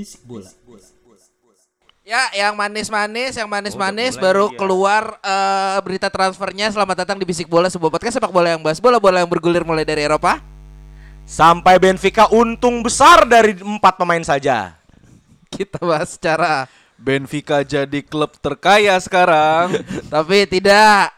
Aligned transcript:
Bisik 0.00 0.24
bola. 0.24 0.48
Ya, 2.00 2.32
yang 2.32 2.56
manis-manis, 2.56 3.36
yang 3.36 3.44
manis-manis 3.44 4.16
baru 4.16 4.48
keluar 4.56 5.20
eh, 5.20 5.76
berita 5.84 6.08
transfernya. 6.08 6.72
Selamat 6.72 7.04
datang 7.04 7.20
di 7.20 7.28
Bisik 7.28 7.44
Bola, 7.44 7.68
sebuah 7.68 7.92
podcast 7.92 8.16
sepak 8.16 8.32
bola 8.32 8.56
yang 8.56 8.64
bahas 8.64 8.80
bola-bola 8.80 9.20
yang 9.20 9.28
bergulir 9.28 9.60
mulai 9.60 9.84
dari 9.84 10.08
Eropa. 10.08 10.40
Sampai 11.28 11.76
Benfica 11.76 12.32
untung 12.32 12.80
besar 12.80 13.28
dari 13.28 13.60
empat 13.60 14.00
pemain 14.00 14.24
saja. 14.24 14.72
Kita 15.52 15.76
bahas 15.84 16.16
secara 16.16 16.64
Benfica 16.96 17.60
jadi 17.60 18.00
klub 18.00 18.40
terkaya 18.40 18.96
sekarang. 18.96 19.84
tapi 20.12 20.48
tidak 20.48 21.12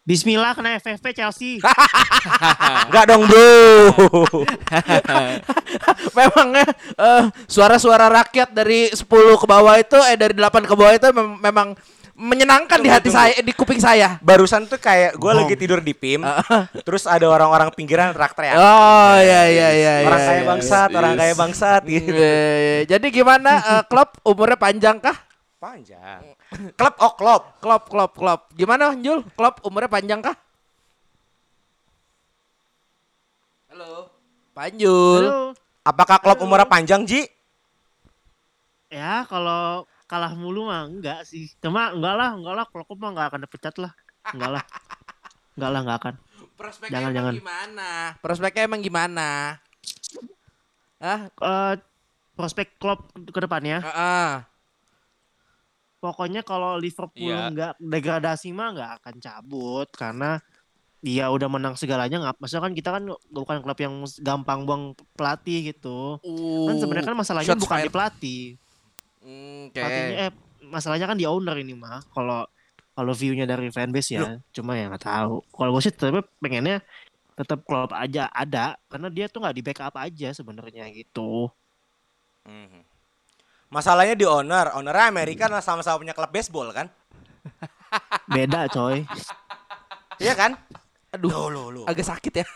Bismillah 0.00 0.56
kena 0.56 0.80
FFP 0.80 1.12
Chelsea. 1.12 1.60
Enggak 2.88 3.04
dong 3.12 3.28
bro. 3.28 3.52
memangnya 6.16 6.64
eh, 6.96 7.24
suara-suara 7.44 8.08
rakyat 8.08 8.48
dari 8.48 8.88
10 8.88 9.04
ke 9.36 9.46
bawah 9.46 9.76
itu 9.76 10.00
eh 10.08 10.16
dari 10.16 10.32
8 10.32 10.64
ke 10.64 10.72
bawah 10.72 10.96
itu 10.96 11.04
mem- 11.12 11.38
memang 11.44 11.76
menyenangkan 12.16 12.80
di 12.80 12.88
hati 12.88 13.12
saya 13.12 13.36
di 13.44 13.52
kuping 13.52 13.76
saya. 13.76 14.16
Barusan 14.24 14.64
tuh 14.64 14.80
kayak 14.80 15.20
gue 15.20 15.32
lagi 15.36 15.54
tidur 15.60 15.84
di 15.84 15.92
PIM. 15.92 16.24
terus 16.88 17.04
ada 17.04 17.28
orang-orang 17.28 17.68
pinggiran 17.76 18.16
teriak-teriak. 18.16 18.56
Oh 18.56 19.16
iya 19.20 19.52
iya 19.52 19.68
iya 19.76 19.92
orang 20.08 20.20
iya, 20.20 20.28
kaya 20.28 20.40
iya. 20.40 20.48
bangsat, 20.48 20.88
orang 20.96 21.12
yes. 21.12 21.20
kaya 21.20 21.34
bangsat 21.36 21.82
gitu. 21.84 22.12
Iya, 22.16 22.24
iya, 22.24 22.56
iya. 22.56 22.78
Jadi 22.88 23.06
gimana 23.12 23.52
eh, 23.60 23.82
klub 23.84 24.16
umurnya 24.24 24.56
panjang 24.56 24.96
kah? 24.96 25.16
Panjang. 25.60 26.39
Klub 26.50 26.94
oh 26.98 27.12
klub. 27.14 27.42
Klub 27.62 27.82
klub 27.86 28.10
klub. 28.14 28.40
Gimana 28.58 28.94
Jul? 28.98 29.22
Klub 29.38 29.62
umurnya 29.62 29.86
panjang 29.86 30.18
kah? 30.18 30.34
Halo. 33.70 34.10
Panjul. 34.50 35.22
Halo. 35.30 35.40
Apakah 35.86 36.18
klub 36.18 36.42
umurnya 36.42 36.66
panjang 36.66 37.06
Ji? 37.06 37.22
Ya 38.90 39.22
kalau 39.30 39.86
kalah 40.10 40.34
mulu 40.34 40.66
mah 40.66 40.90
enggak 40.90 41.22
sih. 41.22 41.46
Cuma 41.62 41.94
enggak 41.94 42.14
lah, 42.18 42.34
enggak 42.34 42.54
lah. 42.58 42.64
Kalau 42.66 42.82
aku 42.82 42.94
mah 42.98 43.10
enggak 43.14 43.26
akan 43.30 43.40
dipecat 43.46 43.74
lah. 43.78 43.92
Enggak 44.34 44.50
lah. 44.58 44.64
Enggak 45.54 45.70
lah, 45.70 45.80
enggak 45.86 45.98
akan. 46.02 46.14
Prospeknya 46.58 46.92
Jangan, 46.98 47.08
emang 47.08 47.16
jangan. 47.16 47.34
gimana? 47.38 47.88
Prospeknya 48.18 48.62
emang 48.66 48.82
gimana? 48.82 49.28
Hah? 51.00 51.20
Eh 51.30 51.74
prospek 52.34 52.76
klub 52.82 53.06
ke 53.14 53.38
depannya. 53.38 53.78
Heeh. 53.80 54.49
Pokoknya 56.00 56.40
kalau 56.40 56.80
Liverpool 56.80 57.28
Iya. 57.28 57.52
enggak 57.52 57.72
degradasi 57.76 58.56
mah 58.56 58.72
enggak 58.72 58.90
akan 59.00 59.14
cabut 59.20 59.88
karena 59.92 60.40
dia 61.00 61.32
udah 61.32 61.48
menang 61.48 61.80
segalanya 61.80 62.20
nggak 62.20 62.36
maksudnya 62.44 62.60
kan 62.68 62.74
kita 62.76 62.90
kan 62.92 63.04
bukan 63.32 63.56
klub 63.64 63.80
yang 63.80 64.04
gampang 64.20 64.68
buang 64.68 64.92
pelatih 65.16 65.72
gitu 65.72 66.20
kan 66.68 66.76
sebenarnya 66.76 67.08
kan 67.08 67.16
masalahnya 67.16 67.56
bukan 67.56 67.76
di 67.80 67.88
fired. 67.88 67.92
pelatih 67.92 68.44
Hmm, 69.20 69.68
Oke. 69.68 69.80
Pelatihnya 69.80 70.16
eh 70.28 70.32
masalahnya 70.64 71.04
kan 71.04 71.16
di 71.20 71.28
owner 71.28 71.56
ini 71.60 71.76
mah. 71.76 72.00
Kalau 72.12 72.48
kalau 72.96 73.12
view-nya 73.12 73.44
dari 73.44 73.68
fanbase 73.68 74.16
ya, 74.16 74.40
cuma 74.52 74.76
ya 74.76 74.88
nggak 74.88 75.04
tahu. 75.04 75.44
Kalau 75.52 75.70
gue 75.76 75.82
sih 75.84 75.92
tetap 75.92 76.24
pengennya 76.40 76.80
tetap 77.36 77.64
klub 77.64 77.92
aja 77.96 78.28
ada 78.32 78.76
karena 78.92 79.08
dia 79.08 79.28
tuh 79.28 79.40
nggak 79.40 79.56
di 79.56 79.62
backup 79.64 79.94
aja 79.96 80.28
sebenarnya 80.32 80.88
gitu. 80.92 81.48
Mhm. 82.48 82.89
Masalahnya 83.70 84.12
di 84.12 84.26
owner. 84.26 84.74
Ownernya 84.74 85.06
Amerika 85.08 85.46
nah 85.46 85.62
sama-sama 85.62 85.96
punya 85.96 86.10
klub 86.10 86.28
baseball 86.28 86.70
kan? 86.70 86.90
Beda 88.26 88.66
coy. 88.66 89.06
Iya 90.18 90.34
kan? 90.34 90.58
Aduh. 91.10 91.26
Loh, 91.26 91.46
loh, 91.48 91.66
loh. 91.72 91.84
Agak 91.86 92.06
sakit 92.06 92.32
ya. 92.34 92.46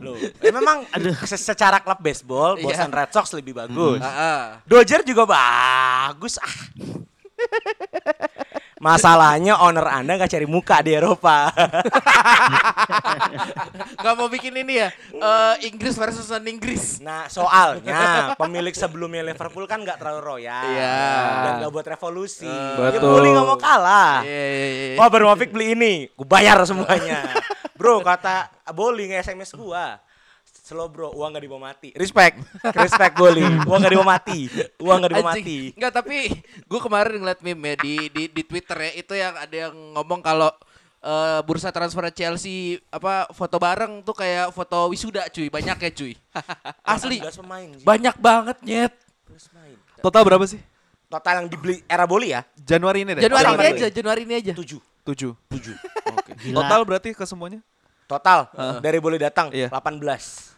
Loh. 0.00 0.18
Eh, 0.18 0.50
memang 0.50 0.82
se- 1.22 1.38
secara 1.38 1.78
klub 1.78 1.98
baseball 1.98 2.54
Iya. 2.56 2.62
Boston 2.64 2.90
Red 2.90 3.10
Sox 3.10 3.26
lebih 3.32 3.54
bagus. 3.54 4.02
Heeh. 4.02 4.42
Dodger 4.64 5.02
juga 5.02 5.22
bagus 5.28 6.38
ah. 6.38 6.54
Masalahnya 8.76 9.56
owner 9.58 9.88
Anda 9.88 10.14
nggak 10.14 10.28
cari 10.28 10.44
muka 10.44 10.84
di 10.84 10.92
Eropa. 10.92 11.48
Gak 13.96 14.14
mau 14.14 14.28
bikin 14.28 14.52
ini 14.54 14.78
ya. 14.78 14.88
eh, 15.10 15.54
Inggris 15.64 15.96
versus 15.96 16.28
non 16.28 16.44
Inggris. 16.44 17.00
Nah 17.00 17.24
soalnya 17.26 18.36
pemilik 18.36 18.72
sebelumnya 18.72 19.24
Liverpool 19.24 19.64
kan 19.64 19.80
nggak 19.80 19.96
terlalu 19.96 20.20
royal 20.22 20.64
Iya. 20.66 21.00
dan 21.40 21.52
nggak 21.58 21.72
buat 21.72 21.86
revolusi. 21.88 22.44
Eh, 22.44 22.92
Ya 22.92 23.00
bully 23.00 23.32
nggak 23.32 23.46
mau 23.46 23.56
kalah. 23.56 24.20
Iya, 24.20 24.44
iya, 24.46 24.66
iya. 24.68 24.96
Wah 24.96 25.08
baru 25.08 25.28
Mafik 25.28 25.50
beli 25.50 25.72
ini, 25.72 25.92
gue 26.08 26.26
bayar 26.26 26.60
semuanya. 26.62 27.24
Bro 27.78 28.00
kata 28.00 28.48
bowling 28.72 29.12
SMS 29.14 29.52
gua. 29.52 30.00
Slow 30.66 30.90
bro, 30.90 31.14
uang 31.14 31.30
gak 31.30 31.46
dibawa 31.46 31.70
mati. 31.70 31.94
Respect, 31.94 32.42
respect 32.82 33.14
bowling. 33.14 33.62
Uang 33.70 33.78
gak 33.78 33.92
dibawa 33.94 34.18
mati, 34.18 34.50
uang 34.82 34.98
gak 34.98 35.10
dibawa 35.14 35.30
mati. 35.30 35.70
Enggak 35.78 35.92
tapi 35.94 36.26
gue 36.42 36.80
kemarin 36.82 37.22
ngeliat 37.22 37.38
meme 37.38 37.70
ya 37.70 37.74
di, 37.78 37.94
di 38.10 38.22
di 38.26 38.42
Twitter 38.42 38.74
ya 38.74 38.90
itu 38.98 39.14
yang 39.14 39.34
ada 39.38 39.56
yang 39.70 39.74
ngomong 39.94 40.18
kalau 40.26 40.50
eh, 40.98 41.38
bursa 41.46 41.70
transfer 41.70 42.10
Chelsea 42.10 42.82
apa 42.90 43.30
foto 43.30 43.62
bareng 43.62 44.02
tuh 44.02 44.10
kayak 44.10 44.50
foto 44.50 44.90
wisuda 44.90 45.30
cuy 45.30 45.46
banyak 45.46 45.78
ya 45.78 45.90
cuy 45.94 46.12
asli 46.98 47.22
18 47.22 47.38
pemain. 47.46 47.68
Ji. 47.70 47.84
banyak 47.86 48.16
banget 48.18 48.56
nyet 48.66 48.92
18 49.30 49.46
pemain. 49.54 49.76
Total 50.02 50.22
berapa 50.26 50.44
sih? 50.50 50.58
Total 51.06 51.34
yang 51.38 51.46
dibeli 51.46 51.78
era 51.86 52.10
boli 52.10 52.34
ya? 52.34 52.42
Januari 52.58 53.06
ini 53.06 53.14
deh. 53.14 53.22
Januari 53.22 53.46
ini 53.46 53.54
Januari. 53.54 53.78
aja 53.78 53.86
Januari 53.94 54.20
ini 54.26 54.34
aja 54.34 54.50
7. 54.50 54.82
7. 55.06 55.30
7. 55.30 56.10
Oke. 56.10 56.30
Gila. 56.42 56.58
Total 56.58 56.80
berarti 56.82 57.14
ke 57.14 57.22
semuanya? 57.22 57.62
Total 58.06 58.50
dari 58.82 58.98
boli 58.98 59.14
datang 59.14 59.54
Iya. 59.54 59.70
18. 59.70 60.55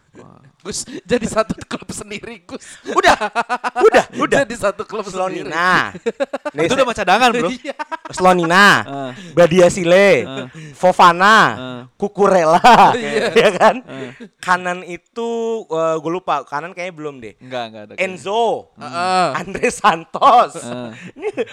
Gus 0.59 0.83
jadi 1.05 1.23
satu 1.23 1.55
klub 1.63 1.87
sendiri 1.89 2.43
Gus 2.43 2.65
Udah, 2.91 3.15
udah, 3.79 4.05
udah. 4.25 4.39
jadi 4.43 4.55
satu 4.59 4.83
klub 4.83 5.07
sendiri 5.07 5.47
Slonina. 5.47 5.95
Itu 6.51 6.75
udah 6.75 6.85
mah 6.85 6.97
cadangan, 6.97 7.29
Bro. 7.31 7.49
Iya. 7.53 7.77
Slonina. 8.17 8.67
Ah. 8.83 9.11
Badia 9.33 9.69
Sile, 9.69 10.27
Fofana, 10.75 11.39
Ah. 11.39 11.81
Kukurela, 11.95 12.59
Iya. 12.99 13.31
ya 13.31 13.51
kan? 13.55 13.77
Kanan 14.39 14.83
itu 14.83 15.31
gue 15.69 16.13
lupa, 16.13 16.43
kanan 16.43 16.75
kayaknya 16.75 16.95
belum 16.95 17.15
deh. 17.21 17.35
Enggak, 17.39 17.65
enggak 17.69 17.83
ada. 17.87 17.95
Enzo, 17.97 18.75
Heeh. 18.75 19.27
Andre 19.37 19.69
Santos, 19.71 20.59
Ah. 20.61 20.91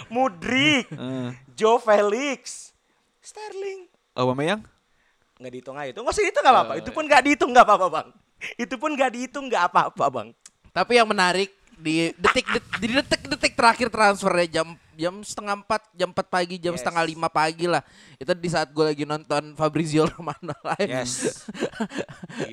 Mudrik, 0.08 0.90
Ah. 0.92 1.36
Joe 1.54 1.78
Felix, 1.78 2.72
Sterling. 3.20 3.86
Aubameyang? 4.14 4.64
Nggak 5.36 5.52
dihitung 5.52 5.76
aja 5.76 5.92
itu, 5.92 6.00
nggak 6.00 6.14
usah 6.16 6.24
dihitung 6.24 6.44
nggak 6.44 6.56
apa-apa. 6.56 6.74
Itu 6.80 6.90
pun 6.90 7.04
nggak 7.06 7.22
dihitung 7.22 7.52
nggak 7.52 7.68
apa-apa 7.68 7.88
bang. 7.92 8.08
Itu 8.56 8.78
pun 8.78 8.94
nggak 8.94 9.12
dihitung 9.12 9.50
nggak 9.50 9.74
apa-apa 9.74 10.06
bang. 10.10 10.30
Tapi 10.70 10.92
yang 10.96 11.08
menarik 11.08 11.50
di 11.76 12.16
detik 12.16 12.48
det- 12.48 12.72
di 12.80 12.88
detik-detik 12.88 13.52
terakhir 13.52 13.92
transfernya 13.92 14.48
jam 14.48 14.68
jam 14.96 15.20
setengah 15.20 15.60
empat 15.60 15.84
jam 15.92 16.08
empat 16.08 16.28
pagi 16.32 16.56
jam 16.56 16.72
Yes. 16.72 16.80
setengah 16.80 17.04
lima 17.04 17.28
pagi 17.28 17.68
lah 17.68 17.84
itu 18.16 18.32
di 18.32 18.48
saat 18.48 18.72
gue 18.72 18.96
lagi 18.96 19.04
nonton 19.04 19.60
Fabrizio 19.60 20.08
Romano 20.08 20.56
live 20.72 20.88
Yes. 20.88 21.44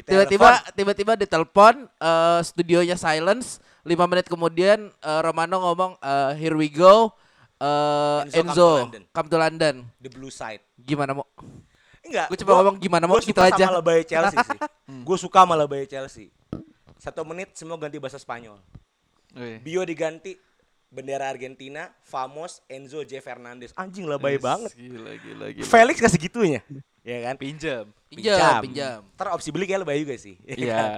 tiba-tiba 0.02 0.48
tiba-tiba 0.74 1.12
ditelepon 1.14 1.86
eh, 1.86 2.40
studionya 2.42 2.98
silence 2.98 3.62
lima 3.82 4.10
menit 4.10 4.26
kemudian 4.26 4.90
eh, 4.90 5.20
Romano 5.22 5.62
ngomong 5.62 5.92
eh, 5.98 6.32
here 6.38 6.58
we 6.58 6.66
go 6.66 7.14
eh, 7.58 8.26
Enzo 8.26 8.34
come 8.34 8.42
to 8.42 8.42
Enzo 8.42 8.68
London." 8.82 9.02
come 9.14 9.28
to 9.30 9.36
London 9.38 9.74
The 9.98 10.10
Blue 10.10 10.34
Side. 10.34 10.66
gimana 10.76 11.14
mau 11.14 11.26
Enggak. 12.12 12.26
Gua 12.28 12.38
coba 12.44 12.52
ngomong 12.60 12.76
gimana, 12.76 13.04
mau 13.08 13.16
gua 13.16 13.24
gitu 13.24 13.32
suka 13.32 13.48
aja. 13.48 13.64
sama 13.64 13.80
lebay 13.80 14.00
Chelsea 14.04 14.36
sih. 14.44 14.58
Gue 15.08 15.16
suka 15.16 15.40
sama 15.48 15.54
lebay 15.56 15.88
Chelsea. 15.88 16.28
Satu 17.00 17.24
menit 17.24 17.56
semua 17.56 17.80
ganti 17.80 17.96
bahasa 17.96 18.20
Spanyol. 18.20 18.60
Bio 19.64 19.80
diganti 19.82 20.36
bendera 20.92 21.32
Argentina, 21.32 21.88
Famos, 22.04 22.60
Enzo 22.68 23.00
J 23.00 23.24
Fernandez. 23.24 23.72
Anjing 23.74 24.04
lebay 24.04 24.36
banget. 24.36 24.76
Gila, 24.76 25.16
gila, 25.16 25.46
gila. 25.50 25.64
Felix 25.64 25.96
kasih 25.96 26.20
gitunya. 26.20 26.60
Ya 27.00 27.18
kan? 27.26 27.34
Pinjam. 27.40 27.88
pinjam 28.12 28.60
pinjam 28.60 29.00
Ntar 29.16 29.32
opsi 29.32 29.48
beli 29.50 29.64
kayak 29.64 29.88
lebay 29.88 30.04
juga 30.04 30.20
sih. 30.20 30.36
ya 30.46 30.54
Iya. 30.54 30.76
kan? 30.76 30.90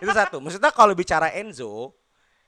Itu 0.00 0.12
satu. 0.14 0.36
Maksudnya 0.38 0.70
kalau 0.70 0.94
bicara 0.94 1.34
Enzo, 1.34 1.92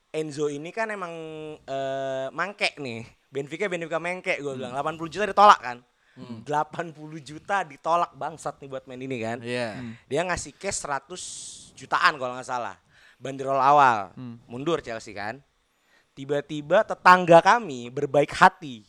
Enzo 0.09 0.47
ini 0.47 0.71
kan 0.71 0.87
emang 0.89 1.11
eh, 1.59 2.27
mangke 2.31 2.71
nih. 2.79 3.03
Benfica 3.29 3.67
Benfica 3.67 3.99
mengke 3.99 4.39
gue 4.39 4.53
bilang 4.55 4.71
80 4.71 5.11
juta 5.11 5.25
ditolak 5.27 5.59
kan. 5.59 5.77
80 6.15 6.93
juta 7.19 7.65
ditolak 7.65 8.13
bangsat 8.13 8.61
nih 8.61 8.69
buat 8.69 8.85
main 8.85 9.01
ini 9.01 9.17
kan. 9.17 9.37
Iya. 9.41 9.81
Dia 10.05 10.21
ngasih 10.25 10.53
cash 10.53 10.85
100 10.85 11.73
jutaan 11.73 12.13
kalau 12.21 12.37
nggak 12.37 12.47
salah. 12.47 12.77
Banderol 13.17 13.57
awal. 13.57 14.13
Mundur 14.45 14.79
Chelsea 14.79 15.15
kan. 15.15 15.41
Tiba-tiba 16.13 16.85
tetangga 16.85 17.41
kami 17.41 17.89
berbaik 17.89 18.29
hati 18.37 18.85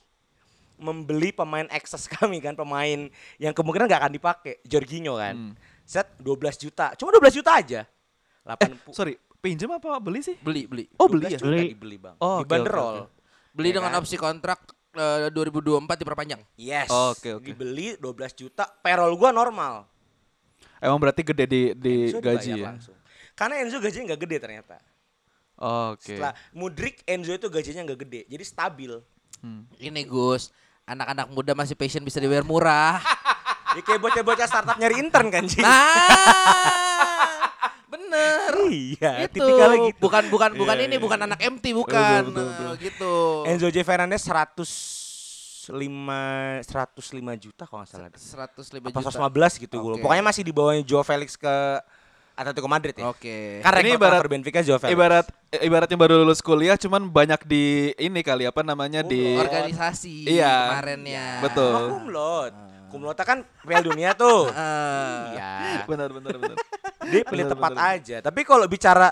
membeli 0.77 1.31
pemain 1.33 1.65
excess 1.73 2.05
kami 2.21 2.43
kan, 2.43 2.53
pemain 2.53 3.09
yang 3.41 3.55
kemungkinan 3.57 3.89
nggak 3.89 4.01
akan 4.05 4.13
dipakai, 4.13 4.55
Jorginho 4.67 5.17
kan. 5.17 5.57
Set 5.87 6.13
12 6.21 6.69
juta. 6.69 6.93
Cuma 6.99 7.09
12 7.15 7.39
juta 7.41 7.51
aja. 7.57 7.81
80 8.45 8.93
Sorry, 8.93 9.17
pinjam 9.41 9.73
apa 9.73 9.97
beli 9.97 10.21
sih? 10.21 10.37
Beli, 10.45 10.69
beli. 10.69 10.85
Oh 11.01 11.09
beli 11.09 11.33
ya? 11.33 11.41
12 11.41 11.41
juta 11.41 11.49
Beli. 11.49 11.69
dibeli, 11.73 11.97
Bang. 11.97 12.17
Oh, 12.21 12.45
Dibanderol. 12.45 13.09
Beli 13.55 13.71
Ya 13.71 13.81
dengan 13.81 13.93
kan? 13.95 14.01
opsi 14.05 14.17
kontrak 14.21 14.74
eh, 14.95 15.29
2024 15.31 16.01
diperpanjang. 16.01 16.41
Yes. 16.55 16.89
Oke, 16.89 17.37
oke. 17.37 17.45
Dibeli 17.45 17.99
12 17.99 18.41
juta, 18.47 18.65
payroll 18.83 19.15
gua 19.19 19.31
normal. 19.35 19.87
Emang 20.79 20.99
berarti 21.01 21.23
gede 21.25 21.45
di 21.49 21.63
di 21.75 21.95
Enzo 22.13 22.21
gaji 22.21 22.51
ya? 22.61 22.67
langsung. 22.73 22.97
Karena 23.35 23.55
Enzo 23.63 23.83
gajinya 23.83 24.15
nggak 24.15 24.21
gede 24.27 24.37
ternyata. 24.39 24.77
Oke. 25.55 26.19
Setelah 26.19 26.35
Mudrik, 26.51 27.03
Enzo 27.07 27.35
itu 27.35 27.47
gajinya 27.47 27.83
nggak 27.87 28.01
gede, 28.07 28.21
jadi 28.27 28.45
stabil. 28.45 28.93
Ini 29.77 30.03
Gus, 30.09 30.49
anak-anak 30.89 31.29
muda 31.29 31.53
masih 31.53 31.77
passion 31.77 32.01
bisa 32.01 32.19
dibayar 32.21 32.45
murah. 32.45 32.99
Ya 33.75 33.83
kayak 33.83 34.07
bocah-bocah 34.07 34.47
startup 34.47 34.79
nyari 34.79 35.03
intern 35.03 35.35
kan, 35.35 35.51
Ci? 35.51 35.59
Nah, 35.59 35.75
bener. 38.07 38.53
Iya, 38.67 39.11
itu 39.25 39.35
tipikalnya 39.35 39.79
gitu. 39.89 39.99
bukan 39.99 40.25
bukan 40.29 40.51
bukan 40.55 40.77
Iya, 40.77 40.85
ini 40.85 40.95
iya, 40.95 41.01
bukan 41.01 41.19
iya. 41.19 41.27
anak 41.27 41.41
MT 41.41 41.65
bukan 41.73 42.23
Betul, 42.27 42.45
betul, 42.45 42.67
Eh, 42.67 42.77
gitu. 42.81 43.15
Enzo 43.47 43.69
J 43.69 43.79
Fernandez 43.83 44.23
105 44.23 45.73
105 46.63 47.01
juta 47.37 47.65
kalau 47.65 47.81
nggak 47.81 47.91
salah. 47.91 48.09
105 48.13 48.85
Apa 48.85 49.01
juta. 49.01 49.11
115 49.11 49.57
gitu 49.59 49.77
gua. 49.79 49.95
Oke. 49.95 50.03
Pokoknya 50.03 50.25
masih 50.25 50.43
di 50.43 50.53
bawahnya 50.53 50.83
Joe 50.83 51.03
Felix 51.03 51.35
ke 51.35 51.55
Atletico 52.35 52.67
Madrid 52.67 52.95
ya. 52.95 53.09
Oke. 53.09 53.61
Kan 53.61 53.73
Ini 53.75 53.79
rekor 53.81 53.97
ibarat- 53.97 54.11
transfer 54.13 54.29
Benfica 54.29 54.61
Joe 54.61 54.77
Felix. 54.77 54.93
Ibarat 54.93 55.27
ibaratnya 55.57 55.97
baru 55.97 56.15
lulus 56.21 56.41
kuliah 56.41 56.75
cuman 56.75 57.07
banyak 57.07 57.41
di 57.45 57.65
ini 57.97 58.21
kali 58.21 58.43
apa 58.43 58.61
namanya 58.61 59.01
di 59.01 59.39
organisasi 59.39 60.27
Iya. 60.29 60.55
kemarinnya. 60.69 61.27
Betul. 61.41 61.73
Oh, 61.73 61.89
kumlot. 61.97 62.53
Kumlot 62.95 63.19
kan 63.19 63.39
Piala 63.61 63.83
Dunia 63.83 64.15
tuh. 64.15 64.47
Eh, 64.47 65.27
Iya. 65.35 65.83
benar 65.85 66.09
benar 66.09 66.35
benar. 66.37 66.57
Dia 67.05 67.23
pilih 67.23 67.45
Bener, 67.45 67.53
tepat 67.53 67.73
bener. 67.75 67.91
aja. 67.93 68.17
Tapi 68.23 68.41
kalau 68.43 68.65
bicara 68.65 69.11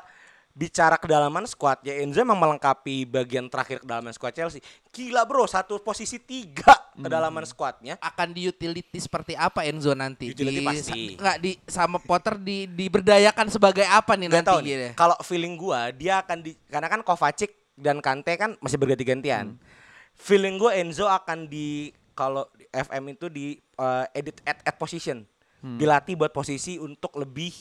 bicara 0.53 0.95
kedalaman 0.95 1.49
squad 1.49 1.81
ya 1.81 1.97
Enzo 1.99 2.21
emang 2.21 2.37
melengkapi 2.37 3.09
bagian 3.09 3.49
terakhir 3.49 3.81
kedalaman 3.81 4.13
squad 4.13 4.33
Chelsea. 4.33 4.61
Gila 4.89 5.25
bro, 5.25 5.45
satu 5.45 5.81
posisi 5.81 6.17
tiga 6.17 6.77
Hmm. 6.93 7.09
kedalaman 7.09 7.41
squadnya. 7.43 7.97
akan 7.99 8.31
di 8.31 8.47
utility 8.47 9.01
seperti 9.01 9.33
apa 9.33 9.65
Enzo 9.65 9.97
nanti? 9.97 10.29
Utility 10.29 10.61
di, 10.61 10.63
pasti. 10.63 11.03
Nggak 11.17 11.37
di 11.41 11.51
sama 11.65 11.97
Potter 11.97 12.37
di 12.37 12.69
diberdayakan 12.69 13.49
sebagai 13.49 13.83
apa 13.83 14.13
nih 14.13 14.29
Gak 14.29 14.35
nanti 14.37 14.49
tahu 14.53 14.59
gitu? 14.61 14.89
Kalau 14.93 15.17
feeling 15.21 15.57
gua 15.57 15.89
dia 15.91 16.21
akan 16.21 16.39
di 16.39 16.53
karena 16.69 16.87
kan 16.87 17.01
Kovacic 17.01 17.49
dan 17.73 17.99
Kante 17.99 18.37
kan 18.37 18.53
masih 18.61 18.77
berganti-gantian. 18.77 19.57
Feeling 20.13 20.61
gua 20.61 20.77
Enzo 20.77 21.09
akan 21.09 21.49
di 21.49 21.89
kalau 22.13 22.45
di 22.53 22.62
FM 22.73 23.05
itu 23.13 23.27
di 23.29 23.61
uh, 23.77 24.09
edit 24.17 24.41
at, 24.49 24.59
at 24.65 24.77
position. 24.81 25.23
Dilatih 25.63 26.19
buat 26.19 26.35
posisi 26.35 26.75
untuk 26.75 27.15
lebih 27.15 27.55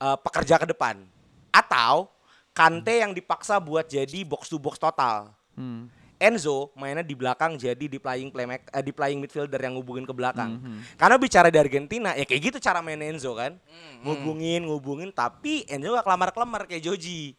uh, 0.00 0.16
pekerja 0.16 0.56
ke 0.56 0.64
depan. 0.72 1.04
Atau 1.52 2.08
Kante 2.52 3.00
yang 3.00 3.16
dipaksa 3.16 3.56
buat 3.56 3.88
jadi 3.88 4.28
box 4.28 4.52
to 4.52 4.60
box 4.60 4.76
total. 4.76 5.32
Hmm. 5.56 5.88
Enzo 6.22 6.70
mainnya 6.78 7.02
di 7.02 7.18
belakang 7.18 7.58
jadi 7.58 7.90
di 7.90 7.98
playing 7.98 8.30
playmaker 8.30 8.70
eh, 8.70 8.84
di 8.84 8.94
playing 8.94 9.18
midfielder 9.18 9.58
yang 9.58 9.74
ngubungin 9.74 10.06
ke 10.06 10.14
belakang. 10.14 10.60
Karena 10.94 11.16
bicara 11.18 11.50
di 11.50 11.58
Argentina 11.58 12.14
ya 12.14 12.22
kayak 12.22 12.52
gitu 12.52 12.58
cara 12.62 12.78
main 12.78 13.00
Enzo 13.02 13.34
kan. 13.34 13.58
Ngubungin, 14.06 14.68
ngubungin 14.68 15.10
tapi 15.10 15.66
Enzo 15.66 15.96
gak 15.96 16.06
kelamar-kelamar 16.06 16.70
kayak 16.70 16.92
Joji. 16.92 17.34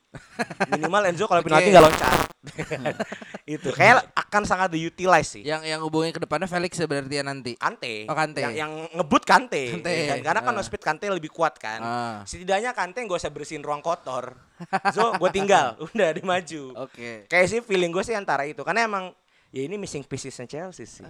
Minimal 0.69 1.04
Enzo 1.10 1.25
kalau 1.25 1.42
penalti 1.42 1.69
nggak 1.74 1.86
loncat. 1.86 2.33
itu 3.56 3.69
kayak 3.71 4.04
akan 4.13 4.44
sangat 4.44 4.69
diutilize 4.75 5.39
sih. 5.39 5.44
Yang 5.48 5.74
yang 5.74 5.81
hubungin 5.81 6.12
ke 6.12 6.19
depannya 6.19 6.45
Felix 6.45 6.75
ya 6.75 6.86
berarti 6.86 7.15
ya 7.15 7.24
nanti. 7.24 7.51
Kante. 7.56 8.06
Oh, 8.06 8.15
Kante. 8.15 8.42
Yang, 8.44 8.54
yang 8.60 8.71
ngebut 8.94 9.24
Kante. 9.24 9.63
Kante. 9.80 9.92
ya 9.92 10.04
kan? 10.13 10.19
Karena 10.21 10.42
kan 10.44 10.54
no 10.54 10.62
speed 10.62 10.83
Kante 10.83 11.06
lebih 11.10 11.31
kuat 11.31 11.56
kan. 11.57 11.80
Ah. 11.81 12.18
Setidaknya 12.27 12.75
Kante 12.75 13.01
gak 13.06 13.19
usah 13.19 13.31
bersihin 13.31 13.63
ruang 13.63 13.81
kotor. 13.81 14.36
So 14.92 15.15
gue 15.18 15.30
tinggal, 15.33 15.80
udah 15.95 16.10
dia 16.13 16.25
maju. 16.25 16.63
Oke. 16.88 17.25
Kayak 17.31 17.48
sih 17.50 17.60
feeling 17.63 17.92
gue 17.92 18.04
sih 18.04 18.15
antara 18.15 18.44
itu 18.45 18.62
karena 18.62 18.86
emang 18.86 19.15
ya 19.50 19.62
ini 19.63 19.80
missing 19.80 20.04
piecesnya 20.04 20.45
Chelsea 20.45 20.88
sih. 20.88 21.07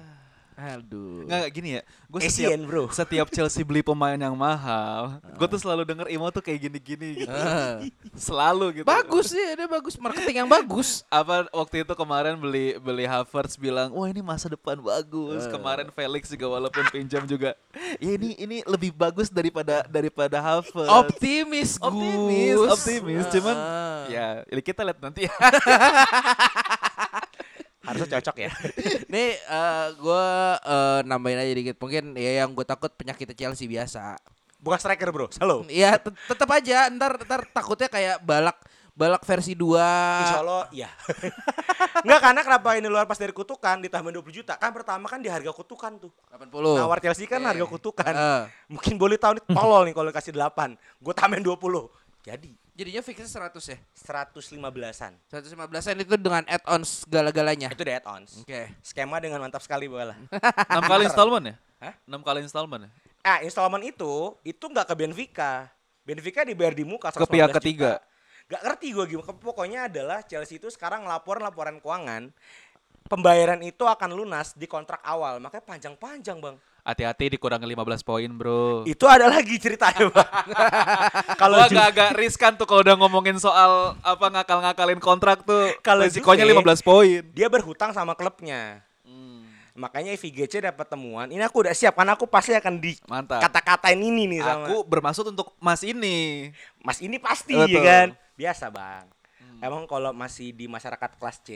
Aduh. 0.53 1.25
Nggak 1.25 1.49
gini 1.51 1.69
ya. 1.77 1.81
Gue 2.07 2.19
Asian, 2.23 2.61
setiap 2.61 2.69
bro. 2.69 2.83
setiap 3.01 3.27
Chelsea 3.33 3.63
beli 3.65 3.81
pemain 3.81 4.17
yang 4.17 4.37
mahal, 4.37 5.17
gue 5.35 5.47
tuh 5.49 5.59
selalu 5.59 5.81
denger 5.87 6.07
Imo 6.13 6.29
tuh 6.29 6.45
kayak 6.45 6.69
gini-gini 6.69 7.25
gitu. 7.25 7.33
Eh. 7.33 7.89
Selalu 8.29 8.81
gitu. 8.81 8.85
Bagus 8.85 9.33
sih, 9.33 9.41
dia 9.57 9.65
bagus 9.65 9.97
marketing 9.97 10.45
yang 10.45 10.49
bagus. 10.49 11.01
apa 11.09 11.47
waktu 11.49 11.81
itu 11.81 11.93
kemarin 11.93 12.35
beli 12.37 12.77
beli 12.77 13.05
Havertz 13.05 13.55
bilang 13.55 13.93
wah 13.93 14.07
ini 14.09 14.19
masa 14.19 14.49
depan 14.49 14.77
bagus 14.79 15.45
kemarin 15.47 15.87
Felix 15.93 16.29
juga 16.29 16.45
walaupun 16.49 16.83
pinjam 16.89 17.23
juga 17.23 17.55
ya 17.97 18.11
ini 18.17 18.35
ini 18.37 18.57
lebih 18.65 18.91
bagus 18.93 19.29
daripada 19.29 19.85
daripada 19.87 20.41
Havertz 20.41 20.89
Optimis, 20.89 21.77
Gus. 21.77 21.85
optimis 21.85 22.57
optimis 22.67 23.25
cuman 23.31 23.55
Ah. 23.55 24.03
ya 24.11 24.25
ini 24.49 24.61
kita 24.61 24.81
lihat 24.83 24.99
nanti 24.99 25.25
ya 25.25 25.33
Harusnya 27.83 28.19
cocok 28.19 28.35
ya. 28.47 28.51
Nih 29.13 29.35
eh 29.35 29.85
gue 29.99 30.25
eh, 30.63 30.99
nambahin 31.03 31.39
aja 31.43 31.53
dikit 31.53 31.75
mungkin 31.77 32.15
ya 32.15 32.43
yang 32.43 32.55
gue 32.55 32.63
takut 32.63 32.91
penyakit 32.95 33.27
Chelsea 33.35 33.67
biasa. 33.67 34.15
Bukan 34.63 34.79
striker, 34.79 35.11
Bro. 35.11 35.27
Selalu. 35.35 35.67
Iya 35.67 35.99
tet- 35.99 36.15
tetap 36.15 36.47
aja 36.55 36.87
ntar 36.87 37.19
ntar 37.27 37.43
takutnya 37.51 37.91
kayak 37.91 38.23
balak 38.23 38.55
balak 38.93 39.25
versi 39.25 39.57
2 39.57 39.73
Insya 40.23 40.39
Allah 40.45 40.69
iya. 40.69 40.85
Enggak 42.05 42.19
karena 42.23 42.41
kenapa 42.45 42.69
ini 42.77 42.87
luar 42.87 43.09
pas 43.09 43.17
dari 43.19 43.33
kutukan 43.35 43.81
ditambah 43.83 44.23
20 44.23 44.31
juta. 44.31 44.53
Kan 44.55 44.71
pertama 44.71 45.09
kan 45.11 45.19
di 45.19 45.27
harga 45.27 45.51
kutukan 45.51 45.99
tuh. 45.99 46.11
80. 46.31 46.79
Nawar 46.79 46.99
Chelsea 47.03 47.27
kan 47.27 47.43
Oke. 47.43 47.49
harga 47.51 47.65
kutukan. 47.67 48.13
Eh. 48.15 48.43
Mungkin 48.71 48.95
boleh 48.95 49.17
tahu 49.19 49.35
nih 49.35 49.43
tolol 49.51 49.81
nih 49.89 49.93
kalau 49.97 50.09
kasih 50.15 50.31
8. 50.31 50.79
Gue 51.03 51.13
tambahin 51.13 51.43
20. 51.43 51.59
Jadi 52.23 52.51
Jadinya 52.73 53.05
fixnya 53.05 53.29
100 53.29 53.53
ya. 53.69 53.77
115-an. 53.93 55.13
115-an 55.29 55.95
itu 56.01 56.15
dengan 56.17 56.41
add-ons 56.49 57.05
segala-galanya. 57.05 57.69
Itu 57.69 57.85
the 57.85 57.93
add-ons. 57.93 58.41
Oke. 58.41 58.73
Skema 58.81 59.21
dengan 59.21 59.37
mantap 59.37 59.61
sekali 59.61 59.85
bola. 59.85 60.17
enam 60.73 60.83
kali 60.83 61.05
installment 61.05 61.45
ya 61.45 61.55
Hah? 61.77 61.93
enam 62.07 62.21
kali 62.23 62.39
installment 62.41 62.87
ya 62.87 62.91
Ah, 63.23 63.39
installment 63.39 63.83
itu 63.85 64.35
itu 64.43 64.59
nggak 64.59 64.89
ke 64.89 64.95
Benfica. 64.97 65.51
Benfica 66.03 66.43
dibayar 66.43 66.75
di 66.75 66.83
muka 66.83 67.07
Ke 67.07 67.23
115 67.23 67.29
pihak 67.29 67.49
juta. 67.49 67.57
ketiga. 67.61 67.91
Gak 68.51 68.61
ngerti 68.67 68.87
gue 68.91 69.05
gimana. 69.07 69.31
Pokoknya 69.31 69.79
adalah 69.87 70.19
Chelsea 70.25 70.59
itu 70.59 70.67
sekarang 70.67 71.07
laporan 71.07 71.45
laporan 71.45 71.79
keuangan 71.79 72.33
pembayaran 73.05 73.61
itu 73.61 73.85
akan 73.85 74.11
lunas 74.11 74.51
di 74.51 74.65
kontrak 74.65 74.99
awal. 75.03 75.37
Makanya 75.39 75.63
panjang-panjang, 75.63 76.41
Bang. 76.41 76.57
Hati-hati 76.83 77.39
dikurangi 77.39 77.63
15 77.63 78.03
poin 78.03 78.29
bro 78.35 78.83
Itu 78.83 79.07
ada 79.07 79.31
lagi 79.31 79.55
ceritanya, 79.55 80.11
Bang. 80.11 80.27
Kalau 81.41 81.57
agak-agak 81.63 82.15
riskan 82.19 82.59
tuh 82.59 82.67
kalau 82.67 82.83
udah 82.83 82.95
ngomongin 82.99 83.39
soal 83.39 83.95
apa 84.03 84.27
ngakal-ngakalin 84.27 84.99
kontrak 84.99 85.47
tuh 85.47 85.71
Kalau 85.79 86.03
resikonya 86.03 86.43
Juve, 86.43 86.59
15 86.59 86.83
poin. 86.83 87.21
dia 87.31 87.47
berhutang 87.47 87.95
sama 87.95 88.13
klubnya. 88.13 88.83
Makanya 89.73 90.13
VGC 90.13 90.69
dapat 90.69 90.85
temuan. 90.85 91.25
Ini 91.33 91.41
aku 91.49 91.65
udah 91.65 91.73
siap 91.73 91.97
karena 91.97 92.13
aku 92.13 92.29
pasti 92.29 92.53
akan 92.53 92.77
di 92.77 92.93
kata-katain 93.09 93.97
ini 93.97 94.29
nih 94.29 94.45
sama 94.45 94.69
Aku 94.69 94.85
bermaksud 94.85 95.25
untuk 95.33 95.57
Mas 95.57 95.81
ini. 95.81 96.53
Mas 96.77 97.01
ini 97.01 97.17
pasti 97.17 97.57
Betul. 97.57 97.73
ya 97.73 97.81
kan. 97.81 98.07
Biasa, 98.37 98.69
Bang. 98.69 99.09
Emang 99.57 99.89
kalau 99.89 100.13
masih 100.13 100.53
di 100.53 100.69
masyarakat 100.69 101.17
kelas 101.17 101.41
C 101.41 101.49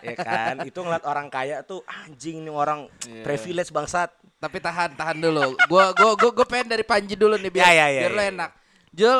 ya 0.00 0.14
kan 0.16 0.54
itu 0.62 0.78
ngeliat 0.78 1.04
orang 1.04 1.26
kaya 1.26 1.62
tuh 1.62 1.82
anjing 1.86 2.42
nih 2.42 2.52
orang 2.52 2.86
Iya. 3.04 3.22
privilege 3.22 3.70
bangsat 3.70 4.10
Tapi 4.36 4.60
tahan, 4.60 4.92
tahan 4.92 5.16
dulu. 5.16 5.56
Gua 5.64 5.96
gua 5.96 6.12
gua, 6.12 6.28
gua 6.28 6.44
pengen 6.44 6.68
dari 6.68 6.84
Panji 6.84 7.16
dulu 7.16 7.40
nih 7.40 7.48
biar 7.48 7.64
Ya, 7.66 7.72
ya, 7.72 7.86
ya, 7.88 8.00
biar 8.04 8.12
lo 8.12 8.20
ya, 8.20 8.28
enak. 8.36 8.50
Jul, 8.92 9.18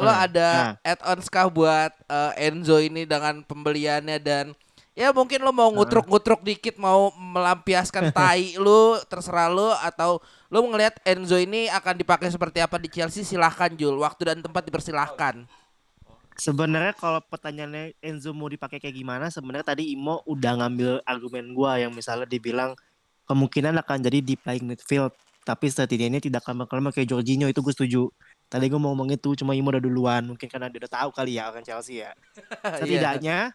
lo 0.00 0.12
Hmm, 0.12 0.24
ada 0.28 0.48
nah. 0.48 0.72
add-ons 0.80 1.28
kah 1.28 1.48
buat 1.48 1.92
eh, 2.08 2.48
Enzo 2.48 2.80
ini 2.80 3.04
dengan 3.04 3.44
pembeliannya 3.44 4.16
dan 4.16 4.56
ya 4.92 5.12
mungkin 5.12 5.44
lo 5.44 5.52
mau 5.52 5.68
ngutruk-ngutruk 5.68 6.40
dikit 6.40 6.76
mau 6.76 7.12
melampiaskan 7.12 8.08
tai 8.16 8.56
lu 8.56 8.96
terserah 9.08 9.52
lo 9.52 9.76
atau 9.76 10.24
lo 10.48 10.58
ngelihat 10.64 11.04
Enzo 11.04 11.36
ini 11.36 11.68
akan 11.68 12.00
dipakai 12.00 12.32
seperti 12.32 12.64
apa 12.64 12.80
di 12.80 12.88
Chelsea 12.88 13.28
silahkan 13.28 13.68
Jul 13.72 14.00
waktu 14.00 14.32
dan 14.32 14.40
tempat 14.40 14.64
dipersilahkan 14.64 15.44
Sebenarnya 16.36 16.92
kalau 16.92 17.20
pertanyaannya 17.24 17.96
Enzo 18.04 18.36
mau 18.36 18.52
dipakai 18.52 18.76
kayak 18.76 18.92
gimana, 18.92 19.32
sebenarnya 19.32 19.72
tadi 19.72 19.96
Imo 19.96 20.20
udah 20.28 20.60
ngambil 20.60 21.00
argumen 21.08 21.56
gua 21.56 21.80
yang 21.80 21.96
misalnya 21.96 22.28
dibilang 22.28 22.76
kemungkinan 23.24 23.74
akan 23.80 24.04
jadi 24.04 24.20
di 24.20 24.34
playing 24.36 24.68
midfield, 24.68 25.16
tapi 25.42 25.66
setidaknya 25.72 26.20
tidak 26.20 26.44
lama-lama 26.46 26.92
kayak 26.92 27.10
Jorginho 27.10 27.48
itu 27.48 27.58
gue 27.64 27.74
setuju. 27.74 28.02
Tadi 28.46 28.70
gue 28.70 28.78
mau 28.78 28.94
ngomong 28.94 29.10
itu, 29.10 29.34
cuma 29.34 29.56
Imo 29.56 29.74
udah 29.74 29.82
duluan. 29.82 30.22
Mungkin 30.22 30.46
karena 30.46 30.70
dia 30.70 30.86
udah 30.86 30.92
tahu 30.92 31.10
kali 31.10 31.40
ya 31.40 31.50
orang 31.50 31.66
Chelsea 31.66 32.06
ya. 32.06 32.14
Setidaknya, 32.78 33.50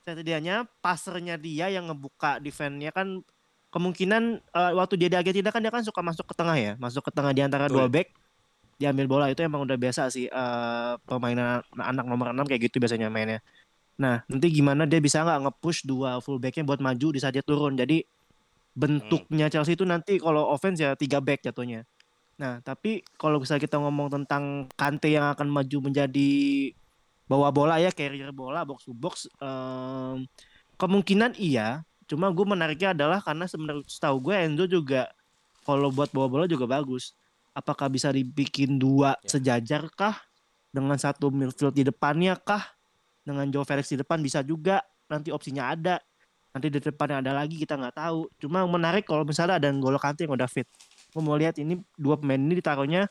setidaknya 0.00 0.64
passernya 0.80 1.36
dia 1.36 1.68
yang 1.68 1.92
ngebuka 1.92 2.40
defense-nya 2.40 2.94
kan 2.94 3.20
kemungkinan 3.68 4.40
eh, 4.40 4.72
waktu 4.74 4.94
dia 4.96 5.08
di 5.12 5.16
Argentina 5.20 5.52
kan 5.52 5.60
dia 5.60 5.70
kan 5.70 5.84
suka 5.84 6.00
masuk 6.00 6.24
ke 6.24 6.34
tengah 6.34 6.56
ya, 6.56 6.72
masuk 6.80 7.04
ke 7.04 7.12
tengah 7.12 7.32
di 7.36 7.42
antara 7.44 7.68
Betul. 7.68 7.76
dua 7.76 7.86
back 7.92 8.19
diambil 8.80 9.04
bola 9.04 9.26
itu 9.28 9.44
emang 9.44 9.68
udah 9.68 9.76
biasa 9.76 10.08
sih 10.08 10.24
eh, 10.24 10.92
permainan 11.04 11.60
anak 11.76 12.04
nomor 12.08 12.32
6 12.32 12.48
kayak 12.48 12.72
gitu 12.72 12.80
biasanya 12.80 13.12
mainnya. 13.12 13.44
Nah, 14.00 14.24
nanti 14.24 14.48
gimana 14.48 14.88
dia 14.88 14.96
bisa 14.96 15.20
nggak 15.20 15.44
nge-push 15.44 15.84
dua 15.84 16.24
fullbacknya 16.24 16.64
buat 16.64 16.80
maju 16.80 17.12
di 17.12 17.20
saat 17.20 17.36
dia 17.36 17.44
turun. 17.44 17.76
Jadi 17.76 18.00
bentuknya 18.72 19.52
Chelsea 19.52 19.76
itu 19.76 19.84
nanti 19.84 20.16
kalau 20.16 20.48
offense 20.48 20.80
ya 20.80 20.96
tiga 20.96 21.20
back 21.20 21.44
jatuhnya. 21.44 21.84
Nah, 22.40 22.64
tapi 22.64 23.04
kalau 23.20 23.36
misalnya 23.36 23.68
kita 23.68 23.76
ngomong 23.76 24.08
tentang 24.08 24.64
Kante 24.72 25.12
yang 25.12 25.28
akan 25.36 25.52
maju 25.52 25.92
menjadi 25.92 26.32
bawa 27.28 27.52
bola 27.52 27.76
ya, 27.76 27.92
carrier 27.92 28.32
bola 28.32 28.64
box 28.64 28.88
to 28.88 28.96
box, 28.96 29.28
em, 29.36 30.24
kemungkinan 30.80 31.36
iya. 31.36 31.84
Cuma 32.08 32.32
gue 32.32 32.46
menariknya 32.48 32.96
adalah 32.96 33.20
karena 33.20 33.44
sebenarnya 33.44 33.84
setahu 33.84 34.32
gue 34.32 34.34
Enzo 34.34 34.64
juga 34.64 35.12
kalau 35.68 35.92
buat 35.92 36.08
bawa 36.16 36.26
bola 36.32 36.44
juga 36.48 36.64
bagus. 36.64 37.12
Apakah 37.50 37.90
bisa 37.90 38.14
dibikin 38.14 38.78
dua 38.78 39.18
sejajar 39.26 39.90
kah? 39.94 40.14
Dengan 40.70 40.94
satu 40.94 41.34
midfield 41.34 41.74
di 41.74 41.82
depannya 41.82 42.38
kah? 42.38 42.62
Dengan 43.26 43.50
Joe 43.50 43.66
Felix 43.66 43.90
di 43.90 43.98
depan 43.98 44.22
bisa 44.22 44.40
juga. 44.46 44.78
Nanti 45.10 45.34
opsinya 45.34 45.74
ada. 45.74 45.98
Nanti 46.54 46.66
di 46.70 46.78
depannya 46.78 47.22
ada 47.22 47.34
lagi 47.34 47.58
kita 47.58 47.74
nggak 47.74 47.98
tahu. 47.98 48.30
Cuma 48.38 48.62
menarik 48.70 49.02
kalau 49.02 49.26
misalnya 49.26 49.58
ada 49.58 49.66
N'Golo 49.70 49.98
Kante 49.98 50.26
yang 50.26 50.38
udah 50.38 50.46
fit. 50.46 50.70
Gue 51.10 51.22
mau 51.22 51.34
lihat 51.34 51.58
ini 51.58 51.78
dua 51.98 52.18
pemain 52.18 52.38
ini 52.38 52.54
ditaruhnya 52.54 53.10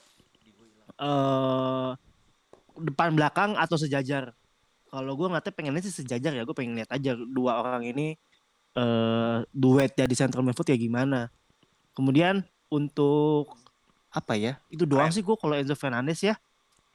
eh 0.99 1.89
depan 2.79 3.11
belakang 3.11 3.59
atau 3.59 3.75
sejajar. 3.75 4.31
Kalau 4.87 5.19
gue 5.19 5.27
ngeliatnya 5.27 5.51
pengennya 5.51 5.83
sih 5.83 5.99
sejajar 5.99 6.31
ya. 6.31 6.47
Gue 6.47 6.55
pengen 6.55 6.79
lihat 6.79 6.95
aja 6.95 7.11
dua 7.15 7.59
orang 7.59 7.83
ini 7.91 8.15
eh 8.79 9.39
duet 9.51 9.91
jadi 9.99 10.15
central 10.15 10.47
midfield 10.47 10.71
kayak 10.71 10.79
gimana. 10.79 11.27
Kemudian 11.91 12.47
untuk 12.71 13.51
apa 14.09 14.33
ya? 14.35 14.57
Itu 14.69 14.85
doang 14.89 15.09
sih 15.09 15.21
gue 15.21 15.35
kalau 15.37 15.53
Enzo 15.53 15.77
Fernandez 15.77 16.19
ya. 16.21 16.35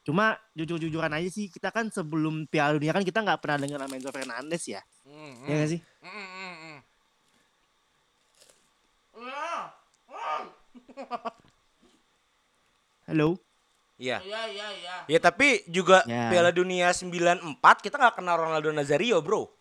Cuma 0.05 0.37
jujur-jujuran 0.53 1.09
aja 1.17 1.29
sih 1.33 1.49
kita 1.49 1.73
kan 1.73 1.89
sebelum 1.89 2.45
Piala 2.45 2.77
Dunia 2.77 2.93
kan 2.93 3.01
kita 3.01 3.25
nggak 3.25 3.41
pernah 3.41 3.59
dengar 3.65 3.79
nama 3.81 3.95
Enzo 3.97 4.11
Fernandez 4.13 4.63
ya. 4.69 4.83
Hmm, 5.07 5.49
Ya 5.49 5.55
nggak 5.57 5.71
sih? 5.71 5.81
hmm, 6.03 6.27
hmm. 6.61 6.79
Halo. 13.05 13.37
Iya. 13.95 14.19
Iya, 14.25 14.43
iya, 14.51 14.67
iya. 14.75 14.95
Ya 15.07 15.19
tapi 15.23 15.63
juga 15.71 16.03
Ya. 16.09 16.33
Piala 16.33 16.51
Dunia 16.51 16.91
94 16.91 17.55
kita 17.85 17.95
nggak 18.01 18.17
kenal 18.19 18.37
Ronaldo 18.41 18.75
Nazario, 18.75 19.23
Bro. 19.23 19.53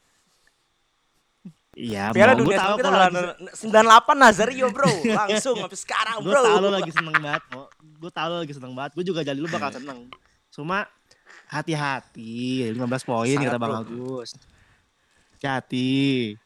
Iya, 1.74 2.14
Piala 2.14 2.38
gue 2.38 2.46
Dunia 2.46 2.58
tahu 2.62 2.76
kita 2.78 2.90
lagi, 2.90 3.18
kenal 3.18 3.34
98 3.50 4.14
Nazario, 4.14 4.66
Bro. 4.70 4.94
Langsung 5.10 5.56
sampai 5.58 5.80
sekarang, 5.80 6.16
gue 6.22 6.30
Bro. 6.30 6.42
tahu 6.46 6.58
lo 6.62 6.70
lagi 6.70 6.92
seneng 6.94 7.16
banget, 7.18 7.44
mau. 7.50 7.66
Gue 7.98 8.12
tahu 8.14 8.28
lo 8.30 8.38
lagi 8.46 8.54
seneng 8.54 8.74
banget. 8.74 8.92
Gue 8.94 9.04
juga 9.04 9.20
jadi 9.26 9.40
lu 9.42 9.50
bakal 9.50 9.74
seneng. 9.74 10.06
Cuma 10.54 10.86
hati-hati, 11.50 12.70
15 12.70 12.78
poin 13.04 13.38
kata 13.38 13.58
Bang. 13.58 13.74
Agus. 13.82 14.38
Hati. 15.42 16.38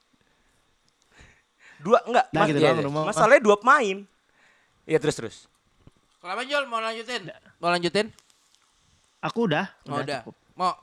Dua 1.77 2.01
enggak, 2.01 2.25
Nah, 2.31 2.41
mas- 2.41 2.50
gitu 2.50 2.57
iya, 2.57 2.72
iya. 2.74 2.89
Masalahnya 2.89 3.41
dua 3.43 3.55
pemain. 3.62 3.98
Iya 4.84 4.98
terus 4.98 5.13
terus. 5.13 5.36
Kenapa 6.17 6.41
Jol 6.41 6.65
mau 6.65 6.81
lanjutin? 6.81 7.29
Mau 7.62 7.69
lanjutin? 7.69 8.10
Aku 9.22 9.46
udah, 9.46 9.69
Oh, 9.86 10.01
udah. 10.01 10.25
cukup. 10.25 10.36
Mau. 10.55 10.74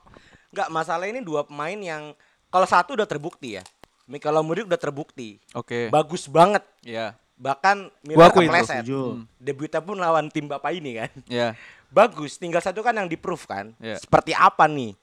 Enggak, 0.53 0.67
masalah 0.71 1.05
ini 1.05 1.19
dua 1.19 1.43
pemain 1.43 1.75
yang 1.75 2.15
kalau 2.47 2.63
satu 2.63 2.95
udah 2.95 3.03
terbukti 3.03 3.59
ya. 3.59 3.63
Mikel 4.05 4.37
Mudrik 4.39 4.65
udah 4.65 4.77
terbukti. 4.77 5.41
Oke. 5.51 5.89
Bagus 5.89 6.25
banget. 6.25 6.61
Ya. 6.81 7.17
Bahkan 7.35 7.89
Gua 8.05 8.07
Miller 8.07 8.29
akui 8.29 8.43
itu, 8.43 8.49
kepleset. 8.49 8.75
Setuju. 8.81 8.99
Debutnya 9.35 9.81
pun 9.81 9.97
lawan 9.97 10.29
tim 10.29 10.45
Bapak 10.45 10.71
ini 10.71 10.91
kan. 10.97 11.11
Ya. 11.25 11.47
Bagus, 11.89 12.35
tinggal 12.35 12.59
satu 12.59 12.79
kan 12.79 12.93
yang 12.93 13.07
di-proof 13.07 13.43
kan. 13.45 13.73
Iya. 13.77 13.97
Seperti 13.97 14.31
apa 14.31 14.65
nih? 14.65 14.93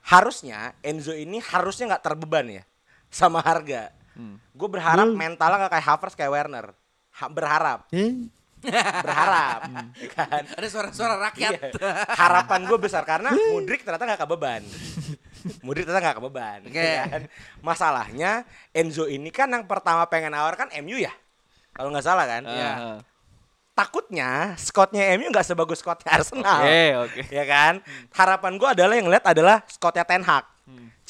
Harusnya 0.00 0.72
Enzo 0.80 1.12
ini 1.12 1.38
harusnya 1.38 1.92
nggak 1.92 2.04
terbeban 2.04 2.48
ya 2.48 2.62
sama 3.06 3.38
harga. 3.38 3.92
Hmm. 4.16 4.40
Gue 4.50 4.68
berharap 4.68 5.04
Hmm. 5.04 5.14
mentalnya 5.14 5.60
nggak 5.60 5.72
kayak 5.72 5.86
Havertz 5.86 6.16
kayak 6.16 6.32
Werner. 6.32 6.66
Ha- 7.10 7.28
berharap, 7.28 7.84
Eh, 7.92 8.30
berharap, 9.04 9.60
ya 9.92 10.08
kan? 10.10 10.42
Ada 10.56 10.66
suara-suara 10.68 11.14
rakyat. 11.20 11.52
Iya. 11.76 11.92
Harapan 12.08 12.60
gue 12.64 12.78
besar 12.78 13.04
karena 13.04 13.28
Mudrik 13.30 13.84
ternyata 13.84 14.04
nggak 14.06 14.20
kebeban. 14.20 14.62
Mudrik 15.66 15.84
ternyata 15.88 16.02
nggak 16.10 16.16
kebeban. 16.18 16.60
Oke. 16.66 16.80
ya 16.80 17.04
kan? 17.06 17.22
Masalahnya 17.60 18.30
Enzo 18.72 19.04
ini 19.06 19.28
kan 19.28 19.48
yang 19.50 19.64
pertama 19.64 20.04
pengen 20.06 20.34
awar 20.36 20.54
kan 20.56 20.68
MU 20.84 20.96
ya. 20.98 21.12
Kalau 21.74 21.88
nggak 21.92 22.06
salah 22.06 22.26
kan. 22.26 22.42
Iya. 22.44 22.72
Ah. 22.74 22.98
Takutnya 23.74 24.58
Scottnya 24.60 25.14
MU 25.16 25.32
nggak 25.32 25.46
sebagus 25.46 25.80
Scottnya 25.80 26.10
Arsenal. 26.12 26.60
Oke, 26.64 26.84
oke. 27.08 27.20
Ya 27.32 27.44
kan. 27.48 27.80
Harapan 28.12 28.52
gue 28.60 28.68
adalah 28.68 28.94
yang 28.96 29.08
lihat 29.08 29.24
adalah 29.24 29.64
Scottnya 29.68 30.04
Ten 30.04 30.24
Hag. 30.26 30.60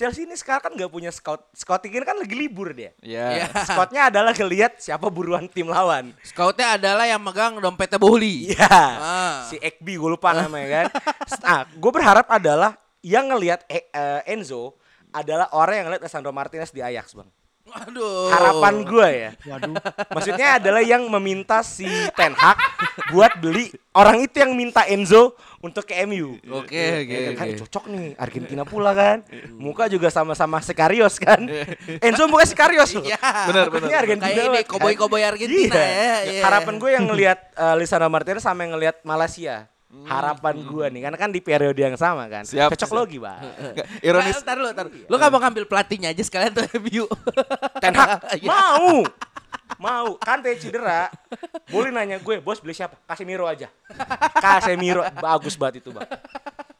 Chelsea 0.00 0.24
ini 0.24 0.32
sekarang 0.32 0.64
kan 0.64 0.72
nggak 0.72 0.88
punya 0.88 1.12
scout. 1.12 1.44
Scott 1.52 1.84
ini 1.84 2.00
kan 2.00 2.16
lagi 2.16 2.32
libur 2.32 2.72
dia. 2.72 2.96
Ya. 3.04 3.36
Iya. 3.36 3.46
Scottnya 3.68 4.08
adalah 4.08 4.32
ngelihat 4.32 4.80
siapa 4.80 5.12
buruan 5.12 5.44
tim 5.44 5.68
lawan. 5.68 6.16
Scoutnya 6.24 6.80
adalah 6.80 7.04
yang 7.04 7.20
megang 7.20 7.60
dompetnya 7.60 8.00
Bohli. 8.00 8.56
Iya. 8.56 8.80
Ah. 8.80 9.36
Si 9.52 9.60
Ekbi 9.60 10.00
gue 10.00 10.16
lupa 10.16 10.32
namanya 10.32 10.68
kan. 10.72 10.86
Nah, 11.44 11.60
gue 11.68 11.92
berharap 11.92 12.24
adalah 12.32 12.80
yang 13.00 13.28
ngelihat 13.28 13.64
E- 13.66 13.88
eh, 13.88 14.20
Enzo 14.28 14.76
adalah 15.10 15.50
orang 15.52 15.82
yang 15.82 15.86
ngelihat 15.88 16.04
Lisandro 16.04 16.30
Martinez 16.30 16.70
di 16.70 16.80
Ajax, 16.80 17.12
Bang. 17.12 17.28
Aduh. 17.70 18.34
Harapan 18.34 18.82
gue 18.82 19.08
ya. 19.14 19.30
waduh. 19.46 19.78
Maksudnya 20.10 20.58
adalah 20.58 20.82
yang 20.82 21.06
meminta 21.06 21.62
si 21.62 21.86
Ten 22.18 22.34
Hag 22.34 22.58
buat 23.08 23.38
beli 23.38 23.70
orang 23.94 24.18
itu 24.20 24.42
yang 24.42 24.58
minta 24.58 24.82
Enzo 24.84 25.38
untuk 25.60 25.86
ke 25.86 26.02
MU. 26.02 26.34
Oke, 26.50 27.06
oke, 27.06 27.14
Ya 27.14 27.30
kan, 27.30 27.46
oke. 27.46 27.62
cocok 27.62 27.84
nih 27.86 28.18
Argentina 28.18 28.66
pula 28.66 28.90
kan. 28.90 29.22
Muka 29.54 29.86
juga 29.86 30.10
sama-sama 30.10 30.58
Sikarios 30.58 31.14
kan. 31.16 31.46
Enzo 32.02 32.26
muka 32.26 32.42
Sikarios 32.42 32.90
loh. 32.90 33.06
Iya. 33.06 33.22
Benar, 33.22 33.66
benar. 33.70 33.86
Ini 33.86 33.94
Argentina 33.94 34.34
Kayak 34.34 34.50
ini 34.50 34.60
kan. 34.60 34.70
koboi-koboi 34.74 35.22
Argentina 35.22 35.70
Iya. 35.70 35.86
ya. 35.86 36.16
Iya. 36.26 36.42
Harapan 36.42 36.74
gue 36.74 36.90
yang 36.90 37.06
ngelihat 37.06 37.38
uh, 37.54 37.78
Lisandro 37.78 38.10
Martinez 38.10 38.42
sama 38.42 38.66
yang 38.66 38.74
ngelihat 38.74 38.98
Malaysia. 39.04 39.70
Harapan 39.90 40.62
gue 40.62 40.86
nih 40.86 41.00
karena 41.02 41.18
kan 41.18 41.30
di 41.30 41.42
periode 41.42 41.74
yang 41.76 41.98
sama 41.98 42.30
kan. 42.30 42.46
Siap, 42.46 42.70
Cocok 42.70 42.86
siap. 42.86 42.94
logi, 42.94 43.18
Bang. 43.18 43.42
Nggak, 43.42 43.86
Ironis. 44.00 44.34
Nah, 44.38 44.42
Ntar 44.42 44.56
lu, 44.56 44.68
ntar. 44.70 44.86
Lu 44.86 45.14
gak 45.16 45.30
mau 45.30 45.40
ngambil 45.42 45.64
pelatihnya 45.66 46.14
aja 46.14 46.22
sekalian 46.22 46.54
tuh 46.54 46.62
MU. 46.78 47.10
Ten 47.82 47.92
Hag 47.92 48.22
Iya. 48.38 48.46
mau. 48.46 49.02
Mau. 49.82 50.08
Kante 50.16 50.54
cedera. 50.56 51.10
Boleh 51.66 51.90
nanya 51.90 52.18
gue, 52.18 52.38
bos 52.38 52.58
beli 52.58 52.70
siapa? 52.70 52.94
Casemiro 53.02 53.50
aja. 53.50 53.66
Casemiro 54.38 55.02
bagus 55.18 55.58
banget 55.58 55.82
itu, 55.82 55.90
Bang. 55.90 56.06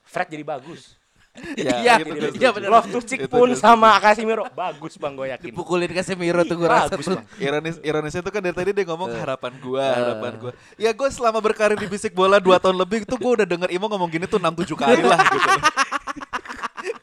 Fred 0.07 0.31
jadi 0.31 0.47
bagus. 0.47 0.95
Iya, 1.41 1.55
gitu, 1.57 1.83
iya, 1.83 1.95
gitu, 1.99 2.27
iya 2.37 2.49
gitu. 2.51 2.57
benar. 2.57 2.69
Love 2.71 2.89
to 2.93 2.99
Chick 3.05 3.21
Itu, 3.27 3.33
pun 3.33 3.49
sama 3.57 3.97
Casemiro 3.99 4.45
bagus, 4.53 4.95
Bang, 5.01 5.15
gue 5.17 5.27
yakin. 5.33 5.47
Dipukulin 5.51 5.91
Casemiro 5.91 6.41
tuh 6.47 6.57
gue 6.61 6.69
rasa 6.69 6.95
Bagus, 6.95 7.07
tuh. 7.09 7.17
Bang. 7.19 7.27
Ironis, 7.41 7.77
ironisnya 7.83 8.23
tuh 8.23 8.33
kan 8.33 8.41
dari 8.45 8.55
tadi 8.57 8.71
dia 8.77 8.85
ngomong 8.87 9.11
harapan 9.17 9.53
gua, 9.59 9.85
harapan 9.85 10.33
gua. 10.39 10.53
Ya 10.77 10.91
gue 10.93 11.09
selama 11.11 11.39
berkarir 11.43 11.79
di 11.81 11.89
bisik 11.89 12.13
bola 12.13 12.39
2 12.39 12.63
tahun 12.63 12.77
lebih 12.77 13.05
itu 13.09 13.15
gue 13.17 13.33
udah 13.43 13.47
denger 13.47 13.69
Imo 13.73 13.87
ngomong 13.89 14.11
gini 14.13 14.27
tuh 14.29 14.39
6-7 14.39 14.77
kali 14.77 15.03
lah 15.03 15.19
gitu. 15.19 15.49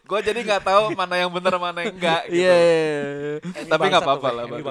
gue 0.08 0.20
jadi 0.24 0.40
nggak 0.40 0.64
tahu 0.64 0.96
mana 0.96 1.20
yang 1.20 1.28
benar 1.28 1.60
mana 1.60 1.84
yang 1.84 1.92
enggak 1.92 2.22
gitu. 2.32 2.40
Iya. 2.48 2.56
iya. 2.56 3.66
Tapi 3.68 3.84
nggak 3.92 4.04
apa-apa 4.08 4.30
lah, 4.32 4.44
tuh. 4.48 4.64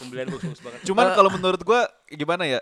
Pembelian 0.00 0.26
bagus 0.32 0.58
banget. 0.64 0.80
Cuman 0.88 1.06
kalau 1.12 1.30
menurut 1.30 1.60
gua 1.62 1.86
gimana 2.08 2.48
ya? 2.48 2.60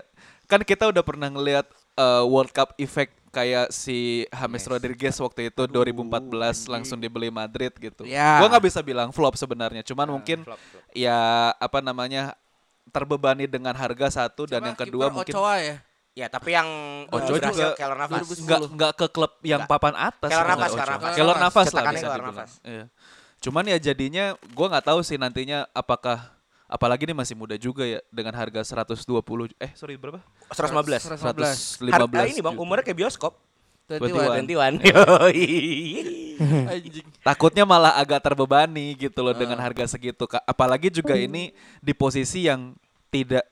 Kan 0.51 0.65
kita 0.67 0.91
udah 0.91 1.01
pernah 1.07 1.31
ngelihat 1.31 1.65
eh, 1.97 2.23
World 2.27 2.53
Cup 2.53 2.75
effect 2.77 3.15
kayak 3.39 3.67
si 3.71 4.27
James 4.35 4.65
Rodriguez 4.67 5.15
waktu 5.23 5.55
itu 5.55 5.63
2014 5.71 6.67
langsung 6.67 6.99
dibeli 6.99 7.31
Madrid 7.31 7.71
gitu. 7.79 8.03
Ya. 8.03 8.43
Gua 8.43 8.51
nggak 8.51 8.67
bisa 8.67 8.83
bilang 8.83 9.15
flop 9.15 9.39
sebenarnya, 9.39 9.87
cuman 9.87 10.11
mungkin 10.11 10.43
flop, 10.43 10.59
flop. 10.59 10.83
ya 10.91 11.55
apa 11.55 11.79
namanya 11.79 12.35
terbebani 12.91 13.47
dengan 13.47 13.77
harga 13.79 14.25
satu 14.25 14.51
dan 14.51 14.65
yang 14.65 14.79
kedua 14.79 15.13
mungkin 15.15 15.31
Ochoa 15.31 15.63
ya. 15.63 15.77
Ya, 16.19 16.27
tapi 16.27 16.51
yang 16.51 16.67
Ojo 17.15 17.31
uh, 17.31 17.39
berhasil 17.39 17.79
juga 17.79 17.79
Keylor 17.79 17.95
Navas. 17.95 18.27
2010. 18.27 18.43
nggak 18.43 18.61
nggak 18.75 18.93
ke 18.99 19.07
klub 19.15 19.33
yang 19.47 19.63
Nggak. 19.63 19.71
papan 19.71 19.95
atas. 19.95 20.31
Navas, 20.35 20.51
Ojo. 20.51 20.75
Keylor 20.75 20.91
Navas. 20.91 21.15
Keylor 21.15 21.37
Navas 21.39 21.67
lah 21.71 21.83
bisa 21.95 22.07
dibilang. 22.11 22.51
Iya. 22.67 22.85
Cuman 23.39 23.65
ya 23.71 23.79
jadinya 23.79 24.25
gua 24.51 24.67
nggak 24.67 24.87
tahu 24.91 25.01
sih 25.07 25.15
nantinya 25.15 25.71
apakah 25.71 26.35
apalagi 26.69 27.09
ini 27.09 27.17
masih 27.17 27.33
muda 27.35 27.57
juga 27.57 27.83
ya 27.89 27.99
dengan 28.13 28.37
harga 28.37 28.61
120 28.61 29.57
eh 29.57 29.73
sorry 29.73 29.97
berapa? 29.97 30.21
115. 30.53 31.17
115. 31.17 31.89
115 31.89 31.97
Harga 31.97 32.29
ini 32.29 32.41
Bang, 32.45 32.61
umurnya 32.61 32.85
kayak 32.85 33.09
bioskop. 33.09 33.35
21. 33.89 34.45
21. 34.45 34.85
Yoi. 34.93 35.49
Anjing. 36.69 37.09
Takutnya 37.25 37.65
malah 37.65 37.97
agak 37.97 38.21
terbebani 38.21 38.93
gitu 39.01 39.25
loh 39.25 39.33
Ah. 39.33 39.41
dengan 39.41 39.57
harga 39.57 39.89
segitu. 39.89 40.29
Apalagi 40.45 40.93
juga 40.93 41.17
ini 41.17 41.57
di 41.81 41.97
posisi 41.97 42.45
yang 42.45 42.77
tidak 43.09 43.49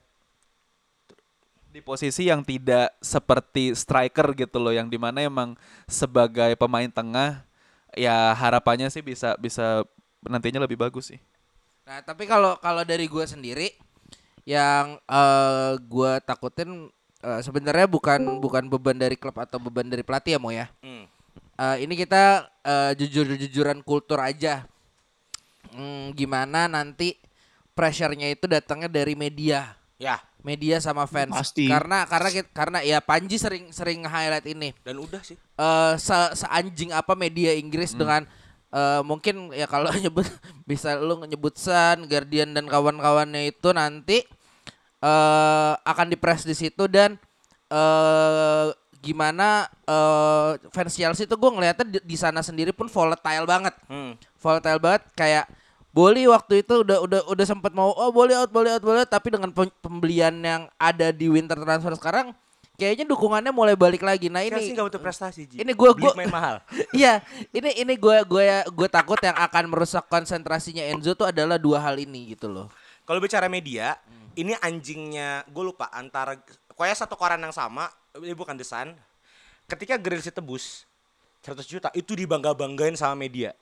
di 1.73 1.81
posisi 1.81 2.29
yang 2.29 2.41
tidak 2.41 2.93
seperti 3.01 3.73
striker 3.77 4.33
gitu 4.33 4.57
loh 4.61 4.73
yang 4.73 4.89
di 4.89 4.97
mana 4.97 5.21
emang 5.21 5.57
sebagai 5.85 6.57
pemain 6.57 6.89
tengah 6.89 7.45
ya 7.93 8.33
harapannya 8.33 8.89
sih 8.89 9.05
bisa 9.05 9.37
bisa 9.37 9.85
nantinya 10.25 10.61
lebih 10.65 10.77
bagus 10.77 11.13
sih. 11.13 11.21
Nah, 11.87 12.03
tapi 12.03 12.27
kalau 12.27 12.59
kalau 12.59 12.83
dari 12.83 13.07
gua 13.07 13.25
sendiri 13.25 13.71
yang 14.43 14.99
eh 15.01 15.73
gua 15.87 16.19
takutin 16.19 16.91
eh, 17.23 17.41
sebenarnya 17.41 17.87
bukan 17.87 18.43
bukan 18.43 18.67
beban 18.67 18.99
dari 18.99 19.15
klub 19.15 19.39
atau 19.39 19.63
beban 19.63 19.87
dari 19.87 20.03
pelatih 20.03 20.35
ya 20.35 20.41
Mo 20.43 20.51
ya. 20.51 20.67
Hmm. 20.83 21.07
Eh, 21.57 21.77
ini 21.87 21.95
kita 21.95 22.51
eh, 22.61 22.93
jujur-jujuran 22.99 23.87
kultur 23.87 24.19
aja. 24.19 24.67
Hmm, 25.71 26.11
gimana 26.11 26.67
nanti 26.67 27.19
pressure-nya 27.71 28.35
itu 28.35 28.51
datangnya 28.51 28.91
dari 28.91 29.15
media. 29.15 29.77
Ya, 29.97 30.21
Media 30.45 30.77
sama 30.79 31.09
fans. 31.09 31.33
Pasti. 31.33 31.67
Karena 31.67 32.05
karena 32.05 32.29
kit- 32.31 32.53
karena 32.53 32.79
ya 32.85 33.01
Panji 33.01 33.35
sering 33.35 33.73
sering 33.73 34.05
highlight 34.05 34.45
ini. 34.45 34.71
dan 34.83 34.99
udah 34.99 35.23
sih. 35.23 35.35
eh 35.39 35.95
se 35.97 36.15
seanjing 36.37 36.93
apa 36.93 37.15
media 37.15 37.51
Inggris 37.51 37.95
dengan 37.95 38.27
eh, 38.77 39.01
mungkin 39.01 39.57
ya 39.57 39.65
kalau 39.65 39.89
nyebut 40.05 40.29
bisa 40.69 40.93
lu 41.01 41.25
nyebut 41.25 41.57
Sun, 41.57 42.05
Guardian 42.05 42.53
dan 42.53 42.69
kawan-kawannya 42.69 43.49
itu 43.49 43.73
nanti 43.73 44.21
eh 45.01 45.73
akan 45.77 46.07
dipres 46.09 46.45
di 46.45 46.53
situ 46.53 46.85
dan 46.89 47.17
eh 47.69 48.67
gimana 49.01 49.65
eh 49.87 50.51
fans 50.73 50.93
Chelsea 50.93 51.25
itu 51.25 51.37
gue 51.37 51.51
ngeliatnya 51.53 51.87
di, 51.87 51.99
di 52.03 52.17
sana 52.19 52.41
sendiri 52.43 52.73
pun 52.75 52.89
volatile 52.89 53.47
banget 53.47 53.75
Hmm. 53.87 54.15
volatile 54.37 54.81
banget 54.81 55.03
kayak 55.15 55.47
Boli 55.97 56.29
waktu 56.29 56.61
itu 56.61 56.85
udah 56.85 57.01
udah 57.09 57.21
udah 57.25 57.47
sempat 57.49 57.73
mau 57.73 57.89
oh 57.89 58.13
boleh 58.13 58.37
out 58.37 58.53
boleh 58.53 58.77
out 58.77 58.85
boleh 58.85 59.01
out, 59.01 59.09
tapi 59.09 59.33
dengan 59.33 59.49
pem- 59.49 59.73
pembelian 59.81 60.37
yang 60.45 60.69
ada 60.77 61.09
di 61.09 61.25
winter 61.25 61.57
transfer 61.57 61.97
sekarang 61.97 62.37
kayaknya 62.77 63.05
dukungannya 63.09 63.51
mulai 63.51 63.75
balik 63.75 64.01
lagi. 64.01 64.29
Nah 64.29 64.45
Chelsea 64.45 64.71
ini 64.71 64.77
nggak 64.77 64.87
butuh 64.93 65.03
prestasi, 65.03 65.41
Ji. 65.49 65.57
ini 65.61 65.73
gua- 65.73 65.97
Beli 65.97 66.05
gua- 66.07 66.17
main 66.17 66.31
mahal. 66.31 66.57
Iya, 66.97 67.25
ini 67.51 67.73
ini 67.77 67.95
gue 67.97 68.17
gue 68.25 68.45
gue 68.69 68.89
takut 68.89 69.19
yang 69.19 69.35
akan 69.35 69.65
merusak 69.69 70.05
konsentrasinya 70.07 70.85
Enzo 70.85 71.13
tuh 71.13 71.29
adalah 71.29 71.57
dua 71.57 71.81
hal 71.81 71.97
ini 71.97 72.37
gitu 72.37 72.47
loh. 72.47 72.69
Kalau 73.03 73.19
bicara 73.19 73.49
media, 73.49 73.97
ini 74.35 74.53
anjingnya 74.57 75.43
gue 75.49 75.65
lupa 75.65 75.89
antara 75.91 76.37
kayak 76.73 76.97
satu 76.97 77.17
koran 77.17 77.41
yang 77.41 77.55
sama, 77.55 77.89
ini 78.19 78.37
bukan 78.37 78.55
The 78.55 78.67
Sun. 78.67 78.93
Ketika 79.67 79.97
Grealish 79.97 80.31
tebus 80.31 80.85
100 81.43 81.67
juta 81.67 81.89
itu 81.91 82.15
dibangga-banggain 82.15 82.95
sama 82.95 83.17
media. 83.17 83.55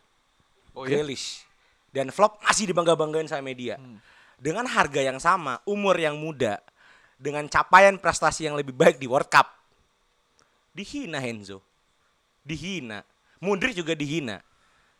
Oh 0.75 0.85
iya? 0.85 0.99
Grealish. 1.01 1.45
Dan 1.95 2.11
flop 2.11 2.43
masih 2.43 2.67
dibangga-banggain 2.67 3.31
sama 3.31 3.45
media. 3.45 3.79
Dengan 4.35 4.67
harga 4.67 4.99
yang 4.99 5.23
sama, 5.23 5.63
umur 5.63 5.95
yang 5.95 6.19
muda, 6.19 6.59
dengan 7.19 7.47
capaian 7.47 7.97
prestasi 7.97 8.47
yang 8.49 8.57
lebih 8.59 8.75
baik 8.75 8.99
di 8.99 9.07
World 9.07 9.31
Cup. 9.31 9.47
Dihina 10.75 11.23
Henzo. 11.23 11.63
Dihina. 12.43 13.07
Mundrik 13.39 13.77
juga 13.77 13.95
dihina. 13.95 14.43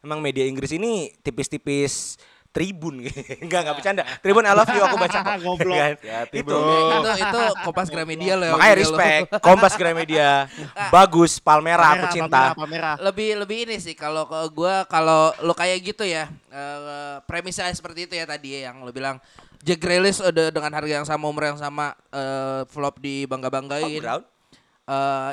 Emang 0.05 0.21
media 0.21 0.45
Inggris 0.45 0.71
ini 0.77 1.17
tipis-tipis 1.25 2.21
tribun 2.55 3.03
enggak 3.45 3.61
enggak 3.67 3.77
bercanda 3.83 4.03
tribun 4.23 4.47
I 4.47 4.55
love 4.55 4.71
you 4.71 4.79
aku 4.79 4.95
baca 4.95 5.19
kok 5.27 5.37
Goblok. 5.45 5.75
Kan? 5.75 5.95
Hati-hati, 5.99 6.37
itu 6.39 6.55
itu 6.55 7.11
itu 7.27 7.41
Kompas 7.67 7.89
Gramedia 7.91 8.33
loh. 8.39 8.55
makanya 8.55 8.75
respect 8.79 9.23
Kompas 9.43 9.75
Gramedia 9.75 10.47
bagus 10.95 11.43
Palmera 11.43 11.99
aku 11.99 12.15
cinta 12.15 12.55
Palmera, 12.55 12.95
Palmera. 12.95 13.03
lebih 13.03 13.43
lebih 13.43 13.59
ini 13.67 13.77
sih 13.83 13.99
kalau 13.99 14.31
ke 14.31 14.39
gua 14.55 14.87
kalau 14.87 15.35
lo 15.43 15.51
kayak 15.51 15.83
gitu 15.83 16.07
ya 16.07 16.31
eh, 16.55 17.19
premisnya 17.27 17.75
seperti 17.75 18.07
itu 18.07 18.15
ya 18.15 18.23
tadi 18.23 18.63
ya, 18.63 18.71
yang 18.71 18.87
lo 18.87 18.95
bilang 18.95 19.19
Jack 19.65 19.81
Grealish 19.81 20.21
udah 20.21 20.53
dengan 20.53 20.73
harga 20.77 20.93
yang 21.01 21.09
sama 21.09 21.25
umur 21.25 21.49
yang 21.49 21.57
sama 21.57 21.97
eh, 22.13 22.69
flop 22.69 23.01
di 23.01 23.25
bangga 23.25 23.49
banggain 23.49 24.05
Brown 24.05 24.23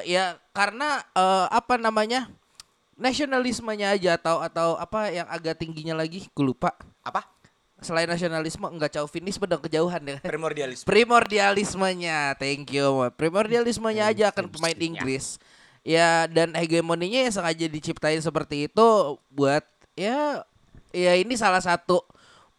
ya 0.08 0.40
karena 0.56 1.04
eh, 1.12 1.48
apa 1.52 1.76
namanya 1.76 2.32
nasionalismenya 3.02 3.98
aja 3.98 4.16
atau 4.16 4.38
atau 4.40 4.78
apa 4.78 5.10
yang 5.10 5.26
agak 5.26 5.58
tingginya 5.58 5.98
lagi 5.98 6.30
gue 6.30 6.46
lupa. 6.46 6.78
Apa? 7.02 7.26
Selain 7.82 8.06
nasionalisme 8.06 8.62
enggak 8.70 8.94
chauvinisme 8.94 9.50
dan 9.50 9.58
kejauhan 9.58 10.02
ya. 10.06 10.18
Primordialisme. 10.22 10.86
Primordialismenya 10.92 12.38
thank 12.38 12.70
you 12.70 13.10
primordialismenya 13.18 14.14
aja 14.14 14.30
akan 14.30 14.54
pemain 14.54 14.78
Inggris. 14.78 15.42
Ya 15.82 16.30
dan 16.30 16.54
hegemoninya 16.54 17.26
yang 17.26 17.34
sengaja 17.34 17.66
diciptain 17.66 18.22
seperti 18.22 18.70
itu 18.70 19.18
buat 19.34 19.66
ya 19.98 20.46
ya 20.94 21.18
ini 21.18 21.34
salah 21.34 21.60
satu 21.60 22.06